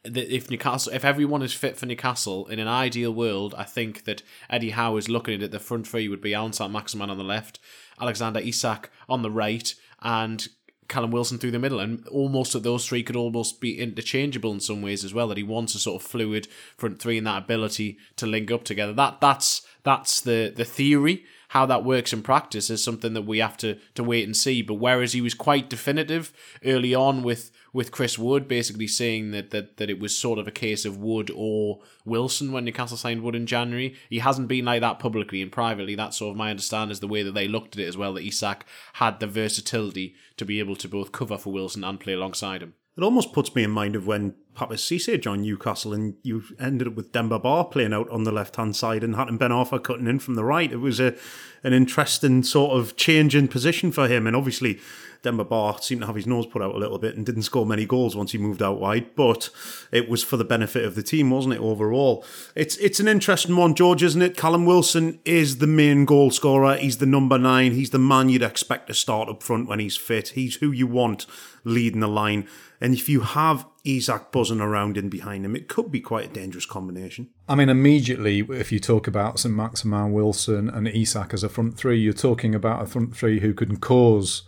that 0.03 0.33
if 0.33 0.49
Newcastle, 0.49 0.93
if 0.93 1.03
everyone 1.03 1.41
is 1.41 1.53
fit 1.53 1.77
for 1.77 1.85
Newcastle 1.85 2.47
in 2.47 2.59
an 2.59 2.67
ideal 2.67 3.13
world, 3.13 3.53
I 3.57 3.63
think 3.63 4.05
that 4.05 4.23
Eddie 4.49 4.71
Howe 4.71 4.95
is 4.97 5.09
looking 5.09 5.35
at 5.35 5.43
it. 5.43 5.51
The 5.51 5.59
front 5.59 5.87
three 5.87 6.07
would 6.07 6.21
be 6.21 6.33
Allan 6.33 6.53
Saint-Maximin 6.53 7.09
on 7.09 7.17
the 7.17 7.23
left, 7.23 7.59
Alexander 7.99 8.39
Isak 8.39 8.89
on 9.09 9.21
the 9.21 9.31
right, 9.31 9.75
and 10.01 10.47
Callum 10.93 11.11
Wilson 11.11 11.39
through 11.39 11.51
the 11.51 11.59
middle, 11.59 11.79
and 11.79 12.07
almost 12.07 12.53
that 12.53 12.61
those 12.61 12.87
three 12.87 13.01
could 13.01 13.15
almost 13.15 13.59
be 13.59 13.79
interchangeable 13.79 14.51
in 14.51 14.59
some 14.59 14.81
ways 14.81 15.03
as 15.03 15.13
well. 15.13 15.27
That 15.27 15.37
he 15.37 15.43
wants 15.43 15.73
a 15.73 15.79
sort 15.79 16.01
of 16.01 16.07
fluid 16.07 16.47
front 16.77 16.99
three 16.99 17.17
and 17.17 17.25
that 17.25 17.43
ability 17.43 17.97
to 18.17 18.27
link 18.27 18.51
up 18.51 18.63
together. 18.63 18.93
That 18.93 19.19
that's 19.19 19.65
that's 19.81 20.21
the 20.21 20.53
the 20.55 20.65
theory. 20.65 21.25
How 21.53 21.67
that 21.67 21.85
works 21.85 22.13
in 22.13 22.23
practice 22.23 22.71
is 22.71 22.83
something 22.83 23.13
that 23.13 23.27
we 23.27 23.37
have 23.37 23.57
to 23.57 23.77
to 23.93 24.03
wait 24.03 24.25
and 24.25 24.35
see. 24.35 24.63
But 24.63 24.79
whereas 24.85 25.13
he 25.13 25.21
was 25.21 25.35
quite 25.35 25.69
definitive 25.69 26.33
early 26.65 26.95
on 26.95 27.21
with 27.21 27.51
with 27.71 27.91
Chris 27.91 28.17
Wood, 28.17 28.47
basically 28.47 28.87
saying 28.87 29.29
that, 29.31 29.51
that 29.51 29.77
that 29.77 29.91
it 29.91 29.99
was 29.99 30.17
sort 30.17 30.39
of 30.39 30.47
a 30.47 30.51
case 30.51 30.83
of 30.83 30.97
Wood 30.97 31.29
or 31.35 31.81
Wilson 32.05 32.51
when 32.51 32.65
Newcastle 32.65 32.97
signed 32.97 33.21
Wood 33.21 33.35
in 33.35 33.45
January. 33.45 33.93
He 34.09 34.17
hasn't 34.17 34.47
been 34.47 34.65
like 34.65 34.81
that 34.81 34.97
publicly 34.97 35.43
and 35.43 35.51
privately. 35.51 35.93
That's 35.93 36.17
sort 36.17 36.31
of 36.31 36.37
my 36.37 36.49
understanding 36.49 36.91
is 36.91 37.01
the 37.01 37.07
way 37.07 37.21
that 37.21 37.35
they 37.35 37.47
looked 37.47 37.75
at 37.75 37.83
it 37.83 37.87
as 37.87 37.97
well. 37.97 38.13
That 38.13 38.25
Isak 38.25 38.65
had 38.93 39.19
the 39.19 39.27
versatility 39.27 40.15
to 40.37 40.45
be 40.45 40.57
able 40.57 40.75
to 40.77 40.89
both 40.89 41.11
cover 41.11 41.37
for 41.37 41.53
Wilson 41.53 41.83
and 41.83 41.99
play 41.99 42.13
alongside 42.13 42.63
him. 42.63 42.73
It 42.97 43.03
almost 43.03 43.31
puts 43.31 43.53
me 43.53 43.63
in 43.63 43.69
mind 43.69 43.95
of 43.95 44.07
when 44.07 44.33
Papiss 44.55 44.83
Cisse 44.83 45.19
joined 45.19 45.43
Newcastle 45.43 45.93
and 45.93 46.15
you 46.23 46.43
ended 46.59 46.87
up 46.87 46.95
with 46.95 47.11
Demba 47.11 47.39
Ba 47.39 47.65
playing 47.65 47.93
out 47.93 48.09
on 48.09 48.23
the 48.23 48.31
left 48.31 48.55
hand 48.55 48.75
side 48.75 49.03
and 49.03 49.15
Hatem 49.15 49.37
Ben 49.37 49.51
Arfa 49.51 49.83
cutting 49.83 50.07
in 50.07 50.19
from 50.19 50.35
the 50.35 50.43
right. 50.43 50.71
It 50.71 50.77
was 50.77 50.99
a 50.99 51.15
an 51.63 51.73
interesting 51.73 52.43
sort 52.43 52.77
of 52.77 52.95
change 52.97 53.35
in 53.35 53.47
position 53.47 53.91
for 53.91 54.07
him. 54.07 54.27
And 54.27 54.35
obviously 54.35 54.79
Demba 55.23 55.45
Ba 55.45 55.77
seemed 55.81 56.01
to 56.01 56.07
have 56.07 56.17
his 56.17 56.27
nose 56.27 56.45
put 56.45 56.61
out 56.61 56.75
a 56.75 56.77
little 56.77 56.99
bit 56.99 57.15
and 57.15 57.25
didn't 57.25 57.43
score 57.43 57.65
many 57.65 57.85
goals 57.85 58.15
once 58.15 58.33
he 58.33 58.37
moved 58.37 58.61
out 58.61 58.79
wide, 58.79 59.15
but 59.15 59.49
it 59.91 60.09
was 60.09 60.21
for 60.21 60.35
the 60.35 60.43
benefit 60.43 60.83
of 60.83 60.95
the 60.95 61.01
team, 61.01 61.29
wasn't 61.29 61.55
it, 61.55 61.61
overall? 61.61 62.25
It's 62.55 62.75
it's 62.77 62.99
an 62.99 63.07
interesting 63.07 63.55
one, 63.55 63.73
George, 63.73 64.03
isn't 64.03 64.21
it? 64.21 64.35
Callum 64.35 64.65
Wilson 64.65 65.19
is 65.23 65.57
the 65.57 65.67
main 65.67 66.03
goal 66.03 66.29
scorer. 66.29 66.75
He's 66.75 66.97
the 66.97 67.05
number 67.05 67.39
nine. 67.39 67.71
He's 67.71 67.91
the 67.91 67.99
man 67.99 68.27
you'd 68.27 68.43
expect 68.43 68.87
to 68.87 68.93
start 68.93 69.29
up 69.29 69.41
front 69.41 69.69
when 69.69 69.79
he's 69.79 69.95
fit. 69.95 70.29
He's 70.29 70.55
who 70.55 70.71
you 70.71 70.87
want 70.87 71.25
leading 71.63 72.01
the 72.01 72.07
line. 72.07 72.45
And 72.81 72.93
if 72.93 73.07
you 73.07 73.21
have 73.21 73.65
Isak 73.85 74.31
buzzing 74.31 74.61
around 74.61 74.97
in 74.97 75.09
behind 75.09 75.45
him, 75.45 75.55
it 75.55 75.67
could 75.67 75.91
be 75.91 75.99
quite 75.99 76.29
a 76.29 76.33
dangerous 76.33 76.65
combination. 76.65 77.29
I 77.49 77.55
mean, 77.55 77.69
immediately, 77.69 78.39
if 78.39 78.71
you 78.71 78.79
talk 78.79 79.07
about 79.07 79.39
St. 79.39 79.53
Maximin, 79.53 80.13
Wilson, 80.13 80.69
and 80.69 80.87
Isak 80.87 81.33
as 81.33 81.43
a 81.43 81.49
front 81.49 81.75
three, 81.77 81.99
you're 81.99 82.13
talking 82.13 82.55
about 82.55 82.81
a 82.81 82.85
front 82.85 83.15
three 83.15 83.41
who 83.41 83.53
can 83.53 83.77
cause 83.77 84.43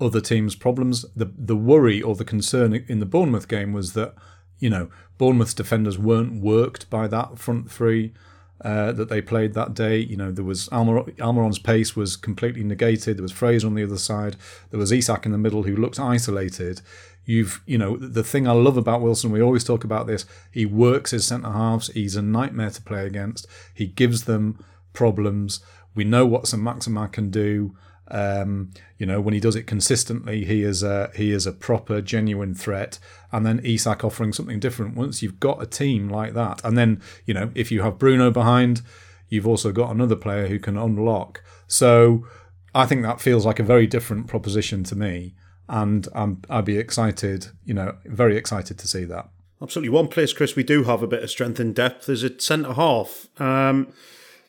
other 0.00 0.20
teams' 0.20 0.54
problems. 0.54 1.04
The 1.16 1.32
the 1.36 1.56
worry 1.56 2.02
or 2.02 2.14
the 2.14 2.24
concern 2.24 2.74
in 2.74 3.00
the 3.00 3.06
Bournemouth 3.06 3.48
game 3.48 3.72
was 3.72 3.94
that 3.94 4.14
you 4.58 4.68
know 4.68 4.90
Bournemouth's 5.18 5.54
defenders 5.54 5.98
weren't 5.98 6.42
worked 6.42 6.90
by 6.90 7.06
that 7.08 7.38
front 7.38 7.70
three 7.70 8.12
uh, 8.60 8.92
that 8.92 9.08
they 9.08 9.20
played 9.20 9.54
that 9.54 9.74
day. 9.74 9.98
You 9.98 10.16
know 10.16 10.30
there 10.30 10.44
was 10.44 10.68
Almir- 10.68 11.18
Almiron's 11.20 11.58
pace 11.58 11.96
was 11.96 12.16
completely 12.16 12.64
negated. 12.64 13.16
There 13.16 13.22
was 13.22 13.32
Fraser 13.32 13.66
on 13.66 13.74
the 13.74 13.84
other 13.84 13.98
side. 13.98 14.36
There 14.70 14.80
was 14.80 14.92
Isak 14.92 15.26
in 15.26 15.32
the 15.32 15.38
middle 15.38 15.62
who 15.62 15.76
looked 15.76 16.00
isolated. 16.00 16.82
You've 17.24 17.62
you 17.66 17.78
know 17.78 17.96
the 17.96 18.24
thing 18.24 18.46
I 18.46 18.52
love 18.52 18.76
about 18.76 19.00
Wilson. 19.00 19.32
We 19.32 19.42
always 19.42 19.64
talk 19.64 19.84
about 19.84 20.06
this. 20.06 20.26
He 20.50 20.66
works 20.66 21.10
his 21.10 21.26
centre 21.26 21.50
halves. 21.50 21.88
He's 21.88 22.16
a 22.16 22.22
nightmare 22.22 22.70
to 22.70 22.82
play 22.82 23.06
against. 23.06 23.46
He 23.72 23.86
gives 23.86 24.24
them 24.24 24.64
problems. 24.92 25.60
We 25.94 26.04
know 26.04 26.26
what 26.26 26.46
St 26.46 26.62
Maximin 26.62 27.08
can 27.08 27.30
do. 27.30 27.76
Um, 28.08 28.72
you 28.98 29.06
know, 29.06 29.20
when 29.20 29.32
he 29.32 29.40
does 29.40 29.56
it 29.56 29.66
consistently, 29.66 30.44
he 30.44 30.62
is 30.62 30.82
a 30.82 31.10
he 31.14 31.30
is 31.30 31.46
a 31.46 31.52
proper, 31.52 32.00
genuine 32.00 32.54
threat. 32.54 32.98
And 33.32 33.46
then 33.46 33.60
Isak 33.64 34.04
offering 34.04 34.32
something 34.32 34.60
different. 34.60 34.96
Once 34.96 35.22
you've 35.22 35.40
got 35.40 35.62
a 35.62 35.66
team 35.66 36.08
like 36.08 36.34
that, 36.34 36.60
and 36.64 36.76
then 36.76 37.00
you 37.24 37.34
know, 37.34 37.50
if 37.54 37.72
you 37.72 37.82
have 37.82 37.98
Bruno 37.98 38.30
behind, 38.30 38.82
you've 39.28 39.46
also 39.46 39.72
got 39.72 39.90
another 39.90 40.16
player 40.16 40.48
who 40.48 40.58
can 40.58 40.76
unlock. 40.76 41.42
So 41.66 42.26
I 42.74 42.86
think 42.86 43.02
that 43.02 43.20
feels 43.20 43.46
like 43.46 43.58
a 43.58 43.64
very 43.64 43.86
different 43.86 44.26
proposition 44.26 44.84
to 44.84 44.96
me, 44.96 45.34
and 45.68 46.08
I'm, 46.14 46.42
I'd 46.50 46.64
be 46.64 46.78
excited, 46.78 47.48
you 47.64 47.74
know, 47.74 47.96
very 48.04 48.36
excited 48.36 48.78
to 48.78 48.88
see 48.88 49.04
that. 49.04 49.28
Absolutely. 49.62 49.90
One 49.90 50.08
place, 50.08 50.32
Chris, 50.32 50.56
we 50.56 50.62
do 50.62 50.84
have 50.84 51.02
a 51.02 51.06
bit 51.06 51.22
of 51.22 51.30
strength 51.30 51.58
and 51.58 51.74
depth 51.74 52.08
is 52.08 52.22
at 52.22 52.42
centre 52.42 52.74
half. 52.74 53.28
Um, 53.40 53.92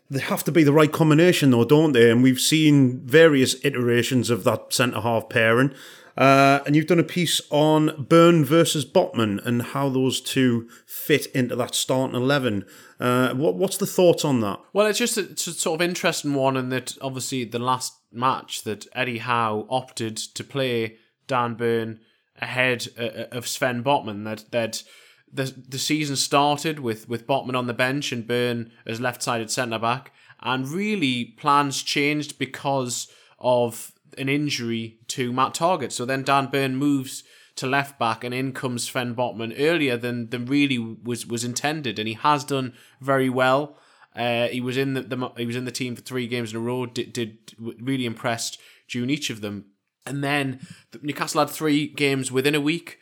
they 0.09 0.19
have 0.19 0.43
to 0.43 0.51
be 0.51 0.63
the 0.63 0.73
right 0.73 0.91
combination, 0.91 1.51
though, 1.51 1.63
don't 1.63 1.93
they? 1.93 2.11
And 2.11 2.21
we've 2.21 2.39
seen 2.39 2.99
various 3.05 3.55
iterations 3.63 4.29
of 4.29 4.43
that 4.43 4.73
centre 4.73 5.01
half 5.01 5.29
pairing. 5.29 5.73
Uh, 6.17 6.59
and 6.65 6.75
you've 6.75 6.87
done 6.87 6.99
a 6.99 7.03
piece 7.03 7.41
on 7.49 8.05
Burn 8.07 8.45
versus 8.45 8.85
Botman 8.85 9.45
and 9.45 9.61
how 9.61 9.89
those 9.89 10.21
two 10.21 10.69
fit 10.85 11.25
into 11.27 11.55
that 11.57 11.75
starting 11.75 12.15
11. 12.15 12.65
Uh, 12.99 13.33
what, 13.33 13.55
what's 13.55 13.77
the 13.77 13.85
thoughts 13.85 14.23
on 14.23 14.39
that? 14.41 14.59
Well, 14.71 14.87
it's 14.87 14.99
just 14.99 15.17
a, 15.17 15.21
it's 15.21 15.47
a 15.47 15.53
sort 15.53 15.81
of 15.81 15.87
interesting 15.87 16.33
one, 16.33 16.55
in 16.55 16.69
that 16.69 16.97
obviously 17.01 17.43
the 17.43 17.59
last 17.59 17.93
match 18.13 18.63
that 18.63 18.87
Eddie 18.93 19.17
Howe 19.17 19.67
opted 19.69 20.15
to 20.17 20.43
play 20.43 20.97
Dan 21.27 21.55
Burn 21.55 21.99
ahead 22.41 22.87
uh, 22.99 23.25
of 23.31 23.47
Sven 23.47 23.83
Botman, 23.83 24.23
that 24.25 24.45
that 24.51 24.83
the 25.31 25.53
the 25.67 25.79
season 25.79 26.15
started 26.15 26.79
with 26.79 27.07
with 27.09 27.27
Botman 27.27 27.55
on 27.55 27.67
the 27.67 27.73
bench 27.73 28.11
and 28.11 28.27
Burn 28.27 28.71
as 28.85 28.99
left 28.99 29.23
sided 29.23 29.51
centre 29.51 29.79
back, 29.79 30.11
and 30.41 30.67
really 30.67 31.25
plans 31.37 31.81
changed 31.83 32.37
because 32.37 33.07
of 33.39 33.91
an 34.17 34.29
injury 34.29 34.99
to 35.07 35.33
Matt 35.33 35.53
Targett. 35.53 35.91
So 35.91 36.05
then 36.05 36.23
Dan 36.23 36.47
Burn 36.47 36.75
moves 36.75 37.23
to 37.55 37.67
left 37.67 37.97
back, 37.97 38.23
and 38.23 38.33
in 38.33 38.51
comes 38.51 38.83
Sven 38.83 39.15
Botman 39.15 39.55
earlier 39.57 39.97
than 39.97 40.29
than 40.29 40.45
really 40.45 40.77
was 40.77 41.25
was 41.25 41.43
intended, 41.43 41.99
and 41.99 42.07
he 42.07 42.15
has 42.15 42.43
done 42.43 42.73
very 43.01 43.29
well. 43.29 43.77
Uh, 44.15 44.47
he 44.47 44.61
was 44.61 44.77
in 44.77 44.93
the, 44.93 45.01
the, 45.01 45.31
he 45.35 45.45
was 45.45 45.57
in 45.57 45.65
the 45.65 45.71
team 45.71 45.95
for 45.95 46.01
three 46.01 46.25
games 46.25 46.51
in 46.51 46.57
a 46.57 46.61
row. 46.61 46.85
Did, 46.85 47.11
did 47.11 47.37
really 47.59 48.05
impressed 48.05 48.59
during 48.87 49.09
each 49.09 49.29
of 49.29 49.41
them, 49.41 49.65
and 50.05 50.23
then 50.23 50.65
Newcastle 51.01 51.41
had 51.41 51.49
three 51.49 51.87
games 51.87 52.31
within 52.31 52.55
a 52.55 52.61
week. 52.61 52.99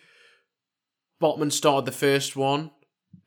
Botman 1.22 1.52
started 1.52 1.86
the 1.86 1.92
first 1.92 2.36
one, 2.36 2.72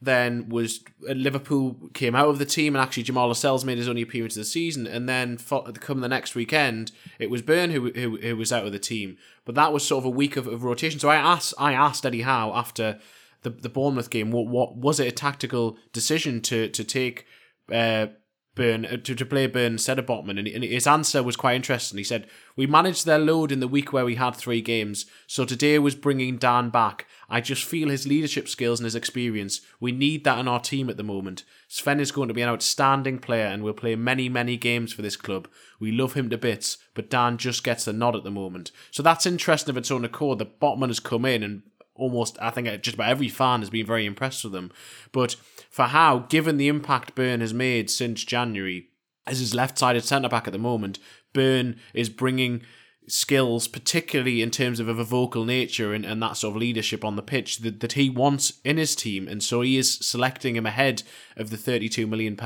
then 0.00 0.48
was 0.48 0.80
uh, 1.08 1.12
Liverpool 1.12 1.90
came 1.94 2.14
out 2.14 2.28
of 2.28 2.38
the 2.38 2.44
team, 2.44 2.74
and 2.74 2.82
actually 2.82 3.02
Jamal 3.02 3.28
Lascelles 3.28 3.64
made 3.64 3.78
his 3.78 3.88
only 3.88 4.02
appearance 4.02 4.36
of 4.36 4.40
the 4.40 4.44
season. 4.44 4.86
And 4.86 5.08
then 5.08 5.38
come 5.38 6.00
the 6.00 6.08
next 6.08 6.34
weekend, 6.34 6.92
it 7.18 7.30
was 7.30 7.42
Burn 7.42 7.70
who, 7.70 7.90
who 7.90 8.16
who 8.16 8.36
was 8.36 8.52
out 8.52 8.66
of 8.66 8.72
the 8.72 8.78
team. 8.78 9.16
But 9.44 9.54
that 9.54 9.72
was 9.72 9.86
sort 9.86 10.02
of 10.02 10.06
a 10.06 10.10
week 10.10 10.36
of, 10.36 10.46
of 10.46 10.64
rotation. 10.64 11.00
So 11.00 11.08
I 11.08 11.16
asked 11.16 11.54
I 11.58 11.72
asked 11.72 12.04
Eddie 12.04 12.22
Howe 12.22 12.52
after 12.54 12.98
the 13.42 13.50
the 13.50 13.68
Bournemouth 13.68 14.10
game, 14.10 14.30
what 14.30 14.46
what 14.46 14.76
was 14.76 15.00
it 15.00 15.08
a 15.08 15.12
tactical 15.12 15.78
decision 15.92 16.40
to 16.42 16.68
to 16.68 16.84
take 16.84 17.26
uh, 17.72 18.08
Burn 18.57 18.85
uh, 18.85 18.97
to, 18.97 19.14
to 19.14 19.25
play 19.25 19.47
Burn 19.47 19.75
instead 19.75 20.01
of 20.01 20.07
Botman, 20.07 20.38
and, 20.38 20.64
his 20.64 20.87
answer 20.87 21.23
was 21.23 21.37
quite 21.37 21.55
interesting. 21.55 21.99
He 21.99 22.05
said, 22.05 22.27
"We 22.57 22.66
managed 22.66 23.07
their 23.07 23.19
load 23.19 23.53
in 23.53 23.61
the 23.61 23.69
week 23.69 23.92
where 23.92 24.05
we 24.05 24.16
had 24.16 24.35
three 24.35 24.61
games, 24.61 25.07
so 25.29 25.45
today 25.45 25.79
was 25.79 25.95
bringing 25.95 26.38
Dan 26.38 26.71
back. 26.71 27.07
I 27.29 27.40
just 27.40 27.64
feel 27.64 27.90
his 27.90 28.07
leadership 28.07 28.49
skills 28.49 28.81
and 28.81 28.85
his 28.85 28.95
experience. 28.95 29.61
We 29.79 29.92
need 29.92 30.25
that 30.25 30.38
in 30.38 30.49
our 30.49 30.61
team 30.61 30.90
at 30.90 30.97
the 30.97 31.05
moment. 31.05 31.45
Sven 31.69 32.01
is 32.01 32.12
going 32.12 32.29
to 32.29 32.35
be 32.35 32.42
an 32.42 32.49
outstanding 32.49 33.19
player 33.19 33.47
and 33.47 33.62
will 33.62 33.75
play 33.75 33.95
many, 33.95 34.29
many 34.29 34.57
games 34.57 34.92
for 34.92 35.03
this 35.03 35.16
club. 35.16 35.49
We 35.79 35.92
love 35.92 36.14
him 36.14 36.31
to 36.31 36.38
bits, 36.38 36.79
but 36.95 37.11
Dan 37.11 37.37
just 37.37 37.62
gets 37.62 37.85
the 37.85 37.92
nod 37.92 38.16
at 38.16 38.25
the 38.25 38.31
moment. 38.31 38.73
So 38.90 39.03
that's 39.03 39.27
interesting 39.27 39.71
of 39.71 39.77
its 39.77 39.90
own 39.90 40.05
accord 40.05 40.38
that 40.38 40.61
Botman 40.61 40.88
has 40.88 41.01
come 41.01 41.25
in 41.25 41.42
and 41.42 41.62
almost 41.96 42.37
I 42.40 42.50
think 42.50 42.68
just 42.82 42.94
about 42.94 43.11
every 43.11 43.28
fan 43.28 43.61
has 43.61 43.70
been 43.70 43.87
very 43.87 44.06
impressed 44.06 44.44
with 44.44 44.54
him. 44.54 44.70
But 45.12 45.37
for 45.70 45.85
Howe, 45.85 46.26
given 46.28 46.56
the 46.56 46.68
impact 46.68 47.14
Burn 47.14 47.40
has 47.40 47.54
made 47.54 47.90
since 47.90 48.24
January 48.24 48.88
as 49.26 49.40
his 49.40 49.54
left-sided 49.54 50.04
centre 50.04 50.28
back 50.28 50.46
at 50.46 50.52
the 50.52 50.59
moment, 50.59 50.98
Burn 51.32 51.76
is 51.92 52.09
bringing 52.09 52.62
skills, 53.09 53.68
particularly 53.68 54.42
in 54.42 54.50
terms 54.50 54.80
of, 54.80 54.88
of 54.88 54.98
a 54.98 55.04
vocal 55.04 55.44
nature 55.44 55.92
and, 55.92 56.04
and 56.04 56.22
that 56.22 56.37
sort 56.37 56.54
of 56.54 56.61
leadership 56.61 57.04
on 57.04 57.16
the 57.16 57.22
pitch 57.22 57.59
that, 57.59 57.80
that 57.80 57.92
he 57.92 58.11
wants 58.11 58.54
in 58.64 58.76
his 58.76 58.96
team. 58.96 59.28
And 59.28 59.42
so 59.42 59.61
he 59.61 59.76
is 59.76 59.98
selecting 59.98 60.56
him 60.56 60.66
ahead 60.66 61.02
of 61.37 61.50
the 61.50 61.56
£32 61.56 62.09
million 62.09 62.37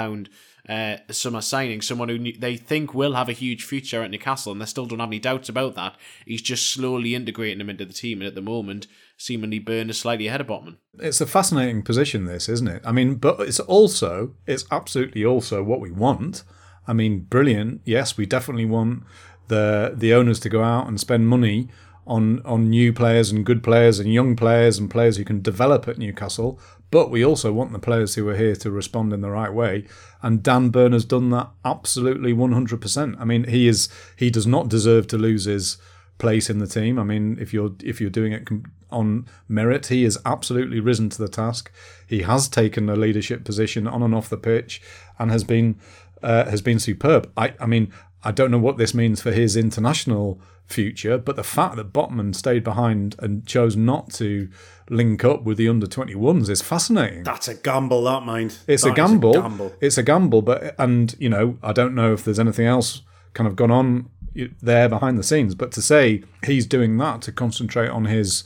uh, 0.69 0.97
summer 1.11 1.41
signing, 1.41 1.81
someone 1.81 2.09
who 2.09 2.33
they 2.33 2.57
think 2.57 2.95
will 2.95 3.15
have 3.15 3.29
a 3.29 3.33
huge 3.33 3.65
future 3.65 4.03
at 4.03 4.11
Newcastle, 4.11 4.53
and 4.53 4.61
they 4.61 4.67
still 4.67 4.87
don't 4.87 5.01
have 5.01 5.09
any 5.09 5.19
doubts 5.19 5.49
about 5.49 5.75
that. 5.75 5.97
He's 6.27 6.43
just 6.43 6.71
slowly 6.71 7.15
integrating 7.15 7.61
him 7.61 7.71
into 7.71 7.85
the 7.85 7.93
team, 7.93 8.21
and 8.21 8.29
at 8.29 8.35
the 8.35 8.43
moment, 8.43 8.87
seemingly 9.21 9.59
Burn 9.59 9.91
is 9.91 9.99
slightly 9.99 10.27
ahead 10.29 10.41
of 10.41 10.47
Botman. 10.47 10.77
It's 10.99 11.21
a 11.21 11.27
fascinating 11.27 11.83
position, 11.83 12.25
this, 12.25 12.49
isn't 12.49 12.69
it? 12.69 12.83
I 12.87 12.93
mean, 12.93 13.17
but 13.17 13.39
it's 13.41 13.61
also, 13.61 14.35
it's 14.47 14.65
absolutely 14.71 15.25
also 15.25 15.63
what 15.63 15.81
we 15.81 15.91
want. 15.91 16.43
I 16.89 16.95
mean, 16.95 17.21
brilliant. 17.21 17.83
Yes, 17.85 18.17
we 18.17 18.25
definitely 18.25 18.65
want 18.65 19.05
the 19.49 19.93
the 19.95 20.15
owners 20.15 20.41
to 20.41 20.49
go 20.49 20.63
out 20.63 20.89
and 20.89 20.99
spend 20.99 21.29
money 21.29 21.69
on 22.07 22.41
on 22.45 22.71
new 22.71 22.93
players 22.93 23.31
and 23.31 23.45
good 23.45 23.63
players 23.63 23.99
and 23.99 24.13
young 24.13 24.37
players 24.37 24.79
and 24.79 24.91
players 24.91 25.17
who 25.17 25.25
can 25.25 25.43
develop 25.43 25.87
at 25.87 25.99
Newcastle. 25.99 26.59
But 26.91 27.11
we 27.11 27.25
also 27.25 27.53
want 27.53 27.73
the 27.73 27.79
players 27.79 28.15
who 28.15 28.29
are 28.29 28.37
here 28.37 28.57
to 28.57 28.71
respond 28.71 29.13
in 29.13 29.21
the 29.21 29.31
right 29.31 29.53
way. 29.53 29.85
And 30.23 30.43
Dan 30.43 30.71
Burn 30.71 30.93
has 30.93 31.05
done 31.05 31.31
that 31.31 31.51
absolutely 31.65 32.33
100%. 32.33 33.21
I 33.21 33.25
mean, 33.25 33.45
he 33.45 33.69
is 33.69 33.89
he 34.17 34.31
does 34.31 34.47
not 34.47 34.69
deserve 34.69 35.07
to 35.09 35.19
lose 35.19 35.45
his 35.45 35.77
place 36.21 36.49
in 36.49 36.59
the 36.59 36.67
team. 36.69 36.99
I 36.99 37.03
mean, 37.03 37.37
if 37.41 37.53
you're 37.53 37.73
if 37.83 38.01
you're 38.01 38.11
doing 38.11 38.33
it 38.33 38.49
on 38.91 39.27
merit, 39.49 39.87
he 39.87 40.05
has 40.05 40.17
absolutely 40.25 40.79
risen 40.79 41.09
to 41.11 41.19
the 41.19 41.29
task. 41.29 41.73
He 42.07 42.23
has 42.23 42.49
taken 42.49 42.89
a 42.89 42.95
leadership 42.97 43.43
position 43.45 43.89
on 43.89 44.03
and 44.03 44.15
off 44.15 44.29
the 44.29 44.37
pitch 44.37 44.81
and 45.19 45.31
has 45.33 45.43
been 45.45 45.77
uh, 46.23 46.45
has 46.49 46.63
been 46.63 46.79
superb. 46.79 47.29
I 47.37 47.55
I 47.59 47.67
mean, 47.67 47.93
I 48.23 48.31
don't 48.31 48.51
know 48.53 48.59
what 48.59 48.77
this 48.79 48.95
means 48.95 49.21
for 49.23 49.33
his 49.33 49.57
international 49.57 50.41
future, 50.67 51.19
but 51.19 51.35
the 51.35 51.43
fact 51.43 51.75
that 51.77 51.93
Botman 51.93 52.33
stayed 52.35 52.63
behind 52.63 53.17
and 53.19 53.45
chose 53.45 53.75
not 53.77 54.13
to 54.13 54.49
link 54.89 55.25
up 55.25 55.43
with 55.43 55.57
the 55.59 55.69
under 55.69 55.87
21s 55.87 56.49
is 56.49 56.63
fascinating. 56.63 57.25
That's 57.25 57.49
a 57.49 57.55
gamble, 57.55 58.05
that 58.05 58.23
mind. 58.25 58.57
It's 58.69 58.85
That 58.85 58.91
a 58.91 58.95
gamble. 58.95 59.33
gamble. 59.35 59.73
It's 59.81 59.99
a 59.99 60.03
gamble, 60.05 60.43
but 60.43 60.75
and 60.79 61.17
you 61.19 61.29
know, 61.29 61.59
I 61.63 61.73
don't 61.73 61.95
know 61.95 62.13
if 62.13 62.25
there's 62.25 62.39
anything 62.39 62.67
else 62.67 63.03
kind 63.33 63.49
of 63.49 63.57
gone 63.57 63.71
on 63.71 64.11
there 64.35 64.89
behind 64.89 65.19
the 65.19 65.23
scenes, 65.23 65.55
but 65.55 65.73
to 65.73 65.83
say 65.83 66.23
he's 66.45 66.67
doing 66.67 66.97
that 66.99 67.23
to 67.23 67.33
concentrate 67.33 67.89
on 67.89 68.05
his 68.07 68.45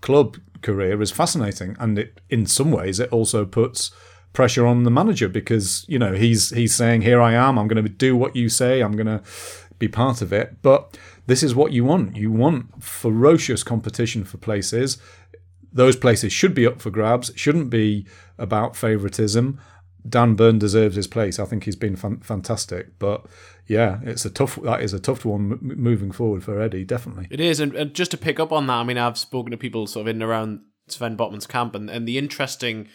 club 0.00 0.36
career 0.62 1.00
is 1.02 1.10
fascinating, 1.10 1.76
and 1.78 1.98
it, 1.98 2.20
in 2.30 2.46
some 2.46 2.70
ways, 2.70 3.00
it 3.00 3.12
also 3.12 3.44
puts 3.44 3.90
pressure 4.32 4.66
on 4.66 4.84
the 4.84 4.90
manager 4.90 5.28
because 5.28 5.84
you 5.88 5.98
know 5.98 6.12
he's 6.12 6.50
he's 6.50 6.74
saying, 6.74 7.02
"Here 7.02 7.20
I 7.20 7.32
am. 7.34 7.58
I'm 7.58 7.68
going 7.68 7.82
to 7.82 7.88
do 7.88 8.16
what 8.16 8.36
you 8.36 8.48
say. 8.48 8.80
I'm 8.80 8.92
going 8.92 9.06
to 9.06 9.22
be 9.78 9.88
part 9.88 10.22
of 10.22 10.32
it." 10.32 10.56
But 10.62 10.96
this 11.26 11.42
is 11.42 11.54
what 11.54 11.72
you 11.72 11.84
want. 11.84 12.16
You 12.16 12.30
want 12.30 12.82
ferocious 12.82 13.62
competition 13.62 14.24
for 14.24 14.38
places. 14.38 14.98
Those 15.72 15.96
places 15.96 16.32
should 16.32 16.54
be 16.54 16.66
up 16.66 16.80
for 16.82 16.90
grabs. 16.90 17.30
It 17.30 17.38
shouldn't 17.38 17.70
be 17.70 18.06
about 18.38 18.76
favouritism. 18.76 19.58
Dan 20.08 20.34
Burn 20.34 20.58
deserves 20.58 20.96
his 20.96 21.06
place. 21.06 21.38
I 21.38 21.44
think 21.44 21.64
he's 21.64 21.76
been 21.76 21.96
fan- 21.96 22.20
fantastic. 22.20 22.98
But 22.98 23.26
yeah, 23.66 24.00
it's 24.02 24.24
a 24.24 24.30
tough. 24.30 24.58
That 24.62 24.82
is 24.82 24.92
a 24.92 25.00
tough 25.00 25.24
one 25.24 25.52
m- 25.52 25.58
moving 25.76 26.12
forward 26.12 26.42
for 26.44 26.60
Eddie. 26.60 26.84
Definitely. 26.84 27.28
It 27.30 27.40
is, 27.40 27.60
and, 27.60 27.74
and 27.74 27.94
just 27.94 28.10
to 28.10 28.16
pick 28.16 28.40
up 28.40 28.52
on 28.52 28.66
that, 28.66 28.74
I 28.74 28.84
mean, 28.84 28.98
I've 28.98 29.18
spoken 29.18 29.50
to 29.52 29.56
people 29.56 29.86
sort 29.86 30.02
of 30.02 30.08
in 30.08 30.16
and 30.16 30.30
around 30.30 30.60
Sven 30.88 31.16
Botman's 31.16 31.46
camp, 31.46 31.74
and, 31.74 31.88
and 31.88 32.06
the 32.06 32.18
interesting 32.18 32.88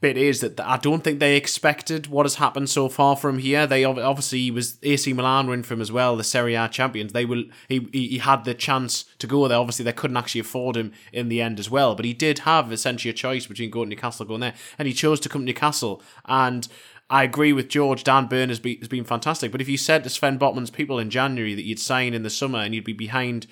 bit 0.00 0.16
is 0.16 0.40
that 0.40 0.60
I 0.60 0.76
don't 0.76 1.02
think 1.02 1.18
they 1.18 1.36
expected 1.36 2.06
what 2.06 2.26
has 2.26 2.36
happened 2.36 2.70
so 2.70 2.88
far 2.88 3.16
from 3.16 3.38
here. 3.38 3.66
They 3.66 3.84
obviously 3.84 4.50
was 4.50 4.78
AC 4.82 5.12
Milan 5.12 5.62
for 5.62 5.74
him 5.74 5.80
as 5.80 5.92
well, 5.92 6.16
the 6.16 6.24
Serie 6.24 6.54
A 6.54 6.68
champions. 6.68 7.12
They 7.12 7.24
will 7.24 7.44
he 7.68 7.88
he 7.92 8.18
had 8.18 8.44
the 8.44 8.54
chance 8.54 9.04
to 9.18 9.26
go 9.26 9.46
there. 9.48 9.58
Obviously 9.58 9.84
they 9.84 9.92
couldn't 9.92 10.16
actually 10.16 10.40
afford 10.40 10.76
him 10.76 10.92
in 11.12 11.28
the 11.28 11.40
end 11.40 11.58
as 11.58 11.70
well, 11.70 11.94
but 11.94 12.04
he 12.04 12.14
did 12.14 12.40
have 12.40 12.72
essentially 12.72 13.10
a 13.10 13.14
choice 13.14 13.46
between 13.46 13.70
going 13.70 13.90
to 13.90 13.96
Newcastle 13.96 14.26
going 14.26 14.40
there, 14.40 14.54
and 14.78 14.88
he 14.88 14.94
chose 14.94 15.20
to 15.20 15.28
come 15.28 15.42
to 15.42 15.46
Newcastle. 15.46 16.02
And 16.24 16.68
I 17.10 17.24
agree 17.24 17.52
with 17.52 17.68
George. 17.68 18.04
Dan 18.04 18.26
Burn 18.26 18.50
has 18.50 18.60
been, 18.60 18.78
has 18.78 18.88
been 18.88 19.04
fantastic. 19.04 19.50
But 19.50 19.60
if 19.60 19.68
you 19.68 19.78
said 19.78 20.04
to 20.04 20.10
Sven 20.10 20.38
Botman's 20.38 20.70
people 20.70 20.98
in 20.98 21.08
January 21.08 21.54
that 21.54 21.64
you'd 21.64 21.78
sign 21.78 22.12
in 22.12 22.22
the 22.22 22.30
summer 22.30 22.58
and 22.58 22.74
you'd 22.74 22.84
be 22.84 22.92
behind 22.92 23.46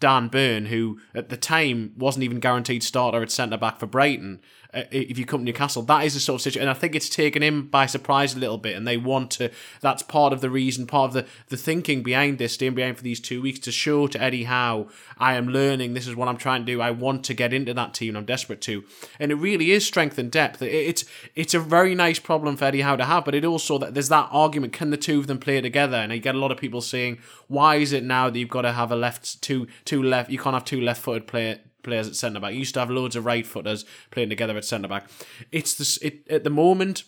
Dan 0.00 0.28
Burn, 0.28 0.66
who 0.66 1.00
at 1.14 1.28
the 1.28 1.36
time 1.36 1.92
wasn't 1.96 2.24
even 2.24 2.40
guaranteed 2.40 2.82
starter 2.82 3.22
at 3.22 3.30
centre 3.30 3.56
back 3.56 3.78
for 3.78 3.86
Brighton, 3.86 4.40
uh, 4.74 4.82
if 4.90 5.18
you 5.18 5.24
come 5.24 5.40
to 5.40 5.44
Newcastle, 5.46 5.82
that 5.82 6.04
is 6.04 6.12
the 6.12 6.20
sort 6.20 6.36
of 6.36 6.42
situation. 6.42 6.68
And 6.68 6.70
I 6.70 6.78
think 6.78 6.94
it's 6.94 7.08
taken 7.08 7.42
him 7.42 7.68
by 7.68 7.86
surprise 7.86 8.34
a 8.34 8.38
little 8.38 8.58
bit, 8.58 8.76
and 8.76 8.86
they 8.86 8.98
want 8.98 9.30
to. 9.32 9.50
That's 9.80 10.02
part 10.02 10.34
of 10.34 10.42
the 10.42 10.50
reason, 10.50 10.86
part 10.86 11.08
of 11.08 11.14
the, 11.14 11.26
the 11.48 11.56
thinking 11.56 12.02
behind 12.02 12.36
this, 12.36 12.52
staying 12.52 12.74
behind 12.74 12.98
for 12.98 13.02
these 13.02 13.18
two 13.18 13.40
weeks 13.40 13.58
to 13.60 13.72
show 13.72 14.06
to 14.08 14.22
Eddie 14.22 14.44
Howe, 14.44 14.88
I 15.16 15.34
am 15.34 15.48
learning. 15.48 15.94
This 15.94 16.06
is 16.06 16.14
what 16.14 16.28
I'm 16.28 16.36
trying 16.36 16.66
to 16.66 16.72
do. 16.72 16.82
I 16.82 16.90
want 16.90 17.24
to 17.24 17.34
get 17.34 17.54
into 17.54 17.72
that 17.72 17.94
team. 17.94 18.14
I'm 18.14 18.26
desperate 18.26 18.60
to, 18.62 18.84
and 19.18 19.32
it 19.32 19.36
really 19.36 19.72
is 19.72 19.86
strength 19.86 20.18
and 20.18 20.30
depth. 20.30 20.60
It, 20.60 20.70
it's 20.70 21.04
it's 21.34 21.54
a 21.54 21.60
very 21.60 21.94
nice 21.94 22.18
problem 22.18 22.56
for 22.58 22.66
Eddie 22.66 22.82
Howe 22.82 22.96
to 22.96 23.06
have, 23.06 23.24
but 23.24 23.34
it 23.34 23.46
also 23.46 23.78
that 23.78 23.94
there's 23.94 24.10
that 24.10 24.28
argument: 24.30 24.74
can 24.74 24.90
the 24.90 24.98
two 24.98 25.18
of 25.18 25.28
them 25.28 25.38
play 25.38 25.62
together? 25.62 25.96
And 25.96 26.12
you 26.12 26.20
get 26.20 26.34
a 26.34 26.38
lot 26.38 26.52
of 26.52 26.58
people 26.58 26.82
saying, 26.82 27.18
why 27.46 27.76
is 27.76 27.94
it 27.94 28.04
now 28.04 28.28
that 28.28 28.38
you've 28.38 28.50
got 28.50 28.62
to 28.62 28.72
have 28.72 28.92
a 28.92 28.96
left 28.96 29.40
two 29.40 29.66
two 29.88 30.02
left? 30.02 30.30
You 30.30 30.38
can't 30.38 30.54
have 30.54 30.64
two 30.64 30.80
left-footed 30.80 31.26
player 31.26 31.58
players 31.82 32.08
at 32.08 32.16
centre 32.16 32.40
back. 32.40 32.52
You 32.52 32.58
used 32.58 32.74
to 32.74 32.80
have 32.80 32.90
loads 32.90 33.16
of 33.16 33.24
right 33.24 33.46
footers 33.46 33.84
playing 34.10 34.28
together 34.28 34.56
at 34.56 34.64
centre 34.64 34.88
back. 34.88 35.08
It's 35.50 35.74
this 35.74 35.96
it 35.98 36.28
at 36.28 36.44
the 36.44 36.50
moment. 36.50 37.04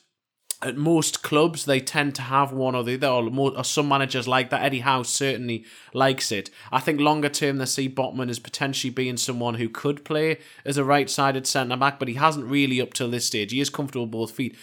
At 0.62 0.76
most 0.76 1.22
clubs, 1.22 1.64
they 1.64 1.80
tend 1.80 2.14
to 2.16 2.22
have 2.22 2.52
one 2.52 2.74
or 2.74 2.84
the 2.84 2.96
other, 2.96 3.08
or, 3.08 3.22
more, 3.30 3.56
or 3.56 3.64
some 3.64 3.88
managers 3.88 4.28
like 4.28 4.50
that. 4.50 4.62
Eddie 4.62 4.80
Howe 4.80 5.04
certainly 5.04 5.64
likes 5.94 6.30
it. 6.30 6.50
I 6.70 6.80
think 6.80 7.00
longer 7.00 7.30
term, 7.30 7.56
they 7.56 7.64
see 7.64 7.88
Botman 7.88 8.28
as 8.28 8.38
potentially 8.38 8.90
being 8.90 9.16
someone 9.16 9.54
who 9.54 9.70
could 9.70 10.04
play 10.04 10.38
as 10.66 10.76
a 10.76 10.84
right 10.84 11.08
sided 11.08 11.46
centre 11.46 11.78
back, 11.78 11.98
but 11.98 12.08
he 12.08 12.14
hasn't 12.14 12.44
really 12.44 12.78
up 12.78 12.92
till 12.92 13.10
this 13.10 13.24
stage. 13.24 13.52
He 13.52 13.60
is 13.60 13.70
comfortable 13.70 14.06
both 14.06 14.32
feet. 14.32 14.54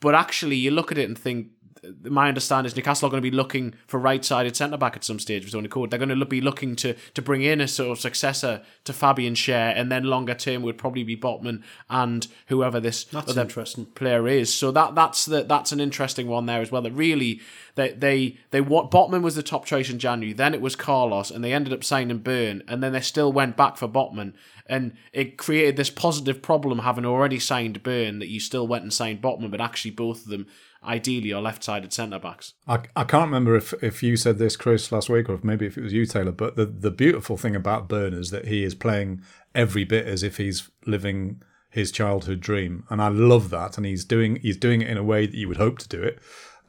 But 0.00 0.14
actually, 0.14 0.54
you 0.54 0.70
look 0.70 0.92
at 0.92 0.98
it 0.98 1.08
and 1.08 1.18
think, 1.18 1.48
my 2.02 2.28
understanding 2.28 2.66
is 2.66 2.76
Newcastle 2.76 3.06
are 3.06 3.10
going 3.10 3.22
to 3.22 3.30
be 3.30 3.34
looking 3.34 3.74
for 3.86 3.98
right-sided 3.98 4.56
centre 4.56 4.76
back 4.76 4.96
at 4.96 5.04
some 5.04 5.18
stage 5.18 5.44
with 5.44 5.52
Tony 5.52 5.68
Code. 5.68 5.90
They're 5.90 5.98
going 5.98 6.18
to 6.18 6.26
be 6.26 6.40
looking 6.40 6.76
to 6.76 6.94
to 7.14 7.22
bring 7.22 7.42
in 7.42 7.60
a 7.60 7.68
sort 7.68 7.90
of 7.90 8.00
successor 8.00 8.62
to 8.84 8.92
Fabian 8.92 9.34
Schär, 9.34 9.72
and 9.76 9.90
then 9.90 10.04
longer 10.04 10.34
term 10.34 10.62
would 10.62 10.78
probably 10.78 11.04
be 11.04 11.16
Botman 11.16 11.62
and 11.88 12.26
whoever 12.48 12.80
this 12.80 13.04
That's 13.04 13.30
other 13.30 13.42
interesting. 13.42 13.86
player 13.86 14.28
is. 14.28 14.52
So 14.52 14.70
that 14.72 14.94
that's 14.94 15.24
the 15.24 15.42
that's 15.42 15.72
an 15.72 15.80
interesting 15.80 16.28
one 16.28 16.46
there 16.46 16.60
as 16.60 16.70
well. 16.70 16.82
That 16.82 16.92
really 16.92 17.40
they 17.74 17.92
they 17.92 18.38
they 18.50 18.60
what 18.60 18.90
Botman 18.90 19.22
was 19.22 19.34
the 19.34 19.42
top 19.42 19.64
choice 19.64 19.90
in 19.90 19.98
January. 19.98 20.32
Then 20.32 20.54
it 20.54 20.60
was 20.60 20.76
Carlos, 20.76 21.30
and 21.30 21.42
they 21.42 21.52
ended 21.52 21.72
up 21.72 21.84
signing 21.84 22.18
Burn, 22.18 22.62
and 22.68 22.82
then 22.82 22.92
they 22.92 23.00
still 23.00 23.32
went 23.32 23.56
back 23.56 23.76
for 23.76 23.88
Botman, 23.88 24.34
and 24.66 24.92
it 25.12 25.38
created 25.38 25.76
this 25.76 25.90
positive 25.90 26.42
problem 26.42 26.80
having 26.80 27.06
already 27.06 27.38
signed 27.38 27.82
Burn 27.82 28.18
that 28.18 28.28
you 28.28 28.40
still 28.40 28.66
went 28.66 28.82
and 28.82 28.92
signed 28.92 29.22
Botman, 29.22 29.50
but 29.50 29.60
actually 29.60 29.92
both 29.92 30.24
of 30.24 30.30
them 30.30 30.46
ideally 30.82 31.32
are 31.32 31.42
left-sided 31.42 31.92
centre 31.92 32.18
backs. 32.18 32.54
I, 32.66 32.80
I 32.96 33.04
can't 33.04 33.26
remember 33.26 33.54
if, 33.56 33.72
if 33.82 34.02
you 34.02 34.16
said 34.16 34.38
this, 34.38 34.56
Chris, 34.56 34.90
last 34.90 35.08
week, 35.08 35.28
or 35.28 35.34
if 35.34 35.44
maybe 35.44 35.66
if 35.66 35.76
it 35.76 35.82
was 35.82 35.92
you, 35.92 36.06
Taylor. 36.06 36.32
But 36.32 36.56
the, 36.56 36.66
the 36.66 36.90
beautiful 36.90 37.36
thing 37.36 37.54
about 37.54 37.88
Burn 37.88 38.14
is 38.14 38.30
that 38.30 38.48
he 38.48 38.64
is 38.64 38.74
playing 38.74 39.22
every 39.54 39.84
bit 39.84 40.06
as 40.06 40.22
if 40.22 40.36
he's 40.36 40.70
living 40.86 41.42
his 41.70 41.92
childhood 41.92 42.40
dream, 42.40 42.84
and 42.90 43.00
I 43.00 43.08
love 43.08 43.50
that. 43.50 43.76
And 43.76 43.86
he's 43.86 44.04
doing 44.04 44.36
he's 44.36 44.56
doing 44.56 44.82
it 44.82 44.88
in 44.88 44.96
a 44.96 45.04
way 45.04 45.26
that 45.26 45.36
you 45.36 45.46
would 45.48 45.56
hope 45.56 45.78
to 45.78 45.88
do 45.88 46.02
it. 46.02 46.18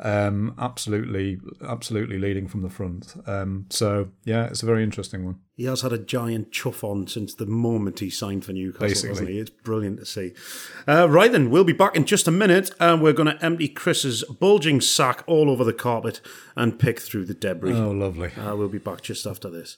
Um, 0.04 0.56
absolutely, 0.58 1.40
absolutely 1.68 2.18
leading 2.18 2.48
from 2.48 2.62
the 2.62 2.70
front. 2.70 3.16
Um, 3.28 3.68
so 3.70 4.10
yeah, 4.26 4.46
it's 4.48 4.64
a 4.64 4.66
very 4.66 4.84
interesting 4.84 5.26
one. 5.26 5.40
He 5.56 5.66
has 5.66 5.82
had 5.82 5.94
a 5.94 5.98
giant 6.00 6.52
chuff 6.52 6.84
on 6.84 7.06
since 7.08 7.36
the 7.36 7.46
moment 7.46 8.00
he 8.00 8.10
signed 8.10 8.44
for 8.44 8.52
Newcastle, 8.52 8.88
Basically. 8.88 9.10
hasn't 9.10 9.30
he? 9.30 9.40
It's 9.40 9.50
brilliant 9.52 10.00
to 10.00 10.06
see. 10.06 10.34
Uh, 10.88 11.08
right 11.08 11.32
then, 11.32 11.52
we'll 11.52 11.64
be 11.64 11.74
back 11.74 11.96
in 11.96 12.06
just 12.06 12.28
a 12.28 12.32
minute, 12.32 12.72
and 12.80 13.02
we're 13.02 13.14
going 13.14 13.36
to 13.38 13.46
empty 13.46 13.68
Chris's 13.68 14.24
bulging 14.24 14.82
sack 14.82 15.24
all 15.28 15.52
over 15.52 15.64
the 15.64 15.74
carpet 15.74 16.20
and 16.56 16.80
pick 16.80 17.00
through 17.00 17.26
the 17.26 17.36
debris. 17.36 17.74
Oh, 17.74 17.92
lovely. 17.92 18.32
Uh, 18.34 18.56
we'll 18.56 18.70
be 18.70 18.80
back 18.80 19.02
just 19.02 19.28
after 19.28 19.50
this. 19.52 19.78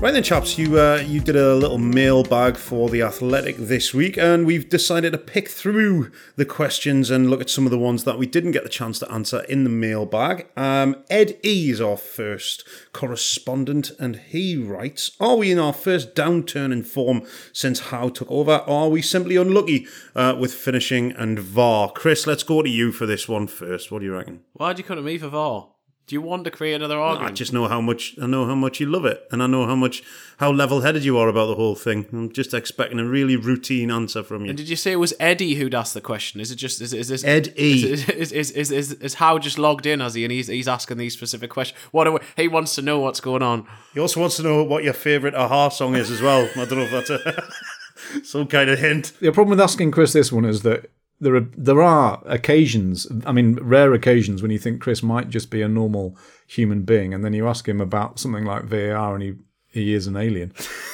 Right 0.00 0.14
then, 0.14 0.22
chaps, 0.22 0.56
you 0.56 0.80
uh, 0.80 1.04
you 1.06 1.20
did 1.20 1.36
a 1.36 1.54
little 1.54 1.76
mailbag 1.76 2.56
for 2.56 2.88
the 2.88 3.02
Athletic 3.02 3.58
this 3.58 3.92
week, 3.92 4.16
and 4.16 4.46
we've 4.46 4.66
decided 4.66 5.12
to 5.12 5.18
pick 5.18 5.46
through 5.46 6.10
the 6.36 6.46
questions 6.46 7.10
and 7.10 7.28
look 7.28 7.42
at 7.42 7.50
some 7.50 7.66
of 7.66 7.70
the 7.70 7.76
ones 7.76 8.04
that 8.04 8.16
we 8.16 8.24
didn't 8.24 8.52
get 8.52 8.62
the 8.62 8.70
chance 8.70 8.98
to 9.00 9.12
answer 9.12 9.42
in 9.42 9.64
the 9.64 9.68
mailbag. 9.68 10.46
Um, 10.56 10.96
Ed 11.10 11.38
E 11.44 11.70
is 11.70 11.82
our 11.82 11.98
first 11.98 12.66
correspondent, 12.94 13.90
and 13.98 14.16
he 14.16 14.56
writes: 14.56 15.10
Are 15.20 15.36
we 15.36 15.52
in 15.52 15.58
our 15.58 15.74
first 15.74 16.14
downturn 16.14 16.72
in 16.72 16.82
form 16.82 17.20
since 17.52 17.80
Howe 17.90 18.08
took 18.08 18.30
over, 18.30 18.64
are 18.66 18.88
we 18.88 19.02
simply 19.02 19.36
unlucky 19.36 19.86
uh, 20.16 20.34
with 20.40 20.54
finishing 20.54 21.12
and 21.12 21.38
VAR? 21.38 21.92
Chris, 21.92 22.26
let's 22.26 22.42
go 22.42 22.62
to 22.62 22.70
you 22.70 22.90
for 22.90 23.04
this 23.04 23.28
one 23.28 23.46
first. 23.46 23.92
What 23.92 23.98
do 23.98 24.06
you 24.06 24.14
reckon? 24.14 24.40
Why'd 24.54 24.78
you 24.78 24.84
come 24.84 24.96
to 24.96 25.02
me 25.02 25.18
for 25.18 25.28
VAR? 25.28 25.68
Do 26.10 26.16
you 26.16 26.22
want 26.22 26.42
to 26.42 26.50
create 26.50 26.74
another 26.74 26.98
argument? 26.98 27.30
I 27.30 27.34
just 27.34 27.52
know 27.52 27.68
how 27.68 27.80
much 27.80 28.16
I 28.20 28.26
know 28.26 28.44
how 28.44 28.56
much 28.56 28.80
you 28.80 28.86
love 28.86 29.04
it, 29.04 29.28
and 29.30 29.40
I 29.40 29.46
know 29.46 29.64
how 29.64 29.76
much 29.76 30.02
how 30.38 30.50
level-headed 30.50 31.04
you 31.04 31.16
are 31.16 31.28
about 31.28 31.46
the 31.46 31.54
whole 31.54 31.76
thing. 31.76 32.06
I'm 32.12 32.32
just 32.32 32.52
expecting 32.52 32.98
a 32.98 33.04
really 33.04 33.36
routine 33.36 33.92
answer 33.92 34.24
from 34.24 34.42
you. 34.42 34.48
And 34.48 34.58
did 34.58 34.68
you 34.68 34.74
say 34.74 34.90
it 34.90 34.96
was 34.96 35.14
Eddie 35.20 35.54
who'd 35.54 35.72
asked 35.72 35.94
the 35.94 36.00
question? 36.00 36.40
Is 36.40 36.50
it 36.50 36.56
just 36.56 36.80
is, 36.80 36.92
is 36.92 37.06
this 37.06 37.22
Ed 37.22 37.54
E. 37.56 37.92
Is, 37.92 38.08
is, 38.08 38.32
is, 38.32 38.50
is, 38.50 38.70
is, 38.72 38.92
is 38.94 39.14
Howe 39.14 39.38
just 39.38 39.56
logged 39.56 39.86
in, 39.86 40.00
has 40.00 40.14
he? 40.14 40.24
And 40.24 40.32
he's, 40.32 40.48
he's 40.48 40.66
asking 40.66 40.96
these 40.96 41.12
specific 41.12 41.48
questions. 41.48 41.78
What 41.92 42.08
are 42.08 42.14
we, 42.14 42.18
he 42.34 42.48
wants 42.48 42.74
to 42.74 42.82
know 42.82 42.98
what's 42.98 43.20
going 43.20 43.44
on. 43.44 43.68
He 43.94 44.00
also 44.00 44.18
wants 44.18 44.34
to 44.38 44.42
know 44.42 44.64
what 44.64 44.82
your 44.82 44.94
favourite 44.94 45.36
a-ha 45.36 45.68
song 45.68 45.94
is 45.94 46.10
as 46.10 46.20
well. 46.20 46.50
I 46.56 46.64
don't 46.64 46.78
know 46.78 46.88
if 46.90 46.90
that's 46.90 47.10
a, 47.10 47.52
some 48.24 48.48
kind 48.48 48.68
of 48.68 48.80
hint. 48.80 49.12
The 49.20 49.30
problem 49.30 49.50
with 49.50 49.60
asking 49.60 49.92
Chris 49.92 50.12
this 50.12 50.32
one 50.32 50.44
is 50.44 50.62
that 50.62 50.90
there 51.20 51.36
are 51.36 51.46
there 51.56 51.82
are 51.82 52.22
occasions, 52.26 53.06
I 53.26 53.32
mean, 53.32 53.56
rare 53.60 53.92
occasions 53.92 54.42
when 54.42 54.50
you 54.50 54.58
think 54.58 54.80
Chris 54.80 55.02
might 55.02 55.28
just 55.28 55.50
be 55.50 55.62
a 55.62 55.68
normal 55.68 56.16
human 56.46 56.82
being, 56.82 57.12
and 57.14 57.24
then 57.24 57.32
you 57.32 57.46
ask 57.46 57.68
him 57.68 57.80
about 57.80 58.18
something 58.18 58.44
like 58.44 58.64
VAR, 58.64 59.14
and 59.14 59.22
he 59.22 59.34
he 59.68 59.94
is 59.94 60.06
an 60.06 60.16
alien 60.16 60.52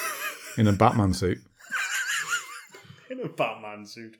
in 0.59 0.66
a 0.66 0.72
Batman 0.72 1.14
suit. 1.14 1.39
In 3.09 3.20
a 3.20 3.29
Batman 3.29 3.87
suit. 3.87 4.16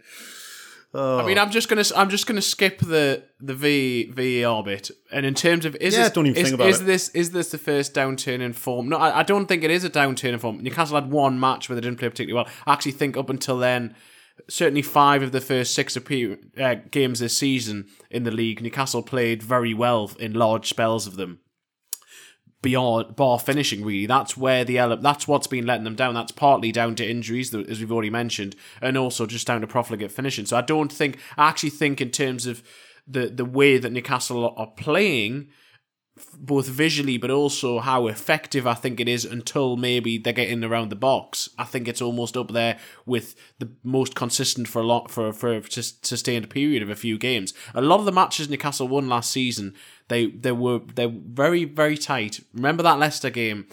I 0.95 1.27
mean, 1.27 1.39
I'm 1.39 1.51
just 1.51 1.69
gonna 1.69 1.85
I'm 1.95 2.09
just 2.09 2.27
gonna 2.27 2.41
skip 2.41 2.79
the 2.79 3.25
the 3.41 3.55
V 3.55 4.11
VAR 4.43 4.63
bit. 4.63 4.91
And 5.13 5.27
in 5.27 5.35
terms 5.35 5.65
of 5.65 5.77
is 5.77 5.95
Yeah, 5.95 6.05
this, 6.05 6.13
don't 6.13 6.27
even 6.27 6.39
is, 6.39 6.49
think 6.49 6.55
about 6.55 6.69
is 6.69 6.81
it. 6.81 6.85
this 6.85 7.09
is 7.11 7.31
this 7.33 7.51
the 7.51 7.59
first 7.59 7.93
downturn 7.93 8.41
in 8.41 8.53
form? 8.53 8.89
No, 8.89 8.97
I, 8.97 9.21
I 9.21 9.23
don't 9.23 9.47
think 9.47 9.65
it 9.65 9.71
is 9.71 9.85
a 9.85 9.91
downturn 9.91 10.33
in 10.33 10.39
form. 10.39 10.63
Newcastle 10.63 10.95
had 10.95 11.11
one 11.11 11.39
match 11.39 11.69
where 11.69 11.75
they 11.75 11.83
didn't 11.83 11.99
play 11.99 12.09
particularly 12.09 12.45
well. 12.45 12.53
I 12.67 12.73
actually 12.73 12.93
think 12.93 13.17
up 13.17 13.29
until 13.29 13.59
then, 13.59 13.95
certainly 14.49 14.83
five 14.83 15.23
of 15.23 15.33
the 15.33 15.41
first 15.41 15.75
six 15.75 15.97
appear, 15.97 16.39
uh, 16.59 16.77
games 16.91 17.21
this 17.21 17.37
season 17.37 17.87
in 18.11 18.25
the 18.25 18.31
league, 18.31 18.63
Newcastle 18.63 19.03
played 19.03 19.43
very 19.43 19.75
well 19.75 20.11
in 20.19 20.35
large 20.35 20.69
spells 20.69 21.07
of 21.07 21.17
them. 21.17 21.41
Beyond 22.63 23.15
bar 23.17 23.39
finishing, 23.39 23.85
really, 23.85 24.07
that's 24.07 24.37
where 24.37 24.65
the 24.65 24.79
ele- 24.79 24.97
that's 24.97 25.29
what's 25.29 25.47
been 25.47 25.67
letting 25.67 25.85
them 25.85 25.95
down. 25.95 26.15
That's 26.15 26.33
partly 26.33 26.73
down 26.73 26.97
to 26.97 27.09
injuries, 27.09 27.55
as 27.55 27.79
we've 27.79 27.93
already 27.93 28.11
mentioned, 28.11 28.57
and 28.81 28.97
also 28.97 29.27
just 29.27 29.47
down 29.47 29.61
to 29.61 29.67
profligate 29.67 30.11
finishing. 30.11 30.47
So 30.47 30.57
I 30.57 30.63
don't 30.63 30.93
think 30.93 31.19
I 31.37 31.49
actually 31.49 31.71
think 31.71 32.01
in 32.01 32.11
terms 32.11 32.47
of 32.47 32.63
the 33.07 33.29
the 33.29 33.45
way 33.45 33.79
that 33.79 33.93
Newcastle 33.93 34.55
are 34.57 34.73
playing, 34.77 35.49
both 36.39 36.67
visually 36.67 37.19
but 37.19 37.31
also 37.31 37.79
how 37.79 38.07
effective 38.07 38.67
I 38.67 38.75
think 38.75 39.01
it 39.01 39.09
is 39.09 39.25
until 39.25 39.77
maybe 39.77 40.17
they're 40.17 40.33
getting 40.33 40.65
around 40.65 40.89
the 40.89 40.97
box. 40.97 41.51
I 41.59 41.65
think 41.65 41.87
it's 41.87 42.01
almost 42.01 42.37
up 42.37 42.53
there 42.53 42.79
with 43.05 43.35
the 43.59 43.71
most 43.85 44.15
consistent 44.15 44.67
for 44.69 44.81
a 44.81 44.87
lot 44.87 45.11
for 45.11 45.33
for 45.33 45.53
a 45.53 45.63
sustained 45.71 46.49
period 46.49 46.83
of 46.83 46.89
a 46.89 46.97
few 46.97 47.19
games. 47.19 47.53
A 47.75 47.83
lot 47.83 48.01
of 48.01 48.07
the 48.07 48.13
matches 48.13 48.49
Newcastle 48.49 48.89
won 48.89 49.09
last 49.09 49.31
season, 49.31 49.75
they 50.09 50.27
they 50.27 50.53
were 50.53 50.81
they're 50.95 51.13
very 51.13 51.65
very 51.65 51.99
tight. 51.99 52.41
Remember 52.55 52.83
that 52.83 52.99
Leicester 52.99 53.31
game. 53.31 53.67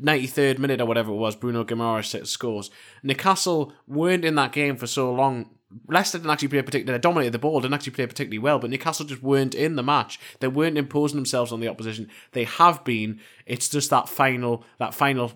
93rd 0.00 0.60
minute 0.60 0.80
or 0.80 0.86
whatever 0.86 1.10
it 1.10 1.16
was, 1.16 1.34
Bruno 1.34 1.64
Guimaraes 1.64 2.24
scores. 2.24 2.70
Newcastle 3.02 3.72
weren't 3.88 4.24
in 4.24 4.36
that 4.36 4.52
game 4.52 4.76
for 4.76 4.86
so 4.86 5.12
long. 5.12 5.50
Leicester 5.88 6.18
didn't 6.18 6.30
actually 6.30 6.48
play 6.48 6.62
particularly, 6.62 6.98
they 6.98 7.00
dominated 7.00 7.32
the 7.32 7.38
ball, 7.38 7.60
didn't 7.60 7.74
actually 7.74 7.92
play 7.92 8.06
particularly 8.06 8.38
well, 8.38 8.58
but 8.58 8.70
Newcastle 8.70 9.06
just 9.06 9.22
weren't 9.22 9.54
in 9.54 9.76
the 9.76 9.82
match. 9.82 10.18
They 10.40 10.48
weren't 10.48 10.78
imposing 10.78 11.16
themselves 11.16 11.52
on 11.52 11.60
the 11.60 11.68
opposition. 11.68 12.08
They 12.32 12.44
have 12.44 12.84
been. 12.84 13.20
It's 13.46 13.68
just 13.68 13.90
that 13.90 14.08
final, 14.08 14.64
that 14.78 14.94
final 14.94 15.32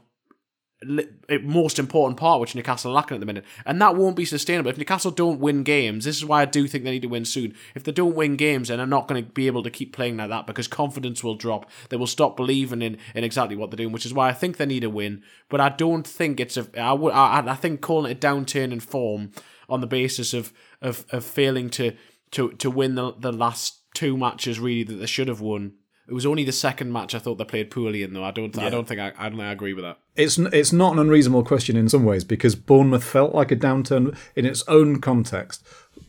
most 1.43 1.79
important 1.79 2.19
part 2.19 2.41
which 2.41 2.55
Newcastle 2.55 2.91
are 2.91 2.95
lacking 2.95 3.17
at 3.17 3.21
the 3.21 3.27
minute, 3.27 3.45
and 3.65 3.81
that 3.81 3.97
won't 3.97 4.17
be 4.17 4.25
sustainable. 4.25 4.71
If 4.71 4.79
Newcastle 4.79 5.11
don't 5.11 5.41
win 5.41 5.63
games, 5.63 6.05
this 6.05 6.17
is 6.17 6.25
why 6.25 6.43
I 6.43 6.45
do 6.45 6.67
think 6.67 6.85
they 6.85 6.91
need 6.91 7.03
to 7.03 7.09
win 7.09 7.25
soon. 7.25 7.55
If 7.75 7.85
they 7.85 7.93
don't 7.93 8.15
win 8.15 8.37
games, 8.37 8.69
then 8.69 8.79
they're 8.79 8.87
not 8.87 9.09
going 9.09 9.25
to 9.25 9.31
be 9.31 9.47
able 9.47 9.63
to 9.63 9.71
keep 9.71 9.95
playing 9.95 10.17
like 10.17 10.29
that 10.31 10.47
because 10.47 10.69
confidence 10.69 11.25
will 11.25 11.37
drop. 11.37 11.71
They 11.89 11.97
will 11.97 12.07
stop 12.07 12.37
believing 12.37 12.83
in, 12.83 12.99
in 13.15 13.25
exactly 13.25 13.57
what 13.57 13.71
they're 13.71 13.77
doing, 13.77 13.93
which 13.93 14.07
is 14.07 14.15
why 14.15 14.29
I 14.29 14.33
think 14.33 14.57
they 14.57 14.67
need 14.67 14.85
a 14.85 14.91
win. 14.91 15.23
But 15.49 15.61
I 15.61 15.71
don't 15.71 16.07
think 16.07 16.41
it's 16.41 16.57
a. 16.57 16.67
I 16.79 16.93
would. 16.93 17.13
I, 17.13 17.45
I 17.47 17.55
think 17.55 17.81
calling 17.81 18.11
it 18.11 18.23
a 18.23 18.27
downturn 18.27 18.73
in 18.73 18.81
form 18.81 19.31
on 19.69 19.81
the 19.81 19.87
basis 19.87 20.35
of 20.35 20.53
of, 20.81 21.05
of 21.11 21.25
failing 21.25 21.71
to 21.71 21.93
to 22.33 22.51
to 22.53 22.71
win 22.71 22.95
the 22.95 23.13
the 23.19 23.33
last 23.33 23.81
two 23.95 24.17
matches 24.17 24.59
really 24.61 24.83
that 24.85 24.95
they 24.95 25.07
should 25.07 25.29
have 25.29 25.41
won. 25.41 25.75
It 26.07 26.13
was 26.13 26.27
only 26.27 26.45
the 26.45 26.53
second 26.53 26.93
match 26.93 27.15
I 27.15 27.19
thought 27.19 27.37
they 27.37 27.45
played 27.45 27.71
poorly 27.71 28.03
in, 28.03 28.13
though. 28.13 28.25
I 28.25 28.31
don't. 28.31 28.57
I 28.59 28.69
don't 28.69 28.87
think 28.87 29.01
I. 29.01 29.13
I 29.17 29.31
don't 29.31 29.39
think 29.39 29.49
I 29.49 29.53
agree 29.53 29.73
with 29.73 29.85
that. 29.85 29.99
It's 30.17 30.37
it's 30.37 30.73
not 30.73 30.93
an 30.93 30.99
unreasonable 30.99 31.45
question 31.45 31.77
in 31.77 31.89
some 31.89 32.05
ways 32.05 32.25
because 32.25 32.55
Bournemouth 32.55 33.05
felt 33.05 33.35
like 33.35 33.51
a 33.51 33.57
downturn 33.57 34.15
in 34.37 34.45
its 34.45 34.63
own 34.69 35.01
context. 35.01 35.65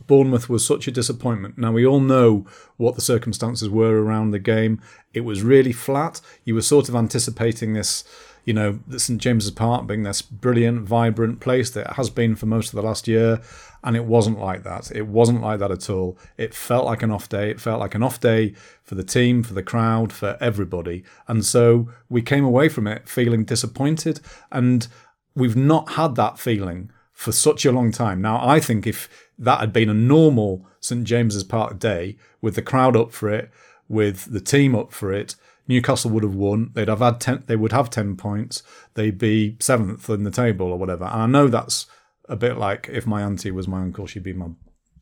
Bournemouth 0.06 0.50
was 0.50 0.66
such 0.66 0.86
a 0.86 0.92
disappointment. 0.92 1.56
Now 1.56 1.72
we 1.72 1.86
all 1.86 2.00
know 2.00 2.46
what 2.76 2.94
the 2.94 3.00
circumstances 3.00 3.70
were 3.70 4.02
around 4.02 4.32
the 4.32 4.38
game. 4.38 4.82
It 5.14 5.22
was 5.22 5.42
really 5.42 5.72
flat. 5.72 6.20
You 6.44 6.54
were 6.54 6.62
sort 6.62 6.90
of 6.90 6.94
anticipating 6.94 7.72
this, 7.72 8.04
you 8.46 8.54
know, 8.54 8.78
St 8.96 9.20
James's 9.20 9.50
Park 9.50 9.88
being 9.88 10.04
this 10.04 10.22
brilliant, 10.22 10.82
vibrant 10.82 11.40
place 11.40 11.68
that 11.70 11.94
has 11.94 12.08
been 12.10 12.36
for 12.36 12.46
most 12.46 12.68
of 12.68 12.76
the 12.76 12.82
last 12.82 13.08
year, 13.08 13.42
and 13.82 13.96
it 13.96 14.04
wasn't 14.04 14.38
like 14.38 14.62
that. 14.62 14.92
It 14.94 15.08
wasn't 15.08 15.42
like 15.42 15.58
that 15.58 15.72
at 15.72 15.90
all. 15.90 16.16
It 16.38 16.54
felt 16.54 16.86
like 16.86 17.02
an 17.02 17.10
off 17.10 17.28
day. 17.28 17.50
It 17.50 17.60
felt 17.60 17.80
like 17.80 17.96
an 17.96 18.04
off 18.04 18.20
day 18.20 18.54
for 18.84 18.94
the 18.94 19.02
team, 19.02 19.42
for 19.42 19.52
the 19.52 19.64
crowd, 19.64 20.12
for 20.12 20.38
everybody. 20.40 21.02
And 21.26 21.44
so 21.44 21.90
we 22.08 22.22
came 22.22 22.44
away 22.44 22.68
from 22.68 22.86
it 22.86 23.08
feeling 23.08 23.44
disappointed, 23.44 24.20
and 24.52 24.86
we've 25.34 25.56
not 25.56 25.92
had 25.92 26.14
that 26.14 26.38
feeling 26.38 26.90
for 27.12 27.32
such 27.32 27.64
a 27.64 27.72
long 27.72 27.90
time. 27.90 28.22
Now, 28.22 28.46
I 28.46 28.60
think 28.60 28.86
if 28.86 29.08
that 29.38 29.58
had 29.58 29.72
been 29.72 29.90
a 29.90 29.94
normal 29.94 30.64
St 30.78 31.02
James's 31.02 31.42
Park 31.42 31.80
day 31.80 32.16
with 32.40 32.54
the 32.54 32.62
crowd 32.62 32.96
up 32.96 33.10
for 33.10 33.28
it, 33.28 33.50
with 33.88 34.32
the 34.32 34.40
team 34.40 34.76
up 34.76 34.92
for 34.92 35.12
it, 35.12 35.34
Newcastle 35.68 36.10
would 36.12 36.22
have 36.22 36.34
won. 36.34 36.70
They'd 36.74 36.88
have 36.88 37.00
had 37.00 37.20
ten. 37.20 37.42
They 37.46 37.56
would 37.56 37.72
have 37.72 37.90
ten 37.90 38.16
points. 38.16 38.62
They'd 38.94 39.18
be 39.18 39.56
seventh 39.60 40.08
in 40.10 40.24
the 40.24 40.30
table 40.30 40.66
or 40.72 40.78
whatever. 40.78 41.04
And 41.04 41.22
I 41.22 41.26
know 41.26 41.48
that's 41.48 41.86
a 42.28 42.36
bit 42.36 42.56
like 42.56 42.88
if 42.92 43.06
my 43.06 43.22
auntie 43.22 43.50
was 43.50 43.66
my 43.68 43.82
uncle, 43.82 44.06
she'd 44.06 44.22
be 44.22 44.32
my 44.32 44.48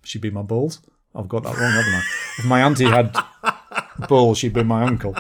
she'd 0.02 0.22
be 0.22 0.30
my 0.30 0.42
balls. 0.42 0.80
I've 1.14 1.28
got 1.28 1.44
that 1.44 1.56
wrong, 1.56 1.70
haven't 1.72 1.94
I? 1.94 2.02
If 2.38 2.44
my 2.46 2.62
auntie 2.62 2.84
had 2.86 3.16
balls, 4.08 4.38
she'd 4.38 4.52
be 4.52 4.64
my 4.64 4.82
uncle. 4.84 5.14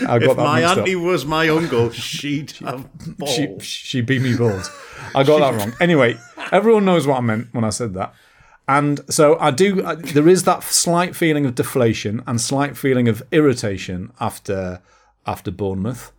I 0.00 0.18
got 0.18 0.22
If 0.22 0.36
that 0.36 0.42
my 0.42 0.60
mixed 0.60 0.72
up. 0.72 0.78
auntie 0.78 0.96
was 0.96 1.24
my 1.26 1.48
uncle, 1.48 1.90
she'd 1.92 2.52
have 2.62 2.88
balls. 3.18 3.30
She, 3.34 3.56
she 3.60 4.00
beat 4.02 4.22
me 4.22 4.36
balls. 4.36 4.70
I 5.14 5.24
got 5.24 5.40
that 5.40 5.58
wrong. 5.58 5.74
Anyway, 5.80 6.16
everyone 6.52 6.84
knows 6.84 7.06
what 7.06 7.18
I 7.18 7.20
meant 7.20 7.48
when 7.52 7.64
I 7.64 7.70
said 7.70 7.94
that. 7.94 8.14
And 8.68 9.00
so 9.08 9.38
I 9.38 9.50
do. 9.52 9.84
I, 9.84 9.94
there 9.94 10.28
is 10.28 10.44
that 10.44 10.62
slight 10.64 11.14
feeling 11.14 11.46
of 11.46 11.54
deflation 11.54 12.22
and 12.26 12.40
slight 12.40 12.76
feeling 12.76 13.08
of 13.08 13.22
irritation 13.30 14.12
after 14.20 14.82
after 15.24 15.50
Bournemouth. 15.50 16.12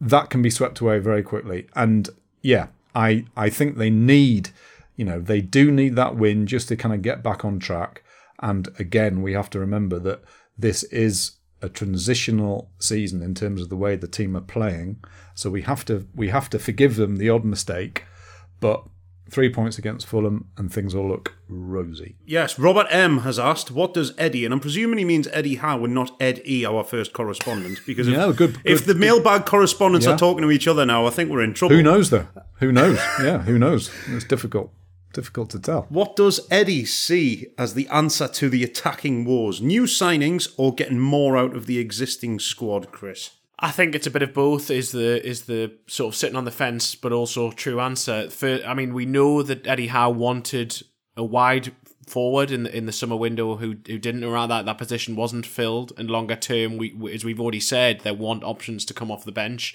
That 0.00 0.30
can 0.30 0.40
be 0.40 0.50
swept 0.50 0.80
away 0.80 1.00
very 1.00 1.22
quickly. 1.22 1.66
And 1.74 2.10
yeah, 2.42 2.68
I 2.94 3.24
I 3.36 3.50
think 3.50 3.76
they 3.76 3.90
need, 3.90 4.50
you 4.96 5.04
know, 5.04 5.20
they 5.20 5.40
do 5.40 5.72
need 5.72 5.96
that 5.96 6.16
win 6.16 6.46
just 6.46 6.68
to 6.68 6.76
kind 6.76 6.94
of 6.94 7.02
get 7.02 7.24
back 7.24 7.44
on 7.44 7.58
track. 7.58 8.04
And 8.40 8.68
again, 8.78 9.20
we 9.22 9.32
have 9.32 9.50
to 9.50 9.58
remember 9.58 9.98
that 9.98 10.22
this 10.56 10.84
is 10.84 11.32
a 11.60 11.68
transitional 11.68 12.70
season 12.78 13.20
in 13.20 13.34
terms 13.34 13.60
of 13.60 13.68
the 13.68 13.76
way 13.76 13.96
the 13.96 14.06
team 14.06 14.36
are 14.36 14.40
playing. 14.40 15.02
So 15.34 15.50
we 15.50 15.62
have 15.62 15.84
to 15.86 16.06
we 16.14 16.28
have 16.28 16.48
to 16.50 16.58
forgive 16.60 16.94
them 16.94 17.16
the 17.16 17.30
odd 17.30 17.44
mistake, 17.44 18.04
but 18.60 18.84
three 19.30 19.50
points 19.52 19.78
against 19.78 20.06
Fulham 20.06 20.46
and 20.56 20.72
things 20.72 20.94
will 20.94 21.08
look 21.08 21.34
rosy. 21.48 22.16
Yes, 22.26 22.58
Robert 22.58 22.86
M 22.90 23.18
has 23.18 23.38
asked, 23.38 23.70
"What 23.70 23.94
does 23.94 24.12
Eddie?" 24.18 24.44
And 24.44 24.54
I'm 24.54 24.60
presuming 24.60 24.98
he 24.98 25.04
means 25.04 25.28
Eddie 25.32 25.56
Howe 25.56 25.84
and 25.84 25.94
not 25.94 26.16
Ed 26.20 26.40
E, 26.46 26.64
our 26.64 26.84
first 26.84 27.12
correspondent. 27.12 27.80
Because 27.86 28.08
if, 28.08 28.14
Yeah, 28.14 28.32
good- 28.34 28.56
if 28.64 28.84
good- 28.86 28.94
the 28.94 28.98
mailbag 28.98 29.44
correspondents 29.46 30.06
Yeah. 30.06 30.14
are 30.14 30.18
talking 30.18 30.42
to 30.42 30.50
each 30.50 30.66
other 30.68 30.84
now, 30.86 31.06
I 31.06 31.10
think 31.10 31.30
we're 31.30 31.42
in 31.42 31.54
trouble. 31.54 31.76
Who 31.76 31.82
knows 31.82 32.10
though? 32.10 32.26
Who 32.60 32.72
knows? 32.72 32.98
Yeah, 33.22 33.42
who 33.42 33.58
knows? 33.58 33.90
It's 34.08 34.24
difficult. 34.24 34.72
Difficult 35.14 35.48
to 35.50 35.58
tell. 35.58 35.86
What 35.88 36.16
does 36.16 36.46
Eddie 36.50 36.84
see 36.84 37.46
as 37.56 37.72
the 37.74 37.88
answer 37.88 38.28
to 38.28 38.48
the 38.50 38.62
attacking 38.62 39.24
wars? 39.24 39.60
New 39.62 39.84
signings 39.84 40.48
or 40.58 40.74
getting 40.74 40.98
more 41.00 41.34
out 41.36 41.56
of 41.56 41.64
the 41.66 41.78
existing 41.78 42.38
squad, 42.40 42.92
Chris? 42.92 43.30
I 43.60 43.70
think 43.70 43.94
it's 43.94 44.06
a 44.06 44.10
bit 44.10 44.22
of 44.22 44.32
both. 44.32 44.70
Is 44.70 44.92
the 44.92 45.26
is 45.26 45.42
the 45.42 45.72
sort 45.86 46.14
of 46.14 46.16
sitting 46.16 46.36
on 46.36 46.44
the 46.44 46.50
fence, 46.50 46.94
but 46.94 47.12
also 47.12 47.50
true 47.50 47.80
answer. 47.80 48.30
For 48.30 48.60
I 48.64 48.74
mean, 48.74 48.94
we 48.94 49.04
know 49.04 49.42
that 49.42 49.66
Eddie 49.66 49.88
Howe 49.88 50.10
wanted 50.10 50.82
a 51.16 51.24
wide 51.24 51.72
forward 52.06 52.50
in 52.50 52.62
the 52.62 52.76
in 52.76 52.86
the 52.86 52.92
summer 52.92 53.16
window 53.16 53.56
who 53.56 53.76
who 53.86 53.98
didn't 53.98 54.24
around 54.24 54.48
that 54.50 54.64
that 54.66 54.78
position 54.78 55.16
wasn't 55.16 55.44
filled. 55.44 55.92
And 55.96 56.08
longer 56.08 56.36
term, 56.36 56.76
we 56.76 56.94
as 57.12 57.24
we've 57.24 57.40
already 57.40 57.60
said, 57.60 58.00
they 58.00 58.12
want 58.12 58.44
options 58.44 58.84
to 58.86 58.94
come 58.94 59.10
off 59.10 59.24
the 59.24 59.32
bench, 59.32 59.74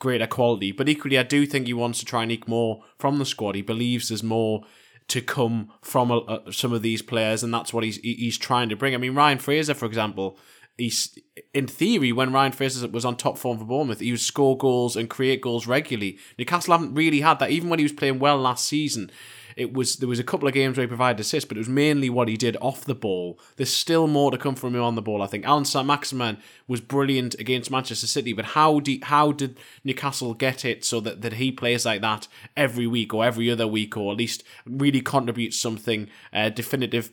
greater 0.00 0.26
quality. 0.26 0.72
But 0.72 0.88
equally, 0.88 1.18
I 1.18 1.22
do 1.22 1.46
think 1.46 1.66
he 1.66 1.74
wants 1.74 2.00
to 2.00 2.04
try 2.04 2.24
and 2.24 2.32
eke 2.32 2.48
more 2.48 2.82
from 2.98 3.18
the 3.18 3.26
squad. 3.26 3.54
He 3.54 3.62
believes 3.62 4.08
there's 4.08 4.24
more 4.24 4.64
to 5.08 5.20
come 5.20 5.70
from 5.80 6.10
a, 6.10 6.52
some 6.52 6.72
of 6.72 6.82
these 6.82 7.02
players, 7.02 7.44
and 7.44 7.54
that's 7.54 7.72
what 7.72 7.84
he's 7.84 7.98
he's 7.98 8.38
trying 8.38 8.68
to 8.68 8.76
bring. 8.76 8.94
I 8.94 8.98
mean, 8.98 9.14
Ryan 9.14 9.38
Fraser, 9.38 9.74
for 9.74 9.86
example, 9.86 10.38
he's 10.78 11.18
in 11.54 11.66
theory 11.66 12.12
when 12.12 12.32
Ryan 12.32 12.52
Fraser 12.52 12.88
was 12.88 13.04
on 13.04 13.16
top 13.16 13.38
form 13.38 13.58
for 13.58 13.64
Bournemouth, 13.64 14.00
he 14.00 14.10
would 14.10 14.20
score 14.20 14.56
goals 14.56 14.96
and 14.96 15.08
create 15.08 15.40
goals 15.40 15.66
regularly. 15.66 16.18
Newcastle 16.38 16.72
haven't 16.72 16.94
really 16.94 17.20
had 17.20 17.38
that, 17.38 17.50
even 17.50 17.68
when 17.68 17.78
he 17.78 17.84
was 17.84 17.92
playing 17.92 18.18
well 18.18 18.38
last 18.38 18.66
season. 18.66 19.10
It 19.54 19.74
was 19.74 19.96
there 19.96 20.08
was 20.08 20.18
a 20.18 20.24
couple 20.24 20.48
of 20.48 20.54
games 20.54 20.78
where 20.78 20.84
he 20.84 20.88
provided 20.88 21.20
assists, 21.20 21.46
but 21.46 21.58
it 21.58 21.60
was 21.60 21.68
mainly 21.68 22.08
what 22.08 22.28
he 22.28 22.38
did 22.38 22.56
off 22.62 22.86
the 22.86 22.94
ball. 22.94 23.38
There's 23.56 23.70
still 23.70 24.06
more 24.06 24.30
to 24.30 24.38
come 24.38 24.54
from 24.54 24.74
him 24.74 24.82
on 24.82 24.94
the 24.94 25.02
ball. 25.02 25.20
I 25.20 25.26
think 25.26 25.44
Allan 25.44 25.66
Saint-Maximin 25.66 26.38
was 26.66 26.80
brilliant 26.80 27.34
against 27.38 27.70
Manchester 27.70 28.06
City, 28.06 28.32
but 28.32 28.46
how 28.46 28.80
did 28.80 29.04
how 29.04 29.30
did 29.30 29.58
Newcastle 29.84 30.32
get 30.32 30.64
it 30.64 30.86
so 30.86 31.00
that, 31.00 31.20
that 31.20 31.34
he 31.34 31.52
plays 31.52 31.84
like 31.84 32.00
that 32.00 32.28
every 32.56 32.86
week 32.86 33.12
or 33.12 33.26
every 33.26 33.50
other 33.50 33.66
week, 33.66 33.94
or 33.94 34.12
at 34.12 34.18
least 34.18 34.42
really 34.64 35.02
contributes 35.02 35.58
something 35.58 36.08
uh, 36.32 36.48
definitive 36.48 37.10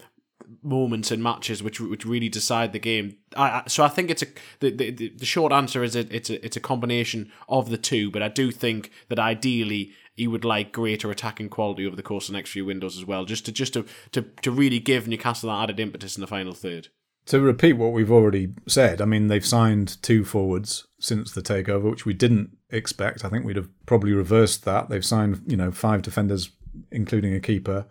moments 0.62 1.12
in 1.12 1.22
matches 1.22 1.64
which 1.64 1.80
which 1.80 2.06
really 2.06 2.30
decide 2.30 2.74
the 2.74 2.80
game. 2.80 3.18
I, 3.36 3.50
I, 3.50 3.64
so 3.68 3.84
I 3.84 3.88
think 3.88 4.10
it's 4.10 4.24
a 4.24 4.28
the, 4.60 4.72
the 4.72 5.10
the 5.10 5.26
short 5.26 5.52
answer 5.52 5.84
is 5.84 5.96
it, 5.96 6.12
it's 6.12 6.30
a 6.30 6.44
it's 6.46 6.58
a 6.58 6.62
combination 6.62 7.32
of 7.48 7.70
the 7.70 7.78
two, 7.78 8.12
but 8.12 8.22
I 8.22 8.28
do 8.28 8.52
think 8.52 8.92
that 9.10 9.20
ideally 9.20 9.94
he 10.16 10.28
would 10.28 10.44
like 10.44 10.74
greater 10.74 11.10
attacking 11.10 11.50
quality 11.50 11.88
over 11.88 11.96
the 11.96 12.04
course 12.04 12.28
of 12.28 12.34
the 12.34 12.38
next 12.38 12.52
few 12.52 12.66
windows 12.66 12.98
as 12.98 13.06
well, 13.06 13.26
just 13.26 13.46
to 13.46 13.52
just 13.52 13.74
to 13.74 13.86
to, 14.12 14.24
to 14.42 14.52
really 14.52 14.80
give 14.80 15.08
Newcastle 15.08 15.50
that 15.50 15.64
added 15.64 15.80
impetus 15.80 16.18
in 16.18 16.22
the 16.22 16.28
final 16.28 16.54
third. 16.54 16.90
To 17.28 17.40
repeat 17.40 17.74
what 17.74 17.94
we've 17.94 18.12
already 18.12 18.54
said, 18.68 19.02
I 19.02 19.06
mean, 19.06 19.28
they've 19.28 19.46
signed 19.46 20.02
two 20.02 20.26
forwards 20.26 20.88
since 21.00 21.32
the 21.32 21.42
takeover, 21.42 21.90
which 21.90 22.06
we 22.06 22.14
didn't 22.14 22.58
expect. 22.72 23.24
I 23.24 23.30
think 23.30 23.46
we'd 23.46 23.56
have 23.56 23.70
probably 23.86 24.14
reversed 24.14 24.66
that. 24.66 24.90
They've 24.90 25.06
signed, 25.06 25.44
you 25.46 25.56
know, 25.56 25.72
five 25.72 26.02
defenders, 26.02 26.50
including 26.92 27.36
a 27.36 27.40
keeper. 27.40 27.86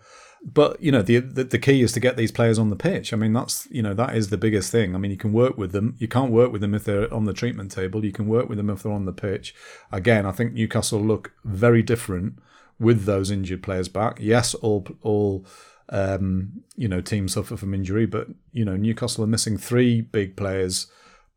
But 0.55 0.81
you 0.83 0.91
know, 0.91 1.03
the, 1.03 1.19
the 1.19 1.45
the 1.45 1.59
key 1.59 1.83
is 1.83 1.93
to 1.93 2.01
get 2.01 2.17
these 2.17 2.33
players 2.33 2.59
on 2.59 2.71
the 2.71 2.77
pitch. 2.77 3.13
I 3.13 3.17
mean, 3.17 3.33
that's 3.33 3.69
you 3.71 3.83
know 3.83 3.93
that 3.95 4.17
is 4.17 4.31
the 4.31 4.39
biggest 4.39 4.73
thing. 4.73 4.95
I 4.95 4.99
mean, 4.99 5.11
you 5.11 5.17
can 5.17 5.33
work 5.33 5.59
with 5.59 5.73
them. 5.73 5.95
You 5.99 6.09
can't 6.09 6.31
work 6.31 6.53
with 6.53 6.61
them 6.61 6.75
if 6.75 6.85
they're 6.85 7.13
on 7.13 7.25
the 7.25 7.33
treatment 7.33 7.71
table. 7.71 8.05
You 8.05 8.13
can 8.13 8.27
work 8.27 8.49
with 8.49 8.57
them 8.57 8.71
if 8.71 8.83
they're 8.83 8.93
on 8.93 9.05
the 9.05 9.13
pitch. 9.13 9.55
Again, 9.93 10.25
I 10.25 10.33
think 10.33 10.53
Newcastle 10.53 11.01
look 11.01 11.33
very 11.45 11.83
different 11.83 12.39
with 12.79 13.05
those 13.05 13.31
injured 13.31 13.63
players 13.63 13.89
back. 13.89 14.19
Yes, 14.21 14.55
all 14.55 14.87
all 15.03 15.45
um, 15.91 16.63
you 16.77 16.89
know 16.89 17.01
teams 17.01 17.35
suffer 17.35 17.57
from 17.57 17.75
injury, 17.75 18.07
but 18.07 18.29
you 18.53 18.65
know 18.65 18.77
Newcastle 18.77 19.25
are 19.25 19.29
missing 19.29 19.59
three 19.59 20.01
big 20.01 20.37
players 20.37 20.87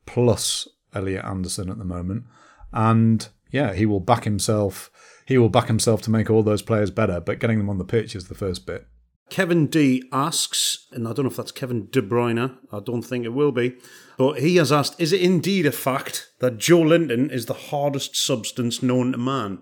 plus 0.05 0.67
Elliot 0.93 1.25
Anderson 1.25 1.69
at 1.69 1.77
the 1.77 1.85
moment, 1.85 2.23
and 2.71 3.27
yeah, 3.51 3.73
he 3.73 3.85
will 3.85 3.99
back 3.99 4.23
himself. 4.23 4.89
He 5.25 5.37
will 5.37 5.49
back 5.49 5.67
himself 5.67 6.01
to 6.03 6.11
make 6.11 6.29
all 6.29 6.43
those 6.43 6.61
players 6.61 6.91
better, 6.91 7.19
but 7.19 7.39
getting 7.39 7.57
them 7.57 7.69
on 7.69 7.77
the 7.77 7.85
pitch 7.85 8.15
is 8.15 8.27
the 8.27 8.35
first 8.35 8.65
bit. 8.65 8.87
Kevin 9.31 9.67
D 9.67 10.03
asks, 10.11 10.87
and 10.91 11.07
I 11.07 11.13
don't 11.13 11.23
know 11.23 11.31
if 11.31 11.37
that's 11.37 11.53
Kevin 11.53 11.87
De 11.89 12.01
Bruyne, 12.01 12.57
I 12.69 12.79
don't 12.81 13.01
think 13.01 13.23
it 13.23 13.29
will 13.29 13.53
be, 13.53 13.77
but 14.17 14.41
he 14.41 14.57
has 14.57 14.73
asked, 14.73 14.99
is 14.99 15.13
it 15.13 15.21
indeed 15.21 15.65
a 15.65 15.71
fact 15.71 16.29
that 16.39 16.57
Joelinton 16.57 17.31
is 17.31 17.45
the 17.45 17.53
hardest 17.53 18.13
substance 18.13 18.83
known 18.83 19.13
to 19.13 19.17
man? 19.17 19.59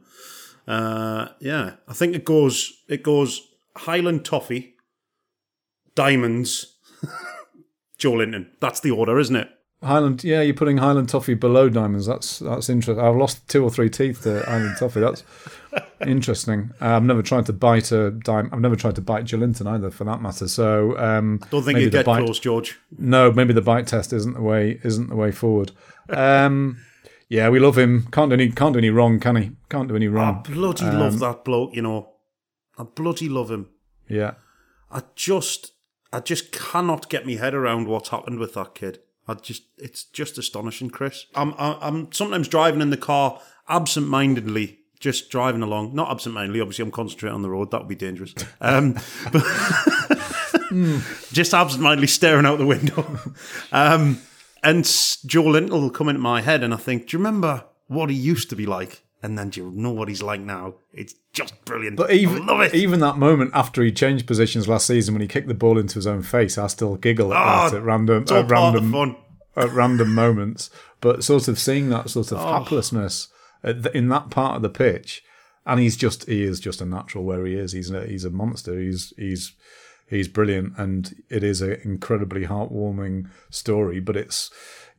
Uh, 0.67 1.27
yeah, 1.39 1.75
I 1.87 1.93
think 1.93 2.15
it 2.15 2.25
goes 2.25 2.81
it 2.87 3.03
goes 3.03 3.47
Highland 3.77 4.25
Toffee, 4.25 4.73
Diamonds, 5.93 6.75
Joelinton. 7.99 8.47
That's 8.59 8.79
the 8.79 8.91
order, 8.91 9.19
isn't 9.19 9.35
it? 9.35 9.49
Highland, 9.81 10.25
yeah, 10.25 10.41
you're 10.41 10.55
putting 10.55 10.77
Highland 10.77 11.07
toffee 11.07 11.35
below 11.35 11.69
diamonds. 11.69 12.05
That's 12.05 12.39
that's 12.39 12.67
interesting. 12.67 13.03
I've 13.03 13.15
lost 13.15 13.47
two 13.47 13.63
or 13.63 13.69
three 13.69 13.89
teeth 13.89 14.23
to 14.23 14.43
Highland 14.43 14.75
toffee. 14.77 14.99
That's 14.99 15.23
interesting. 16.05 16.71
Uh, 16.81 16.97
I've 16.97 17.03
never 17.03 17.21
tried 17.21 17.45
to 17.45 17.53
bite 17.53 17.93
a 17.93 18.11
dime. 18.11 18.49
I've 18.51 18.59
never 18.59 18.75
tried 18.75 18.95
to 18.95 19.01
bite 19.01 19.23
Joelinton 19.23 19.67
either, 19.67 19.89
for 19.89 20.03
that 20.03 20.21
matter. 20.21 20.49
So 20.49 20.97
um, 20.97 21.39
Don't 21.49 21.63
think 21.63 21.79
you'd 21.79 21.93
get 21.93 22.05
bite, 22.05 22.25
close, 22.25 22.39
George. 22.39 22.77
No, 22.97 23.31
maybe 23.31 23.53
the 23.53 23.61
bite 23.61 23.87
test 23.87 24.11
isn't 24.11 24.33
the 24.33 24.41
way 24.41 24.81
isn't 24.83 25.07
the 25.07 25.15
way 25.15 25.31
forward. 25.31 25.71
Um, 26.09 26.79
yeah, 27.29 27.47
we 27.47 27.59
love 27.59 27.77
him. 27.77 28.07
Can't 28.11 28.29
do 28.29 28.33
any 28.33 28.51
can't 28.51 28.73
do 28.73 28.79
any 28.79 28.89
wrong, 28.89 29.19
can 29.21 29.37
he? 29.37 29.51
Can't 29.69 29.87
do 29.87 29.95
any 29.95 30.09
wrong. 30.09 30.43
I 30.45 30.51
bloody 30.51 30.85
love 30.85 31.19
that 31.19 31.45
bloke, 31.45 31.73
you 31.73 31.81
know. 31.81 32.09
I 32.77 32.83
bloody 32.83 33.29
love 33.29 33.49
him. 33.49 33.69
Yeah. 34.09 34.33
I 34.91 35.03
just, 35.15 35.73
I 36.11 36.19
just 36.19 36.51
cannot 36.51 37.09
get 37.09 37.25
my 37.25 37.33
head 37.33 37.53
around 37.53 37.87
what's 37.87 38.09
happened 38.09 38.39
with 38.39 38.55
that 38.55 38.73
kid. 38.73 38.99
I 39.29 39.35
just, 39.35 39.63
it's 39.77 40.05
just 40.05 40.37
astonishing, 40.37 40.89
Chris. 40.89 41.25
I'm, 41.35 41.53
I'm, 41.57 41.75
I'm 41.81 42.11
sometimes 42.11 42.47
driving 42.47 42.81
in 42.81 42.89
the 42.89 42.97
car 42.97 43.39
absent-mindedly, 43.67 44.79
just 44.99 45.29
driving 45.29 45.61
along. 45.61 45.93
Not 45.93 46.09
absent-mindedly, 46.09 46.59
obviously. 46.59 46.83
I'm 46.83 46.91
concentrating 46.91 47.35
on 47.35 47.43
the 47.43 47.49
road. 47.49 47.69
That 47.69 47.81
would 47.81 47.87
be 47.87 47.95
dangerous. 47.95 48.33
Um, 48.59 48.93
but 49.31 49.43
just 51.31 51.53
absent-mindedly 51.53 52.07
staring 52.07 52.47
out 52.47 52.57
the 52.57 52.65
window. 52.65 53.05
Um, 53.71 54.19
and 54.63 54.83
Joelinton 54.83 55.69
will 55.69 55.91
come 55.91 56.09
into 56.09 56.21
my 56.21 56.41
head, 56.41 56.63
and 56.63 56.73
I 56.73 56.77
think, 56.77 57.07
do 57.07 57.17
you 57.17 57.19
remember 57.19 57.65
what 57.87 58.09
he 58.09 58.15
used 58.15 58.49
to 58.49 58.55
be 58.55 58.65
like? 58.65 59.03
And 59.21 59.37
then 59.37 59.49
do 59.49 59.61
you 59.61 59.71
know 59.71 59.91
what 59.91 60.07
he's 60.07 60.21
like 60.21 60.39
now? 60.39 60.75
It's 60.93 61.13
just 61.33 61.65
brilliant. 61.65 61.97
But 61.97 62.11
even 62.11 62.43
I 62.43 62.45
love 62.45 62.61
it. 62.61 62.73
even 62.73 63.01
that 63.01 63.17
moment 63.17 63.51
after 63.53 63.83
he 63.83 63.91
changed 63.91 64.25
positions 64.27 64.67
last 64.67 64.87
season 64.87 65.13
when 65.13 65.21
he 65.21 65.27
kicked 65.27 65.49
the 65.49 65.53
ball 65.53 65.77
into 65.77 65.95
his 65.95 66.07
own 66.07 66.21
face, 66.21 66.57
I 66.57 66.67
still 66.67 66.95
giggle 66.95 67.33
at 67.33 67.41
Oh, 67.41 67.69
that 67.69 67.75
ah, 67.75 67.77
at 67.77 67.83
random 67.83 68.23
at 68.23 68.27
part 68.29 68.39
of 68.39 68.47
the 68.47 68.53
random 68.53 68.91
fun. 68.91 69.15
at 69.57 69.71
random 69.71 70.15
moments. 70.15 70.69
But 71.01 71.23
sort 71.23 71.47
of 71.49 71.59
seeing 71.59 71.89
that 71.89 72.09
sort 72.09 72.31
of 72.31 72.39
oh. 72.39 72.43
haplessness 72.43 73.27
in 73.93 74.07
that 74.09 74.29
part 74.29 74.55
of 74.55 74.61
the 74.61 74.69
pitch, 74.69 75.23
and 75.65 75.79
he's 75.79 75.97
just 75.97 76.25
he 76.27 76.43
is 76.43 76.59
just 76.59 76.81
a 76.81 76.85
natural 76.85 77.23
where 77.23 77.45
he 77.45 77.55
is. 77.55 77.73
He's 77.73 77.91
a, 77.91 78.05
he's 78.05 78.25
a 78.25 78.29
monster. 78.29 78.79
He's 78.79 79.13
he's 79.17 79.53
he's 80.09 80.27
brilliant, 80.27 80.73
and 80.77 81.13
it 81.29 81.43
is 81.43 81.61
an 81.61 81.77
incredibly 81.83 82.45
heartwarming 82.45 83.29
story. 83.49 83.99
But 83.99 84.15
it's 84.15 84.49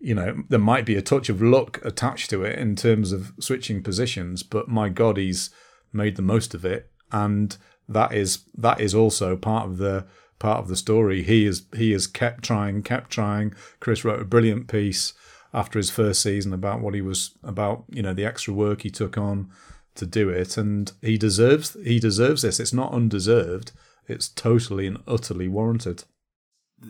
you 0.01 0.15
know 0.15 0.43
there 0.49 0.59
might 0.59 0.87
be 0.87 0.97
a 0.97 1.03
touch 1.03 1.29
of 1.29 1.43
luck 1.43 1.81
attached 1.85 2.31
to 2.31 2.43
it 2.43 2.59
in 2.59 2.75
terms 2.75 3.13
of 3.13 3.33
switching 3.39 3.83
positions, 3.83 4.43
but 4.43 4.69
my 4.69 4.89
God, 4.89 5.17
he's 5.17 5.51
made 5.93 6.17
the 6.17 6.23
most 6.23 6.55
of 6.55 6.65
it, 6.65 6.91
and 7.13 7.57
that 7.89 8.13
is 8.13 8.45
that 8.57 8.81
is 8.81 8.95
also 8.95 9.37
part 9.37 9.67
of 9.67 9.79
the 9.79 10.07
part 10.39 10.59
of 10.59 10.69
the 10.69 10.77
story. 10.77 11.23
He 11.23 11.47
is 11.47 11.67
he 11.77 11.93
has 11.93 12.07
kept 12.07 12.43
trying, 12.43 12.83
kept 12.83 13.11
trying. 13.11 13.55
Chris 13.79 14.05
wrote 14.05 14.21
a 14.21 14.25
brilliant 14.25 14.69
piece 14.69 15.13
after 15.53 15.79
his 15.79 15.91
first 15.91 16.23
season 16.23 16.53
about 16.53 16.81
what 16.81 16.95
he 16.95 17.01
was 17.01 17.33
about, 17.43 17.85
you 17.91 18.03
know, 18.03 18.15
the 18.15 18.25
extra 18.25 18.55
work 18.55 18.83
he 18.83 18.91
took 18.91 19.19
on 19.19 19.51
to 19.97 20.07
do 20.07 20.29
it, 20.29 20.57
and 20.57 20.93
he 21.03 21.19
deserves 21.19 21.77
he 21.85 22.01
deserves 22.01 22.43
this. 22.43 22.59
It's 22.59 22.73
not 22.73 22.93
undeserved. 22.93 23.73
It's 24.09 24.29
totally 24.29 24.87
and 24.87 24.99
utterly 25.07 25.47
warranted. 25.47 26.05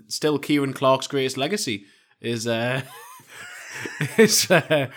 Still, 0.07 0.39
Ciaran 0.39 0.73
Clark's 0.73 1.09
greatest 1.09 1.37
legacy 1.37 1.85
is 2.21 2.47
uh, 2.47 2.83
is 4.17 4.51
uh, 4.51 4.89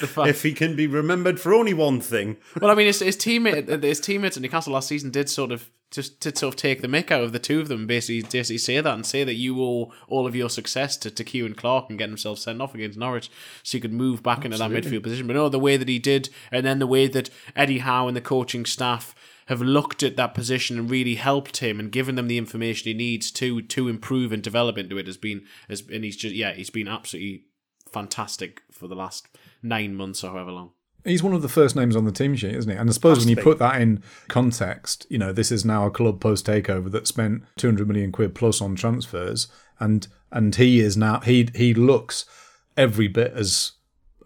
the 0.00 0.06
fact. 0.06 0.28
if 0.28 0.42
he 0.42 0.52
can 0.52 0.76
be 0.76 0.86
remembered 0.86 1.40
for 1.40 1.54
only 1.54 1.74
one 1.74 2.00
thing. 2.00 2.36
well, 2.60 2.70
I 2.70 2.74
mean, 2.74 2.86
his, 2.86 3.00
his 3.00 3.16
teammate, 3.16 3.82
his 3.82 4.00
teammates 4.00 4.36
at 4.36 4.42
Newcastle 4.42 4.72
last 4.72 4.88
season 4.88 5.10
did 5.10 5.28
sort 5.28 5.52
of 5.52 5.70
just 5.92 6.20
to 6.22 6.34
sort 6.34 6.54
of 6.54 6.56
take 6.56 6.80
the 6.80 6.88
mick 6.88 7.10
out 7.10 7.22
of 7.22 7.32
the 7.32 7.38
two 7.38 7.60
of 7.60 7.68
them, 7.68 7.86
basically, 7.86 8.22
basically 8.22 8.58
say 8.58 8.80
that 8.80 8.94
and 8.94 9.04
say 9.04 9.24
that 9.24 9.34
you 9.34 9.62
owe 9.62 9.92
all 10.08 10.26
of 10.26 10.34
your 10.34 10.48
success 10.48 10.96
to, 10.96 11.10
to 11.10 11.22
Ciaran 11.22 11.54
Clark 11.54 11.90
and 11.90 11.98
get 11.98 12.08
himself 12.08 12.38
sent 12.38 12.62
off 12.62 12.74
against 12.74 12.98
Norwich 12.98 13.30
so 13.62 13.76
you 13.76 13.82
could 13.82 13.92
move 13.92 14.22
back 14.22 14.44
into 14.44 14.56
that 14.56 14.70
midfield 14.70 15.02
position. 15.02 15.26
But 15.26 15.36
no, 15.36 15.50
the 15.50 15.58
way 15.58 15.76
that 15.76 15.88
he 15.88 15.98
did, 15.98 16.30
and 16.50 16.64
then 16.64 16.78
the 16.78 16.86
way 16.86 17.08
that 17.08 17.28
Eddie 17.54 17.80
Howe 17.80 18.08
and 18.08 18.16
the 18.16 18.22
coaching 18.22 18.64
staff 18.64 19.14
have 19.46 19.60
looked 19.60 20.02
at 20.02 20.16
that 20.16 20.34
position 20.34 20.78
and 20.78 20.90
really 20.90 21.16
helped 21.16 21.58
him 21.58 21.80
and 21.80 21.90
given 21.92 22.14
them 22.14 22.28
the 22.28 22.38
information 22.38 22.88
he 22.88 22.94
needs 22.94 23.30
to 23.30 23.62
to 23.62 23.88
improve 23.88 24.32
and 24.32 24.42
develop 24.42 24.78
into 24.78 24.98
it 24.98 25.06
has 25.06 25.16
been 25.16 25.44
has 25.68 25.82
and 25.92 26.04
he's 26.04 26.16
just 26.16 26.34
yeah 26.34 26.52
he's 26.52 26.70
been 26.70 26.88
absolutely 26.88 27.44
fantastic 27.92 28.62
for 28.70 28.88
the 28.88 28.94
last 28.94 29.28
nine 29.62 29.94
months 29.94 30.24
or 30.24 30.30
however 30.30 30.50
long. 30.50 30.70
He's 31.04 31.22
one 31.22 31.34
of 31.34 31.42
the 31.42 31.48
first 31.48 31.74
names 31.74 31.96
on 31.96 32.04
the 32.04 32.12
team 32.12 32.36
sheet, 32.36 32.54
isn't 32.54 32.70
he? 32.70 32.76
And 32.76 32.88
I 32.88 32.92
suppose 32.92 33.18
when 33.18 33.28
you 33.28 33.36
put 33.36 33.58
that 33.58 33.80
in 33.80 34.04
context, 34.28 35.04
you 35.10 35.18
know, 35.18 35.32
this 35.32 35.50
is 35.50 35.64
now 35.64 35.84
a 35.84 35.90
club 35.90 36.20
post 36.20 36.46
takeover 36.46 36.90
that 36.92 37.08
spent 37.08 37.42
200 37.56 37.88
million 37.88 38.12
quid 38.12 38.36
plus 38.36 38.60
on 38.60 38.76
transfers, 38.76 39.48
and 39.80 40.06
and 40.30 40.54
he 40.54 40.78
is 40.78 40.96
now 40.96 41.18
he 41.20 41.48
he 41.56 41.74
looks 41.74 42.24
every 42.76 43.08
bit 43.08 43.32
as 43.34 43.72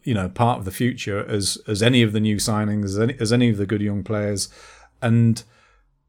you 0.05 0.13
know 0.13 0.29
part 0.29 0.59
of 0.59 0.65
the 0.67 0.71
future 0.71 1.27
as 1.27 1.57
as 1.67 1.83
any 1.83 2.03
of 2.03 2.13
the 2.13 2.21
new 2.21 2.37
signings, 2.37 2.85
as 2.85 2.99
any, 2.99 3.17
as 3.19 3.33
any 3.33 3.49
of 3.49 3.57
the 3.57 3.67
good 3.67 3.81
young 3.81 4.05
players, 4.05 4.51
and 5.03 5.43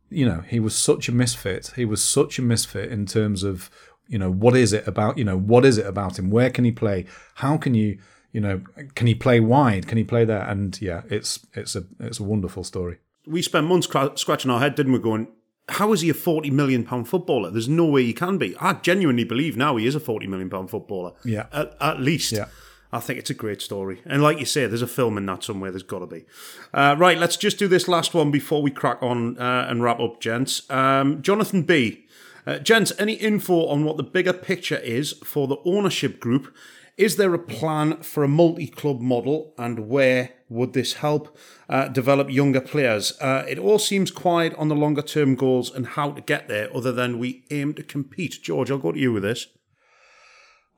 you 0.10 0.26
know 0.26 0.42
he 0.48 0.60
was 0.60 0.78
such 0.78 1.10
a 1.10 1.12
misfit. 1.12 1.74
He 1.76 1.86
was 1.86 2.04
such 2.04 2.40
a 2.40 2.42
misfit 2.42 2.92
in 2.92 3.06
terms 3.06 3.44
of 3.44 3.70
you 4.08 4.18
know 4.18 4.32
what 4.32 4.56
is 4.56 4.74
it 4.74 4.88
about 4.88 5.18
you 5.18 5.24
know 5.24 5.38
what 5.38 5.66
is 5.66 5.78
it 5.78 5.86
about 5.86 6.18
him? 6.18 6.30
Where 6.30 6.50
can 6.50 6.66
he 6.66 6.72
play? 6.72 7.06
How 7.36 7.58
can 7.58 7.74
you 7.74 8.00
you 8.38 8.42
know, 8.42 8.62
can 8.94 9.08
he 9.08 9.16
play 9.16 9.40
wide? 9.40 9.88
Can 9.88 9.98
he 9.98 10.04
play 10.04 10.26
there? 10.26 10.48
And 10.48 10.80
yeah, 10.82 11.02
it's 11.10 11.46
it's 11.54 11.76
a 11.76 11.86
it's 12.00 12.20
a 12.20 12.24
wonderful 12.24 12.64
story. 12.64 13.00
We 13.26 13.42
spent 13.42 13.68
months 13.68 13.88
cra- 13.88 14.16
scratching 14.16 14.52
our 14.52 14.60
head, 14.60 14.76
didn't 14.76 14.94
we? 14.94 15.00
Going, 15.00 15.28
how 15.70 15.92
is 15.92 16.02
he 16.02 16.10
a 16.10 16.14
forty 16.14 16.52
million 16.52 16.84
pound 16.84 17.08
footballer? 17.08 17.50
There's 17.50 17.68
no 17.70 17.86
way 17.86 18.04
he 18.04 18.14
can 18.14 18.38
be. 18.38 18.56
I 18.60 18.74
genuinely 18.74 19.24
believe 19.24 19.58
now 19.58 19.76
he 19.78 19.88
is 19.88 19.96
a 19.96 20.00
forty 20.00 20.28
million 20.28 20.50
pound 20.50 20.70
footballer. 20.70 21.14
Yeah. 21.26 21.48
at, 21.52 21.76
at 21.82 22.00
least. 22.00 22.32
Yeah. 22.32 22.46
I 22.92 23.00
think 23.00 23.20
it's 23.20 23.30
a 23.30 23.34
great 23.36 23.62
story. 23.62 24.02
And 24.06 24.22
like 24.22 24.40
you 24.40 24.46
say, 24.46 24.66
there's 24.66 24.82
a 24.82 24.88
film 24.88 25.18
in 25.18 25.26
that 25.26 25.44
somewhere. 25.44 25.72
There's 25.72 25.84
got 25.84 26.00
to 26.00 26.08
be. 26.08 26.26
Uh, 26.74 26.96
right, 26.98 27.18
let's 27.18 27.36
just 27.36 27.60
do 27.60 27.68
this 27.68 27.88
last 27.88 28.14
one 28.14 28.32
before 28.32 28.62
we 28.62 28.72
crack 28.72 29.02
on 29.02 29.38
uh, 29.38 29.68
and 29.70 29.84
wrap 29.84 30.00
up, 30.00 30.22
gents. 30.22 30.70
Um, 30.70 31.22
Jonathan 31.22 31.64
B. 31.64 32.06
Uh, 32.46 32.60
gents, 32.60 32.94
any 32.98 33.14
info 33.14 33.66
on 33.68 33.84
what 33.84 33.98
the 33.98 34.04
bigger 34.04 34.32
picture 34.32 34.78
is 34.78 35.14
for 35.26 35.48
the 35.48 35.58
ownership 35.66 36.22
group? 36.22 36.56
Is 36.96 37.18
there 37.18 37.34
a 37.34 37.40
plan 37.40 38.02
for 38.02 38.24
a 38.24 38.28
multi 38.28 38.68
club 38.68 39.02
model 39.02 39.54
and 39.58 39.88
where 39.88 40.32
would 40.50 40.74
this 40.74 40.94
help 40.94 41.38
uh, 41.70 41.90
develop 41.90 42.32
younger 42.32 42.62
players? 42.62 43.20
Uh, 43.20 43.46
it 43.48 43.60
all 43.60 43.78
seems 43.78 44.10
quiet 44.10 44.56
on 44.56 44.70
the 44.70 44.76
longer 44.76 45.02
term 45.02 45.36
goals 45.36 45.70
and 45.70 45.88
how 45.88 46.12
to 46.12 46.22
get 46.22 46.48
there, 46.48 46.76
other 46.76 46.92
than 46.92 47.20
we 47.20 47.44
aim 47.52 47.74
to 47.76 47.84
compete. 47.84 48.40
George, 48.42 48.72
I'll 48.72 48.78
go 48.78 48.94
to 48.94 49.00
you 49.00 49.14
with 49.14 49.24
this. 49.24 49.48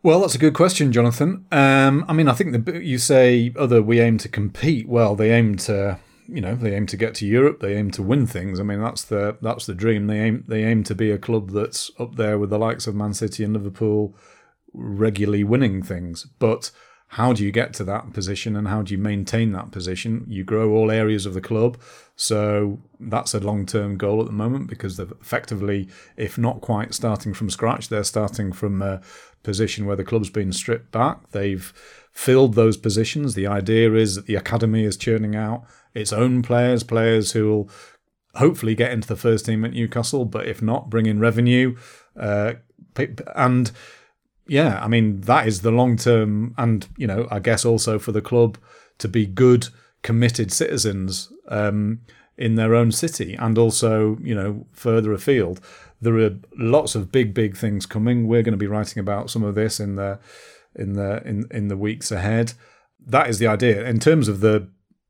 Well, 0.02 0.22
that's 0.22 0.36
a 0.36 0.40
good 0.40 0.54
question, 0.54 0.94
Jonathan. 0.94 1.46
Um, 1.52 2.06
I 2.08 2.14
mean, 2.14 2.30
I 2.30 2.34
think 2.34 2.66
the 2.66 2.82
you 2.82 2.98
say 2.98 3.52
other 3.58 3.82
we 3.82 4.00
aim 4.00 4.18
to 4.20 4.30
compete. 4.30 4.88
Well, 4.88 5.16
they 5.16 5.32
aim 5.32 5.58
to 5.58 6.00
you 6.28 6.40
know 6.40 6.56
they 6.56 6.74
aim 6.74 6.86
to 6.88 6.98
get 6.98 7.16
to 7.16 7.26
Europe. 7.26 7.60
They 7.60 7.76
aim 7.76 7.92
to 7.92 8.04
win 8.04 8.26
things. 8.26 8.60
I 8.60 8.64
mean, 8.64 8.82
that's 8.82 9.04
the 9.04 9.38
that's 9.42 9.66
the 9.66 9.76
dream. 9.76 10.08
They 10.08 10.20
aim 10.20 10.46
they 10.48 10.64
aim 10.64 10.84
to 10.86 10.96
be 10.96 11.12
a 11.12 11.18
club 11.18 11.52
that's 11.52 11.92
up 12.00 12.16
there 12.16 12.40
with 12.40 12.50
the 12.50 12.58
likes 12.58 12.88
of 12.88 12.96
Man 12.96 13.14
City 13.14 13.44
and 13.44 13.54
Liverpool, 13.54 14.16
regularly 14.74 15.44
winning 15.44 15.84
things. 15.84 16.28
But 16.40 16.72
how 17.14 17.34
do 17.34 17.44
you 17.44 17.52
get 17.52 17.74
to 17.74 17.84
that 17.84 18.14
position 18.14 18.56
and 18.56 18.68
how 18.68 18.84
do 18.84 18.94
you 18.94 19.00
maintain 19.00 19.52
that 19.54 19.72
position? 19.72 20.26
You 20.28 20.44
grow 20.44 20.72
all 20.72 20.92
areas 20.92 21.26
of 21.26 21.34
the 21.34 21.42
club. 21.42 21.80
So 22.16 22.80
that's 23.00 23.34
a 23.34 23.40
long 23.40 23.66
term 23.66 23.98
goal 23.98 24.20
at 24.20 24.28
the 24.28 24.32
moment 24.32 24.70
because 24.70 24.98
they've 24.98 25.12
effectively, 25.20 25.90
if 26.18 26.38
not 26.38 26.62
quite 26.62 26.94
starting 26.94 27.34
from 27.34 27.50
scratch, 27.50 27.90
they're 27.90 28.04
starting 28.04 28.52
from 28.52 28.84
a 28.84 29.02
position 29.42 29.88
where 29.88 29.96
the 29.96 30.04
club's 30.04 30.30
been 30.30 30.54
stripped 30.54 30.92
back. 30.92 31.32
They've 31.32 31.74
filled 32.12 32.54
those 32.54 32.78
positions. 32.78 33.34
The 33.34 33.48
idea 33.48 33.96
is 33.96 34.14
that 34.14 34.28
the 34.28 34.36
academy 34.36 34.84
is 34.84 34.96
churning 34.96 35.36
out 35.36 35.64
its 35.96 36.14
own 36.14 36.44
players, 36.44 36.84
players 36.84 37.32
who 37.32 37.50
will 37.50 37.70
hopefully 38.36 38.76
get 38.76 38.92
into 38.92 39.08
the 39.08 39.16
first 39.16 39.48
team 39.48 39.66
at 39.66 39.74
Newcastle, 39.74 40.26
but 40.26 40.48
if 40.48 40.62
not, 40.62 40.92
bring 40.92 41.08
in 41.08 41.20
revenue. 41.20 41.76
Uh, 42.16 42.54
and 43.36 43.72
yeah, 44.50 44.84
I 44.84 44.88
mean 44.88 45.22
that 45.22 45.48
is 45.48 45.62
the 45.62 45.72
long 45.72 45.96
term, 45.96 46.54
and 46.58 46.88
you 46.98 47.08
know, 47.08 47.28
I 47.32 47.40
guess 47.40 47.64
also 47.64 48.00
for 48.00 48.12
the 48.12 48.22
club 48.22 48.58
to 48.98 49.08
be 49.08 49.26
good, 49.26 49.68
committed 50.02 50.52
citizens 50.52 51.32
um, 51.48 52.02
in 52.38 52.56
their 52.56 52.76
own 52.76 52.92
city, 52.92 53.36
and 53.36 53.58
also 53.58 54.18
you 54.22 54.36
know 54.36 54.66
further 54.72 55.14
afield. 55.14 55.62
There 56.02 56.18
are 56.18 56.38
lots 56.58 56.96
of 56.96 57.12
big, 57.12 57.34
big 57.34 57.58
things 57.58 57.86
coming. 57.86 58.28
We're 58.28 58.42
going 58.42 58.54
to 58.54 58.58
be 58.58 58.68
writing 58.68 59.00
about 59.00 59.30
some 59.30 59.44
of 59.44 59.56
this 59.56 59.80
in 59.80 59.96
the 59.96 60.20
in 60.76 60.94
the 60.94 61.22
in 61.26 61.46
in 61.52 61.68
the 61.68 61.78
weeks 61.78 62.12
ahead. 62.12 62.54
That 63.06 63.30
is 63.30 63.40
the 63.40 63.48
idea 63.48 63.86
in 63.86 64.00
terms 64.00 64.28
of 64.28 64.40
the 64.40 64.70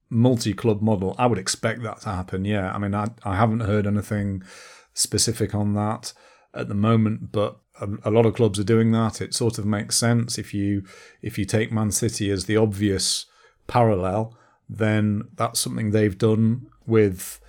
multi-club 0.10 0.82
model. 0.82 1.16
I 1.18 1.28
would 1.28 1.38
expect 1.38 1.82
that 1.84 2.02
to 2.02 2.10
happen. 2.10 2.44
Yeah, 2.44 2.74
I 2.74 2.78
mean, 2.78 2.94
I 2.94 3.08
I 3.24 3.36
haven't 3.36 3.62
heard 3.62 3.88
anything 3.88 4.44
specific 4.94 5.56
on 5.56 5.74
that 5.76 6.14
at 6.54 6.68
the 6.68 6.76
moment, 6.76 7.32
but 7.32 7.60
a, 7.82 8.12
lot 8.12 8.26
of 8.26 8.34
clubs 8.34 8.60
are 8.60 8.64
doing 8.64 8.92
that. 8.92 9.22
It 9.22 9.34
sort 9.34 9.58
of 9.58 9.66
makes 9.66 9.96
sense 9.96 10.38
if 10.38 10.54
you 10.54 10.84
if 11.22 11.38
you 11.38 11.46
take 11.46 11.72
Man 11.72 11.92
City 11.92 12.30
as 12.30 12.46
the 12.46 12.58
obvious 12.58 13.26
parallel, 13.68 14.36
then 14.68 15.24
that's 15.36 15.60
something 15.60 15.92
they've 15.92 16.18
done 16.18 16.68
with. 16.86 17.40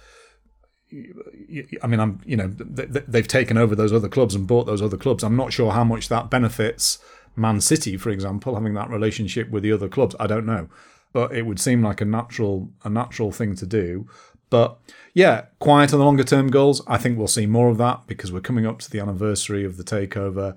I 1.83 1.87
mean, 1.87 2.01
I'm 2.01 2.21
you 2.25 2.37
know 2.37 2.49
they've 2.49 3.29
taken 3.29 3.57
over 3.57 3.75
those 3.75 3.93
other 3.93 4.09
clubs 4.09 4.35
and 4.35 4.47
bought 4.47 4.67
those 4.67 4.83
other 4.83 4.97
clubs. 4.97 5.23
I'm 5.23 5.37
not 5.37 5.53
sure 5.53 5.73
how 5.73 5.85
much 5.85 6.09
that 6.09 6.31
benefits 6.31 6.99
Man 7.37 7.61
City, 7.61 7.97
for 7.97 8.11
example, 8.11 8.55
having 8.55 8.75
that 8.75 8.91
relationship 8.91 9.51
with 9.51 9.63
the 9.63 9.73
other 9.73 9.89
clubs. 9.89 10.17
I 10.19 10.27
don't 10.27 10.47
know, 10.47 10.69
but 11.13 11.33
it 11.33 11.47
would 11.47 11.61
seem 11.61 11.83
like 11.83 12.01
a 12.01 12.05
natural 12.05 12.71
a 12.85 12.91
natural 12.91 13.33
thing 13.33 13.55
to 13.57 13.67
do. 13.67 14.07
But 14.51 14.79
yeah, 15.15 15.47
quiet 15.59 15.93
on 15.93 15.99
the 15.99 16.05
longer 16.05 16.25
term 16.25 16.49
goals. 16.51 16.83
I 16.87 16.99
think 16.99 17.17
we'll 17.17 17.29
see 17.29 17.47
more 17.47 17.69
of 17.69 17.79
that 17.79 18.07
because 18.07 18.33
we're 18.33 18.41
coming 18.41 18.67
up 18.67 18.81
to 18.81 18.91
the 18.91 19.01
anniversary 19.01 19.65
of 19.65 19.77
the 19.77 19.85
takeover. 19.85 20.57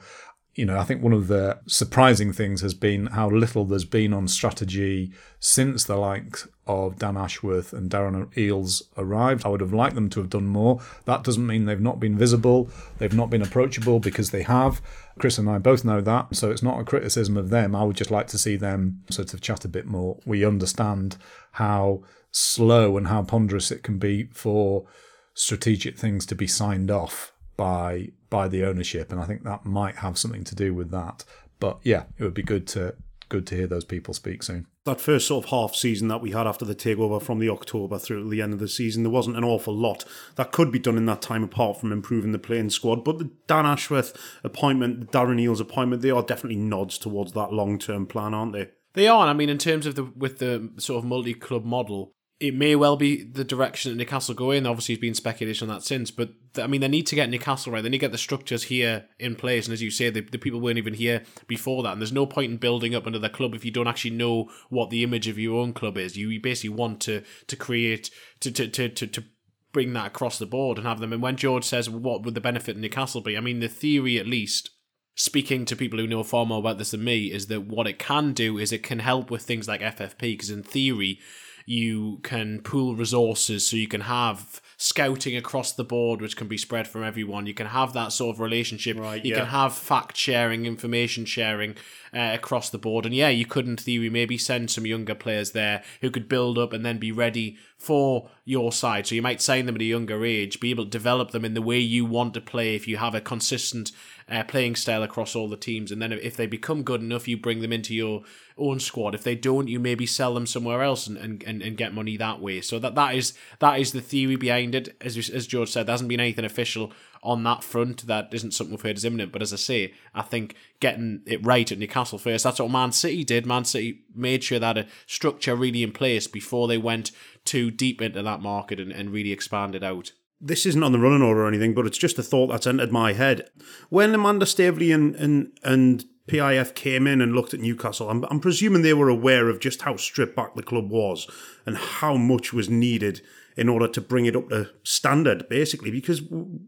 You 0.55 0.65
know, 0.65 0.77
I 0.77 0.83
think 0.83 1.01
one 1.01 1.13
of 1.13 1.29
the 1.29 1.59
surprising 1.65 2.31
things 2.31 2.61
has 2.61 2.75
been 2.75 3.07
how 3.07 3.27
little 3.27 3.65
there's 3.65 3.85
been 3.85 4.13
on 4.13 4.27
strategy 4.27 5.11
since 5.39 5.83
the 5.83 5.95
likes 5.95 6.47
of 6.67 6.99
Dan 6.99 7.17
Ashworth 7.17 7.73
and 7.73 7.89
Darren 7.89 8.31
Eales 8.35 8.83
arrived. 8.95 9.45
I 9.45 9.49
would 9.49 9.61
have 9.61 9.73
liked 9.73 9.95
them 9.95 10.09
to 10.11 10.19
have 10.19 10.29
done 10.29 10.45
more. 10.45 10.79
That 11.05 11.23
doesn't 11.23 11.45
mean 11.47 11.65
they've 11.65 11.81
not 11.81 11.99
been 11.99 12.17
visible, 12.17 12.69
they've 12.99 13.13
not 13.13 13.31
been 13.31 13.41
approachable 13.41 13.99
because 13.99 14.29
they 14.29 14.43
have. 14.43 14.79
Chris 15.17 15.39
and 15.39 15.49
I 15.49 15.57
both 15.57 15.83
know 15.83 16.01
that, 16.01 16.35
so 16.35 16.51
it's 16.51 16.63
not 16.63 16.79
a 16.79 16.83
criticism 16.85 17.35
of 17.35 17.49
them. 17.49 17.75
I 17.75 17.83
would 17.83 17.97
just 17.97 18.11
like 18.11 18.27
to 18.27 18.37
see 18.37 18.55
them 18.55 19.01
sort 19.09 19.33
of 19.33 19.41
chat 19.41 19.65
a 19.65 19.67
bit 19.67 19.87
more. 19.87 20.19
We 20.23 20.45
understand 20.45 21.17
how 21.53 22.03
slow 22.33 22.97
and 22.97 23.07
how 23.07 23.23
ponderous 23.23 23.71
it 23.71 23.83
can 23.83 23.97
be 23.97 24.25
for 24.33 24.85
strategic 25.33 25.97
things 25.97 26.25
to 26.25 26.35
be 26.35 26.47
signed 26.47 26.91
off 26.91 27.31
by 27.55 28.09
by 28.29 28.47
the 28.47 28.65
ownership 28.65 29.11
and 29.11 29.21
I 29.21 29.25
think 29.25 29.43
that 29.43 29.65
might 29.65 29.97
have 29.97 30.17
something 30.17 30.43
to 30.45 30.55
do 30.55 30.73
with 30.73 30.91
that 30.91 31.23
but 31.59 31.79
yeah 31.83 32.03
it 32.17 32.23
would 32.23 32.33
be 32.33 32.43
good 32.43 32.67
to 32.69 32.95
good 33.29 33.45
to 33.47 33.55
hear 33.55 33.67
those 33.67 33.85
people 33.85 34.13
speak 34.13 34.43
soon 34.43 34.67
that 34.85 34.99
first 34.99 35.27
sort 35.27 35.45
of 35.45 35.49
half 35.49 35.75
season 35.75 36.09
that 36.09 36.21
we 36.21 36.31
had 36.31 36.45
after 36.45 36.65
the 36.65 36.75
takeover 36.75 37.21
from 37.21 37.39
the 37.39 37.49
October 37.49 37.97
through 37.97 38.23
to 38.23 38.29
the 38.29 38.41
end 38.41 38.51
of 38.51 38.59
the 38.59 38.67
season, 38.67 39.03
there 39.03 39.11
wasn't 39.11 39.37
an 39.37 39.43
awful 39.43 39.73
lot 39.73 40.03
that 40.35 40.51
could 40.51 40.73
be 40.73 40.79
done 40.79 40.97
in 40.97 41.05
that 41.05 41.21
time 41.21 41.43
apart 41.43 41.79
from 41.79 41.93
improving 41.93 42.33
the 42.33 42.39
playing 42.39 42.69
squad. 42.69 43.05
But 43.05 43.17
the 43.17 43.29
Dan 43.47 43.65
Ashworth 43.65 44.13
appointment, 44.43 44.99
the 44.99 45.17
Darren 45.17 45.41
Eales 45.41 45.61
appointment, 45.61 46.01
they 46.01 46.11
are 46.11 46.21
definitely 46.21 46.57
nods 46.57 46.97
towards 46.97 47.31
that 47.31 47.53
long 47.53 47.79
term 47.79 48.05
plan, 48.05 48.33
aren't 48.33 48.51
they? 48.51 48.71
They 48.93 49.07
are. 49.07 49.25
I 49.25 49.33
mean, 49.33 49.49
in 49.49 49.57
terms 49.57 49.85
of 49.85 49.95
the 49.95 50.03
with 50.03 50.39
the 50.39 50.71
sort 50.77 50.99
of 50.99 51.05
multi 51.05 51.33
club 51.33 51.63
model, 51.63 52.13
it 52.43 52.53
may 52.53 52.75
well 52.75 52.97
be 52.97 53.23
the 53.23 53.45
direction 53.45 53.89
that 53.89 53.97
Newcastle 53.97 54.35
go 54.35 54.51
in. 54.51 54.65
Obviously, 54.65 54.95
there's 54.95 55.01
been 55.01 55.13
speculation 55.13 55.69
on 55.69 55.75
that 55.75 55.81
since, 55.81 56.11
but 56.11 56.31
I 56.57 56.67
mean, 56.67 56.81
they 56.81 56.89
need 56.89 57.07
to 57.07 57.15
get 57.15 57.29
Newcastle 57.29 57.71
right. 57.71 57.81
They 57.81 57.87
need 57.87 57.99
to 57.99 58.05
get 58.05 58.11
the 58.11 58.17
structures 58.17 58.63
here 58.63 59.05
in 59.17 59.37
place. 59.37 59.65
And 59.65 59.73
as 59.73 59.81
you 59.81 59.89
say, 59.89 60.09
the, 60.09 60.19
the 60.19 60.37
people 60.37 60.59
weren't 60.59 60.77
even 60.77 60.95
here 60.95 61.23
before 61.47 61.83
that. 61.83 61.93
And 61.93 62.01
there's 62.01 62.11
no 62.11 62.25
point 62.25 62.51
in 62.51 62.57
building 62.57 62.93
up 62.93 63.07
another 63.07 63.29
club 63.29 63.55
if 63.55 63.63
you 63.63 63.71
don't 63.71 63.87
actually 63.87 64.11
know 64.11 64.49
what 64.69 64.89
the 64.89 65.05
image 65.05 65.29
of 65.29 65.39
your 65.39 65.57
own 65.57 65.71
club 65.71 65.97
is. 65.97 66.17
You 66.17 66.37
basically 66.41 66.75
want 66.75 66.99
to 67.03 67.23
to 67.47 67.55
create 67.55 68.11
to 68.41 68.51
to 68.51 68.67
to 68.67 68.89
to, 68.89 69.07
to 69.07 69.23
bring 69.71 69.93
that 69.93 70.07
across 70.07 70.37
the 70.37 70.45
board 70.45 70.77
and 70.77 70.85
have 70.85 70.99
them. 70.99 71.13
And 71.13 71.21
when 71.21 71.37
George 71.37 71.63
says, 71.63 71.89
"What 71.89 72.23
would 72.23 72.35
the 72.35 72.41
benefit 72.41 72.75
of 72.75 72.81
Newcastle 72.81 73.21
be?" 73.21 73.37
I 73.37 73.39
mean, 73.39 73.61
the 73.61 73.69
theory 73.69 74.19
at 74.19 74.27
least 74.27 74.69
speaking 75.15 75.63
to 75.63 75.77
people 75.77 75.97
who 75.97 76.07
know 76.07 76.23
far 76.23 76.45
more 76.45 76.59
about 76.59 76.77
this 76.77 76.91
than 76.91 77.05
me, 77.05 77.31
is 77.31 77.47
that 77.47 77.67
what 77.67 77.87
it 77.87 77.99
can 77.99 78.33
do 78.33 78.57
is 78.57 78.73
it 78.73 78.83
can 78.83 78.99
help 78.99 79.31
with 79.31 79.43
things 79.43 79.65
like 79.65 79.79
FFP, 79.79 80.19
because 80.19 80.49
in 80.49 80.63
theory, 80.63 81.19
you 81.65 82.19
can 82.23 82.61
pool 82.61 82.95
resources 82.95 83.67
so 83.67 83.75
you 83.75 83.87
can 83.87 84.01
have 84.01 84.61
scouting 84.77 85.35
across 85.35 85.71
the 85.71 85.83
board 85.83 86.21
which 86.21 86.35
can 86.35 86.47
be 86.47 86.57
spread 86.57 86.87
from 86.87 87.03
everyone 87.03 87.45
you 87.45 87.53
can 87.53 87.67
have 87.67 87.93
that 87.93 88.11
sort 88.11 88.35
of 88.35 88.39
relationship 88.39 88.97
right, 88.97 89.23
you 89.23 89.31
yeah. 89.31 89.39
can 89.39 89.47
have 89.47 89.73
fact 89.73 90.17
sharing 90.17 90.65
information 90.65 91.25
sharing 91.25 91.75
uh, 92.13 92.31
across 92.33 92.69
the 92.69 92.77
board. 92.77 93.05
And 93.05 93.15
yeah, 93.15 93.29
you 93.29 93.45
could, 93.45 93.67
in 93.67 93.75
theory, 93.75 94.09
maybe 94.09 94.37
send 94.37 94.69
some 94.69 94.85
younger 94.85 95.15
players 95.15 95.51
there 95.51 95.83
who 96.01 96.11
could 96.11 96.29
build 96.29 96.57
up 96.57 96.71
and 96.71 96.85
then 96.85 96.99
be 96.99 97.11
ready 97.11 97.57
for 97.77 98.29
your 98.45 98.71
side. 98.71 99.07
So 99.07 99.15
you 99.15 99.21
might 99.21 99.41
sign 99.41 99.65
them 99.65 99.75
at 99.75 99.81
a 99.81 99.85
younger 99.85 100.23
age, 100.23 100.59
be 100.59 100.69
able 100.69 100.85
to 100.85 100.89
develop 100.89 101.31
them 101.31 101.43
in 101.43 101.53
the 101.53 101.61
way 101.61 101.79
you 101.79 102.05
want 102.05 102.33
to 102.35 102.41
play 102.41 102.75
if 102.75 102.87
you 102.87 102.97
have 102.97 103.15
a 103.15 103.21
consistent 103.21 103.91
uh, 104.33 104.43
playing 104.43 104.75
style 104.75 105.03
across 105.03 105.35
all 105.35 105.47
the 105.47 105.55
teams. 105.55 105.91
And 105.91 106.01
then 106.01 106.11
if 106.11 106.35
they 106.35 106.47
become 106.47 106.83
good 106.83 107.01
enough, 107.01 107.27
you 107.27 107.37
bring 107.37 107.61
them 107.61 107.71
into 107.71 107.93
your 107.93 108.23
own 108.57 108.79
squad. 108.79 109.13
If 109.13 109.23
they 109.23 109.35
don't, 109.35 109.67
you 109.67 109.79
maybe 109.79 110.05
sell 110.05 110.33
them 110.33 110.47
somewhere 110.47 110.81
else 110.81 111.05
and, 111.07 111.17
and, 111.17 111.43
and, 111.43 111.77
get 111.77 111.93
money 111.93 112.17
that 112.17 112.39
way. 112.39 112.61
So 112.61 112.79
that, 112.79 112.95
that 112.95 113.15
is 113.15 113.33
that 113.59 113.79
is 113.79 113.91
the 113.91 114.01
theory 114.01 114.35
behind 114.35 114.75
it. 114.75 114.95
As 115.01 115.17
as 115.29 115.47
George 115.47 115.69
said, 115.69 115.85
there 115.85 115.93
hasn't 115.93 116.09
been 116.09 116.19
anything 116.19 116.45
official 116.45 116.91
on 117.21 117.43
that 117.43 117.63
front. 117.63 118.07
That 118.07 118.33
isn't 118.33 118.53
something 118.53 118.73
we've 118.73 118.81
heard 118.81 118.97
is 118.97 119.05
imminent. 119.05 119.31
But 119.31 119.41
as 119.41 119.53
I 119.53 119.57
say, 119.57 119.93
I 120.13 120.21
think 120.23 120.55
getting 120.79 121.21
it 121.25 121.45
right 121.45 121.71
at 121.71 121.77
Newcastle 121.77 122.17
first, 122.17 122.43
that's 122.43 122.59
what 122.59 122.71
Man 122.71 122.91
City 122.91 123.23
did. 123.23 123.45
Man 123.45 123.65
City 123.65 124.01
made 124.15 124.43
sure 124.43 124.59
that 124.59 124.77
a 124.77 124.87
structure 125.05 125.55
really 125.55 125.83
in 125.83 125.91
place 125.91 126.27
before 126.27 126.67
they 126.67 126.77
went 126.77 127.11
too 127.45 127.71
deep 127.71 128.01
into 128.01 128.21
that 128.23 128.41
market 128.41 128.79
and, 128.79 128.91
and 128.91 129.11
really 129.11 129.31
expanded 129.31 129.83
out. 129.83 130.11
This 130.45 130.65
isn't 130.65 130.83
on 130.83 130.91
the 130.91 130.99
running 130.99 131.21
order 131.21 131.43
or 131.43 131.47
anything, 131.47 131.73
but 131.73 131.87
it's 131.87 131.97
just 131.97 132.19
a 132.19 132.23
thought 132.23 132.47
that's 132.47 132.67
entered 132.67 132.91
my 132.91 133.13
head. 133.13 133.49
When 133.89 134.13
Amanda 134.13 134.45
Staveley 134.45 134.91
and, 134.91 135.15
and, 135.15 135.57
and 135.63 136.03
PIF 136.27 136.75
came 136.75 137.07
in 137.07 137.21
and 137.21 137.33
looked 137.33 137.53
at 137.53 137.61
Newcastle, 137.61 138.09
I'm, 138.09 138.25
I'm 138.25 138.41
presuming 138.41 138.81
they 138.81 138.93
were 138.93 139.07
aware 139.09 139.47
of 139.47 139.59
just 139.59 139.83
how 139.83 139.95
stripped 139.95 140.35
back 140.35 140.55
the 140.55 140.61
club 140.61 140.89
was 140.89 141.29
and 141.65 141.77
how 141.77 142.17
much 142.17 142.51
was 142.51 142.69
needed 142.69 143.21
in 143.55 143.69
order 143.69 143.87
to 143.87 144.01
bring 144.01 144.25
it 144.25 144.35
up 144.35 144.49
to 144.49 144.69
standard, 144.83 145.47
basically, 145.47 145.91
because 145.91 146.21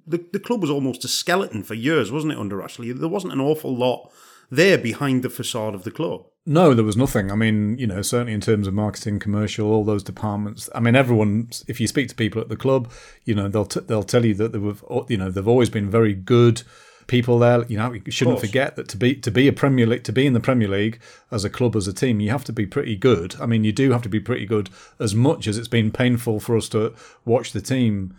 the, 0.07 0.23
the 0.31 0.39
club 0.39 0.61
was 0.61 0.69
almost 0.69 1.03
a 1.03 1.07
skeleton 1.07 1.63
for 1.63 1.73
years, 1.73 2.11
wasn't 2.11 2.31
it, 2.31 2.39
under 2.39 2.61
Ashley? 2.61 2.91
There 2.91 3.09
wasn't 3.09 3.33
an 3.33 3.41
awful 3.41 3.75
lot 3.75 4.11
there 4.49 4.77
behind 4.77 5.23
the 5.23 5.29
facade 5.29 5.75
of 5.75 5.83
the 5.83 5.91
club. 5.91 6.25
No, 6.45 6.75
there 6.75 6.85
was 6.85 6.97
nothing. 6.97 7.31
I 7.31 7.35
mean, 7.35 7.77
you 7.79 7.87
know, 7.87 8.03
certainly 8.03 8.33
in 8.33 8.41
terms 8.41 8.67
of 8.67 8.73
marketing, 8.73 9.19
commercial, 9.19 9.71
all 9.71 9.83
those 9.83 10.03
departments. 10.03 10.69
I 10.75 10.79
mean, 10.79 10.95
everyone. 10.95 11.49
If 11.67 11.79
you 11.79 11.87
speak 11.87 12.07
to 12.09 12.15
people 12.15 12.39
at 12.39 12.49
the 12.49 12.55
club, 12.55 12.91
you 13.23 13.33
know, 13.33 13.47
they'll 13.47 13.65
t- 13.65 13.79
they'll 13.79 14.03
tell 14.03 14.23
you 14.25 14.35
that 14.35 14.51
they 14.51 14.59
were, 14.59 14.75
oh, 14.89 15.07
you 15.09 15.17
know, 15.17 15.31
they've 15.31 15.47
always 15.47 15.71
been 15.71 15.89
very 15.89 16.13
good 16.13 16.61
people 17.07 17.39
there. 17.39 17.65
You 17.65 17.77
know, 17.77 17.93
you 17.93 18.11
shouldn't 18.11 18.39
forget 18.39 18.75
that 18.75 18.87
to 18.89 18.97
be 18.97 19.15
to 19.15 19.31
be 19.31 19.47
a 19.47 19.53
Premier 19.53 19.87
League 19.87 20.03
to 20.03 20.11
be 20.11 20.25
in 20.25 20.33
the 20.33 20.39
Premier 20.39 20.67
League 20.67 20.99
as 21.31 21.43
a 21.43 21.49
club 21.49 21.75
as 21.75 21.87
a 21.87 21.93
team, 21.93 22.19
you 22.19 22.29
have 22.29 22.43
to 22.45 22.53
be 22.53 22.65
pretty 22.65 22.95
good. 22.95 23.35
I 23.39 23.45
mean, 23.45 23.63
you 23.63 23.71
do 23.71 23.91
have 23.91 24.01
to 24.03 24.09
be 24.09 24.19
pretty 24.19 24.45
good 24.45 24.69
as 24.99 25.15
much 25.15 25.47
as 25.47 25.57
it's 25.57 25.67
been 25.67 25.91
painful 25.91 26.39
for 26.39 26.55
us 26.55 26.69
to 26.69 26.93
watch 27.25 27.51
the 27.51 27.61
team. 27.61 28.15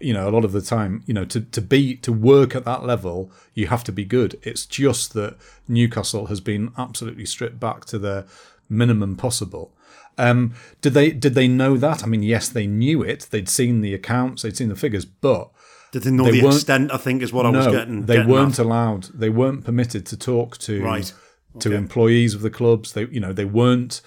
You 0.00 0.12
know, 0.14 0.28
a 0.28 0.30
lot 0.30 0.44
of 0.44 0.52
the 0.52 0.60
time, 0.62 1.02
you 1.06 1.14
know, 1.14 1.24
to, 1.24 1.40
to 1.40 1.60
be 1.60 1.96
to 1.96 2.12
work 2.12 2.54
at 2.54 2.64
that 2.64 2.84
level, 2.84 3.32
you 3.54 3.66
have 3.66 3.82
to 3.84 3.92
be 3.92 4.04
good. 4.04 4.38
It's 4.42 4.64
just 4.66 5.12
that 5.14 5.36
Newcastle 5.66 6.26
has 6.26 6.40
been 6.40 6.70
absolutely 6.78 7.26
stripped 7.26 7.58
back 7.58 7.84
to 7.86 7.98
the 7.98 8.26
minimum 8.68 9.16
possible. 9.16 9.74
Um, 10.16 10.54
did 10.80 10.94
they 10.94 11.10
did 11.10 11.34
they 11.34 11.48
know 11.48 11.76
that? 11.76 12.02
I 12.04 12.06
mean, 12.06 12.22
yes, 12.22 12.48
they 12.48 12.66
knew 12.66 13.02
it. 13.02 13.26
They'd 13.30 13.48
seen 13.48 13.80
the 13.80 13.94
accounts, 13.94 14.42
they'd 14.42 14.56
seen 14.56 14.68
the 14.68 14.76
figures, 14.76 15.04
but 15.04 15.50
did 15.92 16.02
they 16.02 16.10
know 16.10 16.24
They 16.24 16.40
the 16.40 16.46
extent? 16.46 16.92
I 16.92 16.96
think 16.96 17.22
is 17.22 17.32
what 17.32 17.46
I 17.46 17.50
no, 17.50 17.58
was 17.58 17.66
getting. 17.68 18.06
they 18.06 18.16
getting 18.16 18.30
weren't 18.30 18.58
at. 18.58 18.64
allowed. 18.64 19.04
They 19.14 19.30
weren't 19.30 19.64
permitted 19.64 20.06
to 20.06 20.16
talk 20.16 20.58
to 20.58 20.82
Right. 20.82 21.12
to 21.60 21.72
employees 21.72 22.34
of 22.34 22.42
the 22.42 22.50
clubs. 22.50 22.92
They, 22.92 23.06
you 23.06 23.20
know, 23.20 23.32
they 23.32 23.44
weren't. 23.46 24.00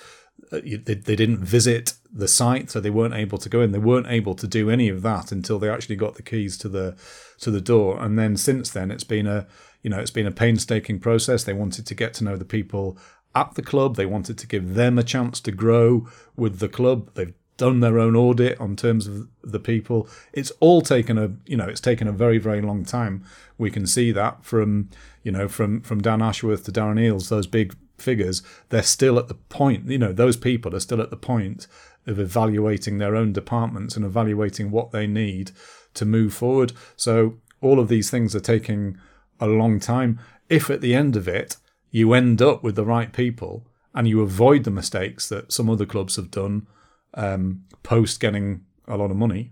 uh, 0.51 0.59
They, 0.63 0.95
they 0.95 1.15
didn't 1.15 1.39
visit 1.39 1.93
the 2.13 2.27
site, 2.27 2.69
so 2.69 2.79
they 2.79 2.89
weren't 2.89 3.13
able 3.13 3.37
to 3.37 3.49
go 3.49 3.61
in. 3.61 3.71
They 3.71 3.79
weren't 3.79 4.07
able 4.07 4.35
to 4.35 4.47
do 4.47 4.69
any 4.69 4.89
of 4.89 5.01
that 5.01 5.31
until 5.31 5.59
they 5.59 5.69
actually 5.69 5.95
got 5.95 6.15
the 6.15 6.23
keys 6.23 6.57
to 6.59 6.69
the 6.69 6.95
to 7.39 7.51
the 7.51 7.61
door. 7.61 8.01
And 8.01 8.17
then 8.17 8.37
since 8.37 8.69
then, 8.69 8.91
it's 8.91 9.03
been 9.03 9.27
a 9.27 9.47
you 9.81 9.89
know 9.89 9.99
it's 9.99 10.11
been 10.11 10.27
a 10.27 10.31
painstaking 10.31 10.99
process. 10.99 11.43
They 11.43 11.53
wanted 11.53 11.85
to 11.87 11.95
get 11.95 12.13
to 12.15 12.23
know 12.23 12.37
the 12.37 12.45
people 12.45 12.97
at 13.33 13.55
the 13.55 13.61
club. 13.61 13.95
They 13.95 14.05
wanted 14.05 14.37
to 14.39 14.47
give 14.47 14.75
them 14.75 14.97
a 14.97 15.03
chance 15.03 15.39
to 15.41 15.51
grow 15.51 16.07
with 16.35 16.59
the 16.59 16.69
club. 16.69 17.11
They've 17.13 17.33
done 17.57 17.79
their 17.79 17.99
own 17.99 18.15
audit 18.15 18.59
on 18.59 18.75
terms 18.75 19.05
of 19.07 19.27
the 19.43 19.59
people. 19.59 20.09
It's 20.33 20.51
all 20.59 20.81
taken 20.81 21.17
a 21.17 21.31
you 21.45 21.55
know 21.55 21.67
it's 21.67 21.81
taken 21.81 22.07
a 22.07 22.11
very 22.11 22.39
very 22.39 22.61
long 22.61 22.83
time. 22.83 23.23
We 23.57 23.71
can 23.71 23.85
see 23.85 24.11
that 24.11 24.43
from 24.43 24.89
you 25.23 25.31
know 25.31 25.47
from 25.47 25.81
from 25.81 26.01
Dan 26.01 26.21
Ashworth 26.21 26.65
to 26.65 26.71
Darren 26.71 26.99
Eales, 26.99 27.29
those 27.29 27.47
big 27.47 27.75
figures. 27.97 28.41
They're 28.69 28.83
still 28.83 29.19
at 29.19 29.27
the 29.27 29.35
point. 29.35 29.87
You 29.87 29.99
know 29.99 30.11
those 30.11 30.37
people 30.37 30.75
are 30.75 30.79
still 30.79 31.01
at 31.01 31.11
the 31.11 31.17
point 31.17 31.67
of 32.07 32.19
evaluating 32.19 32.97
their 32.97 33.15
own 33.15 33.33
departments 33.33 33.95
and 33.95 34.05
evaluating 34.05 34.71
what 34.71 34.91
they 34.91 35.07
need 35.07 35.51
to 35.93 36.05
move 36.05 36.33
forward. 36.33 36.73
So 36.95 37.37
all 37.61 37.79
of 37.79 37.87
these 37.87 38.09
things 38.09 38.35
are 38.35 38.39
taking 38.39 38.97
a 39.39 39.47
long 39.47 39.79
time. 39.79 40.19
If 40.49 40.69
at 40.69 40.81
the 40.81 40.95
end 40.95 41.15
of 41.15 41.27
it 41.27 41.57
you 41.89 42.13
end 42.13 42.41
up 42.41 42.63
with 42.63 42.75
the 42.75 42.85
right 42.85 43.11
people 43.11 43.67
and 43.93 44.07
you 44.07 44.21
avoid 44.21 44.63
the 44.63 44.71
mistakes 44.71 45.27
that 45.29 45.51
some 45.51 45.69
other 45.69 45.85
clubs 45.85 46.15
have 46.15 46.31
done 46.31 46.67
um, 47.13 47.63
post 47.83 48.19
getting 48.19 48.65
a 48.87 48.97
lot 48.97 49.11
of 49.11 49.17
money, 49.17 49.51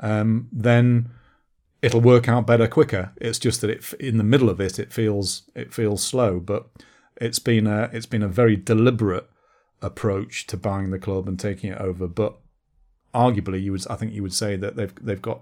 um, 0.00 0.48
then 0.52 1.10
it'll 1.82 2.00
work 2.00 2.28
out 2.28 2.46
better 2.46 2.68
quicker. 2.68 3.12
It's 3.16 3.38
just 3.38 3.60
that 3.60 3.70
it 3.70 3.92
in 3.94 4.18
the 4.18 4.24
middle 4.24 4.50
of 4.50 4.60
it, 4.60 4.78
it 4.78 4.92
feels 4.92 5.42
it 5.54 5.72
feels 5.72 6.02
slow, 6.02 6.38
but 6.40 6.66
it's 7.16 7.38
been 7.38 7.66
a 7.66 7.90
it's 7.92 8.06
been 8.06 8.22
a 8.22 8.28
very 8.28 8.56
deliberate 8.56 9.28
approach 9.82 10.46
to 10.48 10.56
buying 10.56 10.90
the 10.90 10.98
club 10.98 11.28
and 11.28 11.38
taking 11.38 11.72
it 11.72 11.78
over. 11.78 12.06
But 12.06 12.36
arguably, 13.14 13.62
you 13.62 13.72
would 13.72 13.86
I 13.88 13.96
think 13.96 14.12
you 14.12 14.22
would 14.22 14.34
say 14.34 14.56
that 14.56 14.76
they've 14.76 14.94
they've 15.00 15.22
got 15.22 15.40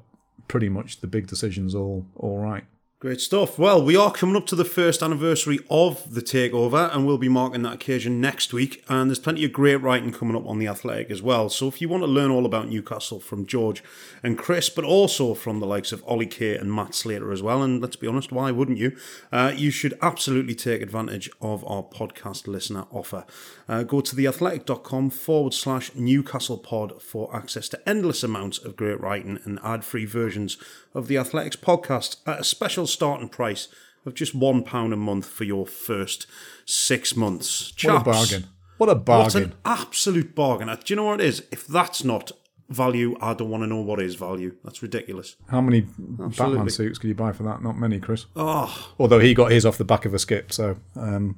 pretty 0.48 0.68
much 0.68 1.00
the 1.00 1.06
big 1.06 1.26
decisions 1.26 1.74
all 1.74 2.06
all 2.16 2.38
right. 2.38 2.64
Great 2.98 3.20
stuff. 3.20 3.58
Well, 3.58 3.84
we 3.84 3.94
are 3.94 4.10
coming 4.10 4.36
up 4.36 4.46
to 4.46 4.54
the 4.54 4.64
first 4.64 5.02
anniversary 5.02 5.58
of 5.68 6.14
the 6.14 6.22
takeover, 6.22 6.90
and 6.94 7.06
we'll 7.06 7.18
be 7.18 7.28
marking 7.28 7.60
that 7.60 7.74
occasion 7.74 8.22
next 8.22 8.54
week. 8.54 8.82
And 8.88 9.10
there's 9.10 9.18
plenty 9.18 9.44
of 9.44 9.52
great 9.52 9.82
writing 9.82 10.12
coming 10.12 10.34
up 10.34 10.46
on 10.46 10.58
the 10.58 10.66
Athletic 10.66 11.10
as 11.10 11.20
well. 11.20 11.50
So 11.50 11.68
if 11.68 11.82
you 11.82 11.90
want 11.90 12.04
to 12.04 12.06
learn 12.06 12.30
all 12.30 12.46
about 12.46 12.70
Newcastle 12.70 13.20
from 13.20 13.44
George 13.44 13.84
and 14.22 14.38
Chris, 14.38 14.70
but 14.70 14.86
also 14.86 15.34
from 15.34 15.60
the 15.60 15.66
likes 15.66 15.92
of 15.92 16.02
Ollie 16.06 16.24
Kay 16.24 16.56
and 16.56 16.72
Matt 16.72 16.94
Slater 16.94 17.32
as 17.32 17.42
well, 17.42 17.62
and 17.62 17.82
let's 17.82 17.96
be 17.96 18.06
honest, 18.06 18.32
why 18.32 18.50
wouldn't 18.50 18.78
you? 18.78 18.96
Uh, 19.30 19.52
you 19.54 19.70
should 19.70 19.98
absolutely 20.00 20.54
take 20.54 20.80
advantage 20.80 21.28
of 21.42 21.62
our 21.66 21.82
podcast 21.82 22.46
listener 22.46 22.86
offer. 22.90 23.26
Uh, 23.68 23.82
go 23.82 24.00
to 24.00 24.16
theathletic.com 24.16 25.10
forward 25.10 25.52
slash 25.52 25.94
Newcastle 25.94 26.56
pod 26.56 27.02
for 27.02 27.36
access 27.36 27.68
to 27.68 27.86
endless 27.86 28.22
amounts 28.22 28.56
of 28.56 28.74
great 28.74 28.98
writing 29.02 29.38
and 29.44 29.60
ad 29.62 29.84
free 29.84 30.06
versions 30.06 30.56
of 30.96 31.08
the 31.08 31.18
Athletics 31.18 31.56
podcast 31.56 32.16
at 32.26 32.40
a 32.40 32.44
special 32.44 32.86
starting 32.86 33.28
price 33.28 33.68
of 34.06 34.14
just 34.14 34.38
£1 34.38 34.92
a 34.92 34.96
month 34.96 35.26
for 35.26 35.44
your 35.44 35.66
first 35.66 36.26
six 36.64 37.14
months. 37.14 37.72
What 37.82 38.00
a 38.00 38.04
bargain! 38.04 38.46
What 38.78 38.88
a 38.88 38.94
bargain. 38.94 39.42
What 39.42 39.50
an 39.52 39.54
absolute 39.64 40.34
bargain. 40.34 40.68
Uh, 40.68 40.76
Do 40.76 40.82
you 40.88 40.96
know 40.96 41.04
what 41.04 41.20
it 41.20 41.26
is? 41.26 41.42
If 41.50 41.66
that's 41.66 42.04
not 42.04 42.32
value, 42.68 43.16
I 43.20 43.34
don't 43.34 43.50
want 43.50 43.62
to 43.62 43.66
know 43.66 43.80
what 43.80 44.00
is 44.00 44.14
value. 44.14 44.56
That's 44.64 44.82
ridiculous. 44.82 45.36
How 45.48 45.60
many 45.60 45.86
Batman 45.98 46.68
suits 46.70 46.98
could 46.98 47.08
you 47.08 47.14
buy 47.14 47.32
for 47.32 47.42
that? 47.44 47.62
Not 47.62 47.78
many, 47.78 48.00
Chris. 48.00 48.26
Oh, 48.34 48.94
Although 48.98 49.20
he 49.20 49.34
got 49.34 49.50
his 49.50 49.64
off 49.64 49.78
the 49.78 49.84
back 49.84 50.04
of 50.04 50.14
a 50.14 50.18
skip, 50.18 50.52
so 50.52 50.76
um, 50.94 51.36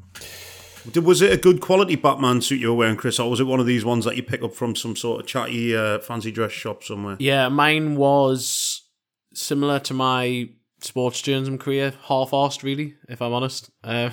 was 0.94 1.22
it 1.22 1.32
a 1.32 1.36
good 1.36 1.60
quality 1.60 1.96
Batman 1.96 2.40
suit 2.40 2.60
you 2.60 2.68
were 2.68 2.74
wearing, 2.74 2.96
Chris, 2.96 3.18
or 3.18 3.30
was 3.30 3.40
it 3.40 3.44
one 3.44 3.60
of 3.60 3.66
these 3.66 3.84
ones 3.84 4.04
that 4.04 4.16
you 4.16 4.22
pick 4.22 4.42
up 4.42 4.54
from 4.54 4.74
some 4.74 4.96
sort 4.96 5.20
of 5.20 5.26
chatty 5.26 5.76
uh, 5.76 5.98
fancy 6.00 6.30
dress 6.32 6.52
shop 6.52 6.82
somewhere? 6.82 7.16
Yeah, 7.18 7.48
mine 7.48 7.96
was 7.96 8.82
similar 9.38 9.78
to 9.80 9.94
my 9.94 10.50
sports 10.80 11.22
journalism 11.22 11.58
career, 11.58 11.94
half-assed, 12.04 12.62
really, 12.62 12.94
if 13.08 13.22
I'm 13.22 13.32
honest. 13.32 13.70
Uh, 13.82 14.10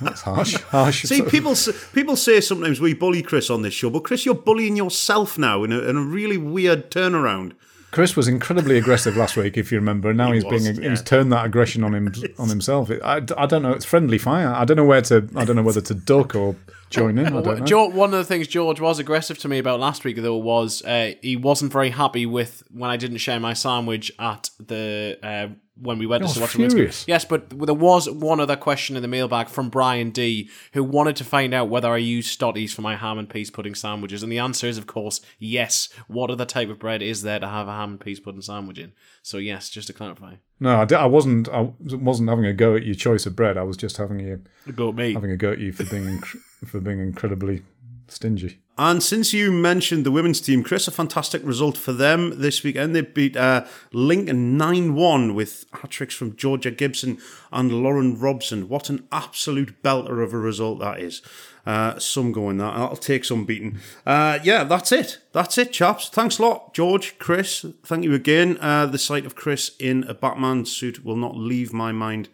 that's 0.00 0.22
harsh. 0.22 0.54
harsh. 0.62 1.04
See, 1.04 1.22
people 1.22 1.54
say, 1.54 1.72
people 1.92 2.16
say 2.16 2.40
sometimes 2.40 2.80
we 2.80 2.94
bully 2.94 3.22
Chris 3.22 3.50
on 3.50 3.62
this 3.62 3.74
show, 3.74 3.90
but 3.90 4.04
Chris, 4.04 4.24
you're 4.24 4.34
bullying 4.34 4.76
yourself 4.76 5.38
now 5.38 5.64
in 5.64 5.72
a, 5.72 5.78
in 5.80 5.96
a 5.96 6.02
really 6.02 6.36
weird 6.36 6.90
turnaround. 6.90 7.52
Chris 7.92 8.14
was 8.14 8.28
incredibly 8.28 8.76
aggressive 8.76 9.16
last 9.16 9.36
week, 9.38 9.56
if 9.56 9.72
you 9.72 9.78
remember. 9.78 10.10
and 10.10 10.18
Now 10.18 10.32
he's 10.32 10.44
was, 10.44 10.62
being 10.62 10.82
yeah. 10.82 10.90
he's 10.90 11.02
turned 11.02 11.32
that 11.32 11.46
aggression 11.46 11.82
on 11.82 11.94
him 11.94 12.12
on 12.38 12.50
himself. 12.50 12.90
It, 12.90 13.00
I, 13.02 13.22
I 13.38 13.46
don't 13.46 13.62
know. 13.62 13.72
It's 13.72 13.86
friendly 13.86 14.18
fire. 14.18 14.48
I 14.48 14.66
don't 14.66 14.76
know 14.76 14.84
where 14.84 15.00
to. 15.02 15.26
I 15.34 15.46
don't 15.46 15.56
know 15.56 15.62
whether 15.62 15.80
to 15.80 15.94
duck 15.94 16.34
or 16.34 16.56
join 16.90 17.18
in. 17.18 17.26
I 17.26 17.42
don't 17.42 17.60
know. 17.60 17.64
George, 17.64 17.94
one 17.94 18.12
of 18.12 18.18
the 18.18 18.24
things 18.24 18.48
George 18.48 18.80
was 18.80 18.98
aggressive 18.98 19.38
to 19.38 19.48
me 19.48 19.58
about 19.58 19.80
last 19.80 20.04
week, 20.04 20.16
though, 20.16 20.36
was 20.36 20.82
uh, 20.84 21.12
he 21.22 21.36
wasn't 21.36 21.72
very 21.72 21.90
happy 21.90 22.26
with 22.26 22.62
when 22.70 22.90
I 22.90 22.96
didn't 22.96 23.18
share 23.18 23.40
my 23.40 23.52
sandwich 23.52 24.12
at 24.18 24.50
the 24.58 25.18
uh, 25.22 25.48
when 25.80 25.98
we 25.98 26.06
went 26.06 26.26
to 26.26 26.40
watch 26.40 26.54
the 26.54 27.04
Yes, 27.06 27.24
but 27.24 27.50
there 27.50 27.74
was 27.74 28.08
one 28.08 28.40
other 28.40 28.56
question 28.56 28.96
in 28.96 29.02
the 29.02 29.08
mailbag 29.08 29.48
from 29.48 29.68
Brian 29.68 30.10
D, 30.10 30.48
who 30.72 30.82
wanted 30.82 31.16
to 31.16 31.24
find 31.24 31.52
out 31.52 31.68
whether 31.68 31.92
I 31.92 31.98
use 31.98 32.34
Stotties 32.34 32.72
for 32.72 32.82
my 32.82 32.96
ham 32.96 33.18
and 33.18 33.28
peas 33.28 33.50
pudding 33.50 33.74
sandwiches, 33.74 34.22
and 34.22 34.32
the 34.32 34.38
answer 34.38 34.66
is, 34.66 34.78
of 34.78 34.86
course, 34.86 35.20
yes. 35.38 35.88
What 36.08 36.30
other 36.30 36.46
type 36.46 36.70
of 36.70 36.78
bread 36.78 37.02
is 37.02 37.22
there 37.22 37.38
to 37.38 37.48
have 37.48 37.68
a 37.68 37.72
ham 37.72 37.90
and 37.90 38.00
peas 38.00 38.20
pudding 38.20 38.40
sandwich 38.40 38.78
in? 38.78 38.92
So 39.22 39.38
yes, 39.38 39.68
just 39.68 39.88
to 39.88 39.92
clarify, 39.92 40.36
No, 40.60 40.86
I, 40.90 41.06
wasn't. 41.06 41.48
I 41.48 41.70
wasn't 41.80 42.30
having 42.30 42.46
a 42.46 42.52
go 42.54 42.76
at 42.76 42.84
your 42.84 42.94
choice 42.94 43.26
of 43.26 43.36
bread. 43.36 43.58
I 43.58 43.62
was 43.62 43.76
just 43.76 43.98
having 43.98 44.20
a 44.20 44.38
go 44.72 44.88
at 44.88 44.94
me. 44.94 45.12
having 45.12 45.30
a 45.30 45.36
go 45.36 45.52
at 45.52 45.58
you 45.58 45.72
for 45.72 45.84
being 45.84 46.22
for 46.66 46.80
being 46.80 47.00
incredibly 47.00 47.62
stingy. 48.08 48.58
And 48.78 49.02
since 49.02 49.32
you 49.32 49.50
mentioned 49.50 50.04
the 50.04 50.10
women's 50.10 50.40
team, 50.40 50.62
Chris, 50.62 50.86
a 50.86 50.90
fantastic 50.90 51.40
result 51.44 51.78
for 51.78 51.94
them 51.94 52.40
this 52.40 52.62
weekend. 52.62 52.94
They 52.94 53.00
beat 53.00 53.34
uh, 53.34 53.64
Lincoln 53.90 54.58
9 54.58 54.94
1 54.94 55.34
with 55.34 55.64
hat 55.72 55.90
tricks 55.90 56.14
from 56.14 56.36
Georgia 56.36 56.70
Gibson 56.70 57.16
and 57.50 57.72
Lauren 57.72 58.18
Robson. 58.18 58.68
What 58.68 58.90
an 58.90 59.08
absolute 59.10 59.82
belter 59.82 60.22
of 60.22 60.34
a 60.34 60.38
result 60.38 60.80
that 60.80 61.00
is. 61.00 61.22
Uh, 61.64 61.98
some 61.98 62.32
going 62.32 62.58
that. 62.58 62.74
I'll 62.74 62.96
take 62.96 63.24
some 63.24 63.46
beating. 63.46 63.78
Uh, 64.04 64.40
yeah, 64.44 64.62
that's 64.62 64.92
it. 64.92 65.20
That's 65.32 65.56
it, 65.56 65.72
chaps. 65.72 66.10
Thanks 66.10 66.38
a 66.38 66.42
lot, 66.42 66.74
George, 66.74 67.18
Chris. 67.18 67.64
Thank 67.82 68.04
you 68.04 68.12
again. 68.12 68.58
Uh, 68.60 68.86
the 68.86 68.98
sight 68.98 69.24
of 69.24 69.34
Chris 69.34 69.74
in 69.80 70.04
a 70.04 70.14
Batman 70.14 70.66
suit 70.66 71.02
will 71.02 71.16
not 71.16 71.34
leave 71.34 71.72
my 71.72 71.92
mind 71.92 72.28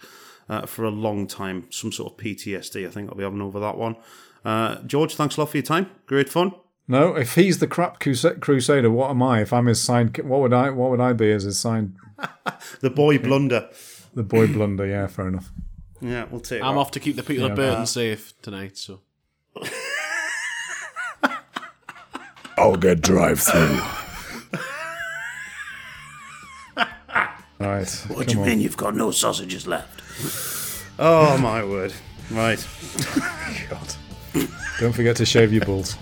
uh, 0.52 0.66
for 0.66 0.84
a 0.84 0.90
long 0.90 1.26
time. 1.26 1.66
Some 1.70 1.92
sort 1.92 2.12
of 2.12 2.18
PTSD, 2.18 2.86
I 2.86 2.90
think 2.90 3.08
I'll 3.08 3.16
be 3.16 3.24
having 3.24 3.40
over 3.40 3.58
that 3.60 3.78
one. 3.78 3.96
Uh, 4.44 4.82
George, 4.82 5.14
thanks 5.14 5.36
a 5.36 5.40
lot 5.40 5.50
for 5.50 5.56
your 5.56 5.64
time. 5.64 5.90
Great 6.06 6.28
fun. 6.28 6.52
No, 6.86 7.14
if 7.16 7.36
he's 7.36 7.58
the 7.58 7.66
crap 7.66 8.00
crusader, 8.00 8.90
what 8.90 9.10
am 9.10 9.22
I? 9.22 9.40
If 9.40 9.52
I'm 9.52 9.66
his 9.66 9.80
sign, 9.80 10.12
what 10.22 10.40
would 10.40 10.52
I? 10.52 10.68
What 10.70 10.90
would 10.90 11.00
I 11.00 11.14
be 11.14 11.32
as 11.32 11.44
his 11.44 11.58
side? 11.58 11.92
the 12.80 12.90
boy 12.90 13.18
blunder. 13.18 13.70
The 14.12 14.24
boy 14.24 14.46
blunder. 14.48 14.84
Yeah, 14.84 15.06
fair 15.06 15.28
enough. 15.28 15.50
Yeah, 16.00 16.26
we'll 16.30 16.40
take. 16.40 16.60
I'm 16.62 16.74
that. 16.74 16.80
off 16.80 16.90
to 16.90 17.00
keep 17.00 17.16
the 17.16 17.22
people 17.22 17.44
Yeah, 17.44 17.52
of 17.52 17.56
Burton 17.56 17.82
uh, 17.82 17.86
safe 17.86 18.34
tonight. 18.42 18.76
So 18.76 19.00
I'll 22.58 22.76
get 22.76 23.00
drive 23.00 23.40
through. 23.40 23.78
Right. 27.62 28.04
What 28.08 28.16
come 28.18 28.26
do 28.26 28.32
you 28.34 28.40
on. 28.40 28.46
mean 28.48 28.60
you've 28.60 28.76
got 28.76 28.94
no 28.94 29.10
sausages 29.10 29.66
left? 29.66 30.02
oh 30.98 31.38
my 31.38 31.64
word! 31.64 31.92
Right. 32.30 32.64
God. 33.70 33.94
Don't 34.80 34.92
forget 34.92 35.16
to 35.16 35.26
shave 35.26 35.52
your 35.52 35.64
balls. 35.64 35.96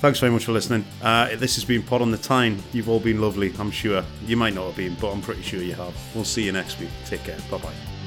Thanks 0.00 0.20
very 0.20 0.30
much 0.30 0.44
for 0.44 0.52
listening. 0.52 0.84
Uh, 1.02 1.34
this 1.36 1.56
has 1.56 1.64
been 1.64 1.82
Pod 1.82 2.02
on 2.02 2.12
the 2.12 2.18
Tyne. 2.18 2.62
You've 2.72 2.88
all 2.88 3.00
been 3.00 3.20
lovely, 3.20 3.52
I'm 3.58 3.72
sure. 3.72 4.04
You 4.26 4.36
might 4.36 4.54
not 4.54 4.66
have 4.66 4.76
been, 4.76 4.94
but 5.00 5.10
I'm 5.10 5.20
pretty 5.20 5.42
sure 5.42 5.60
you 5.60 5.74
have. 5.74 5.94
We'll 6.14 6.24
see 6.24 6.44
you 6.44 6.52
next 6.52 6.78
week. 6.78 6.90
Take 7.04 7.24
care. 7.24 7.38
Bye 7.50 7.58
bye. 7.58 7.97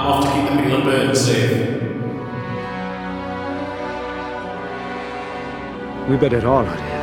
Off 0.00 0.24
to 0.24 0.30
keep 0.32 0.44
the 0.50 0.56
people 0.62 0.78
of 0.78 0.84
Burton 0.84 1.14
safe. 1.14 1.80
We 6.08 6.16
better 6.16 6.46
all 6.48 6.64
out 6.66 6.78
here. 6.78 7.00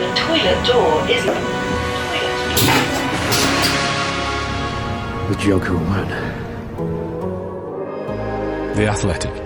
The 0.00 0.08
toilet 0.14 0.66
door 0.66 1.08
is 1.08 1.24
The 5.28 5.34
Joker 5.42 5.74
won. 5.74 6.08
The 8.76 8.86
Athletic. 8.86 9.45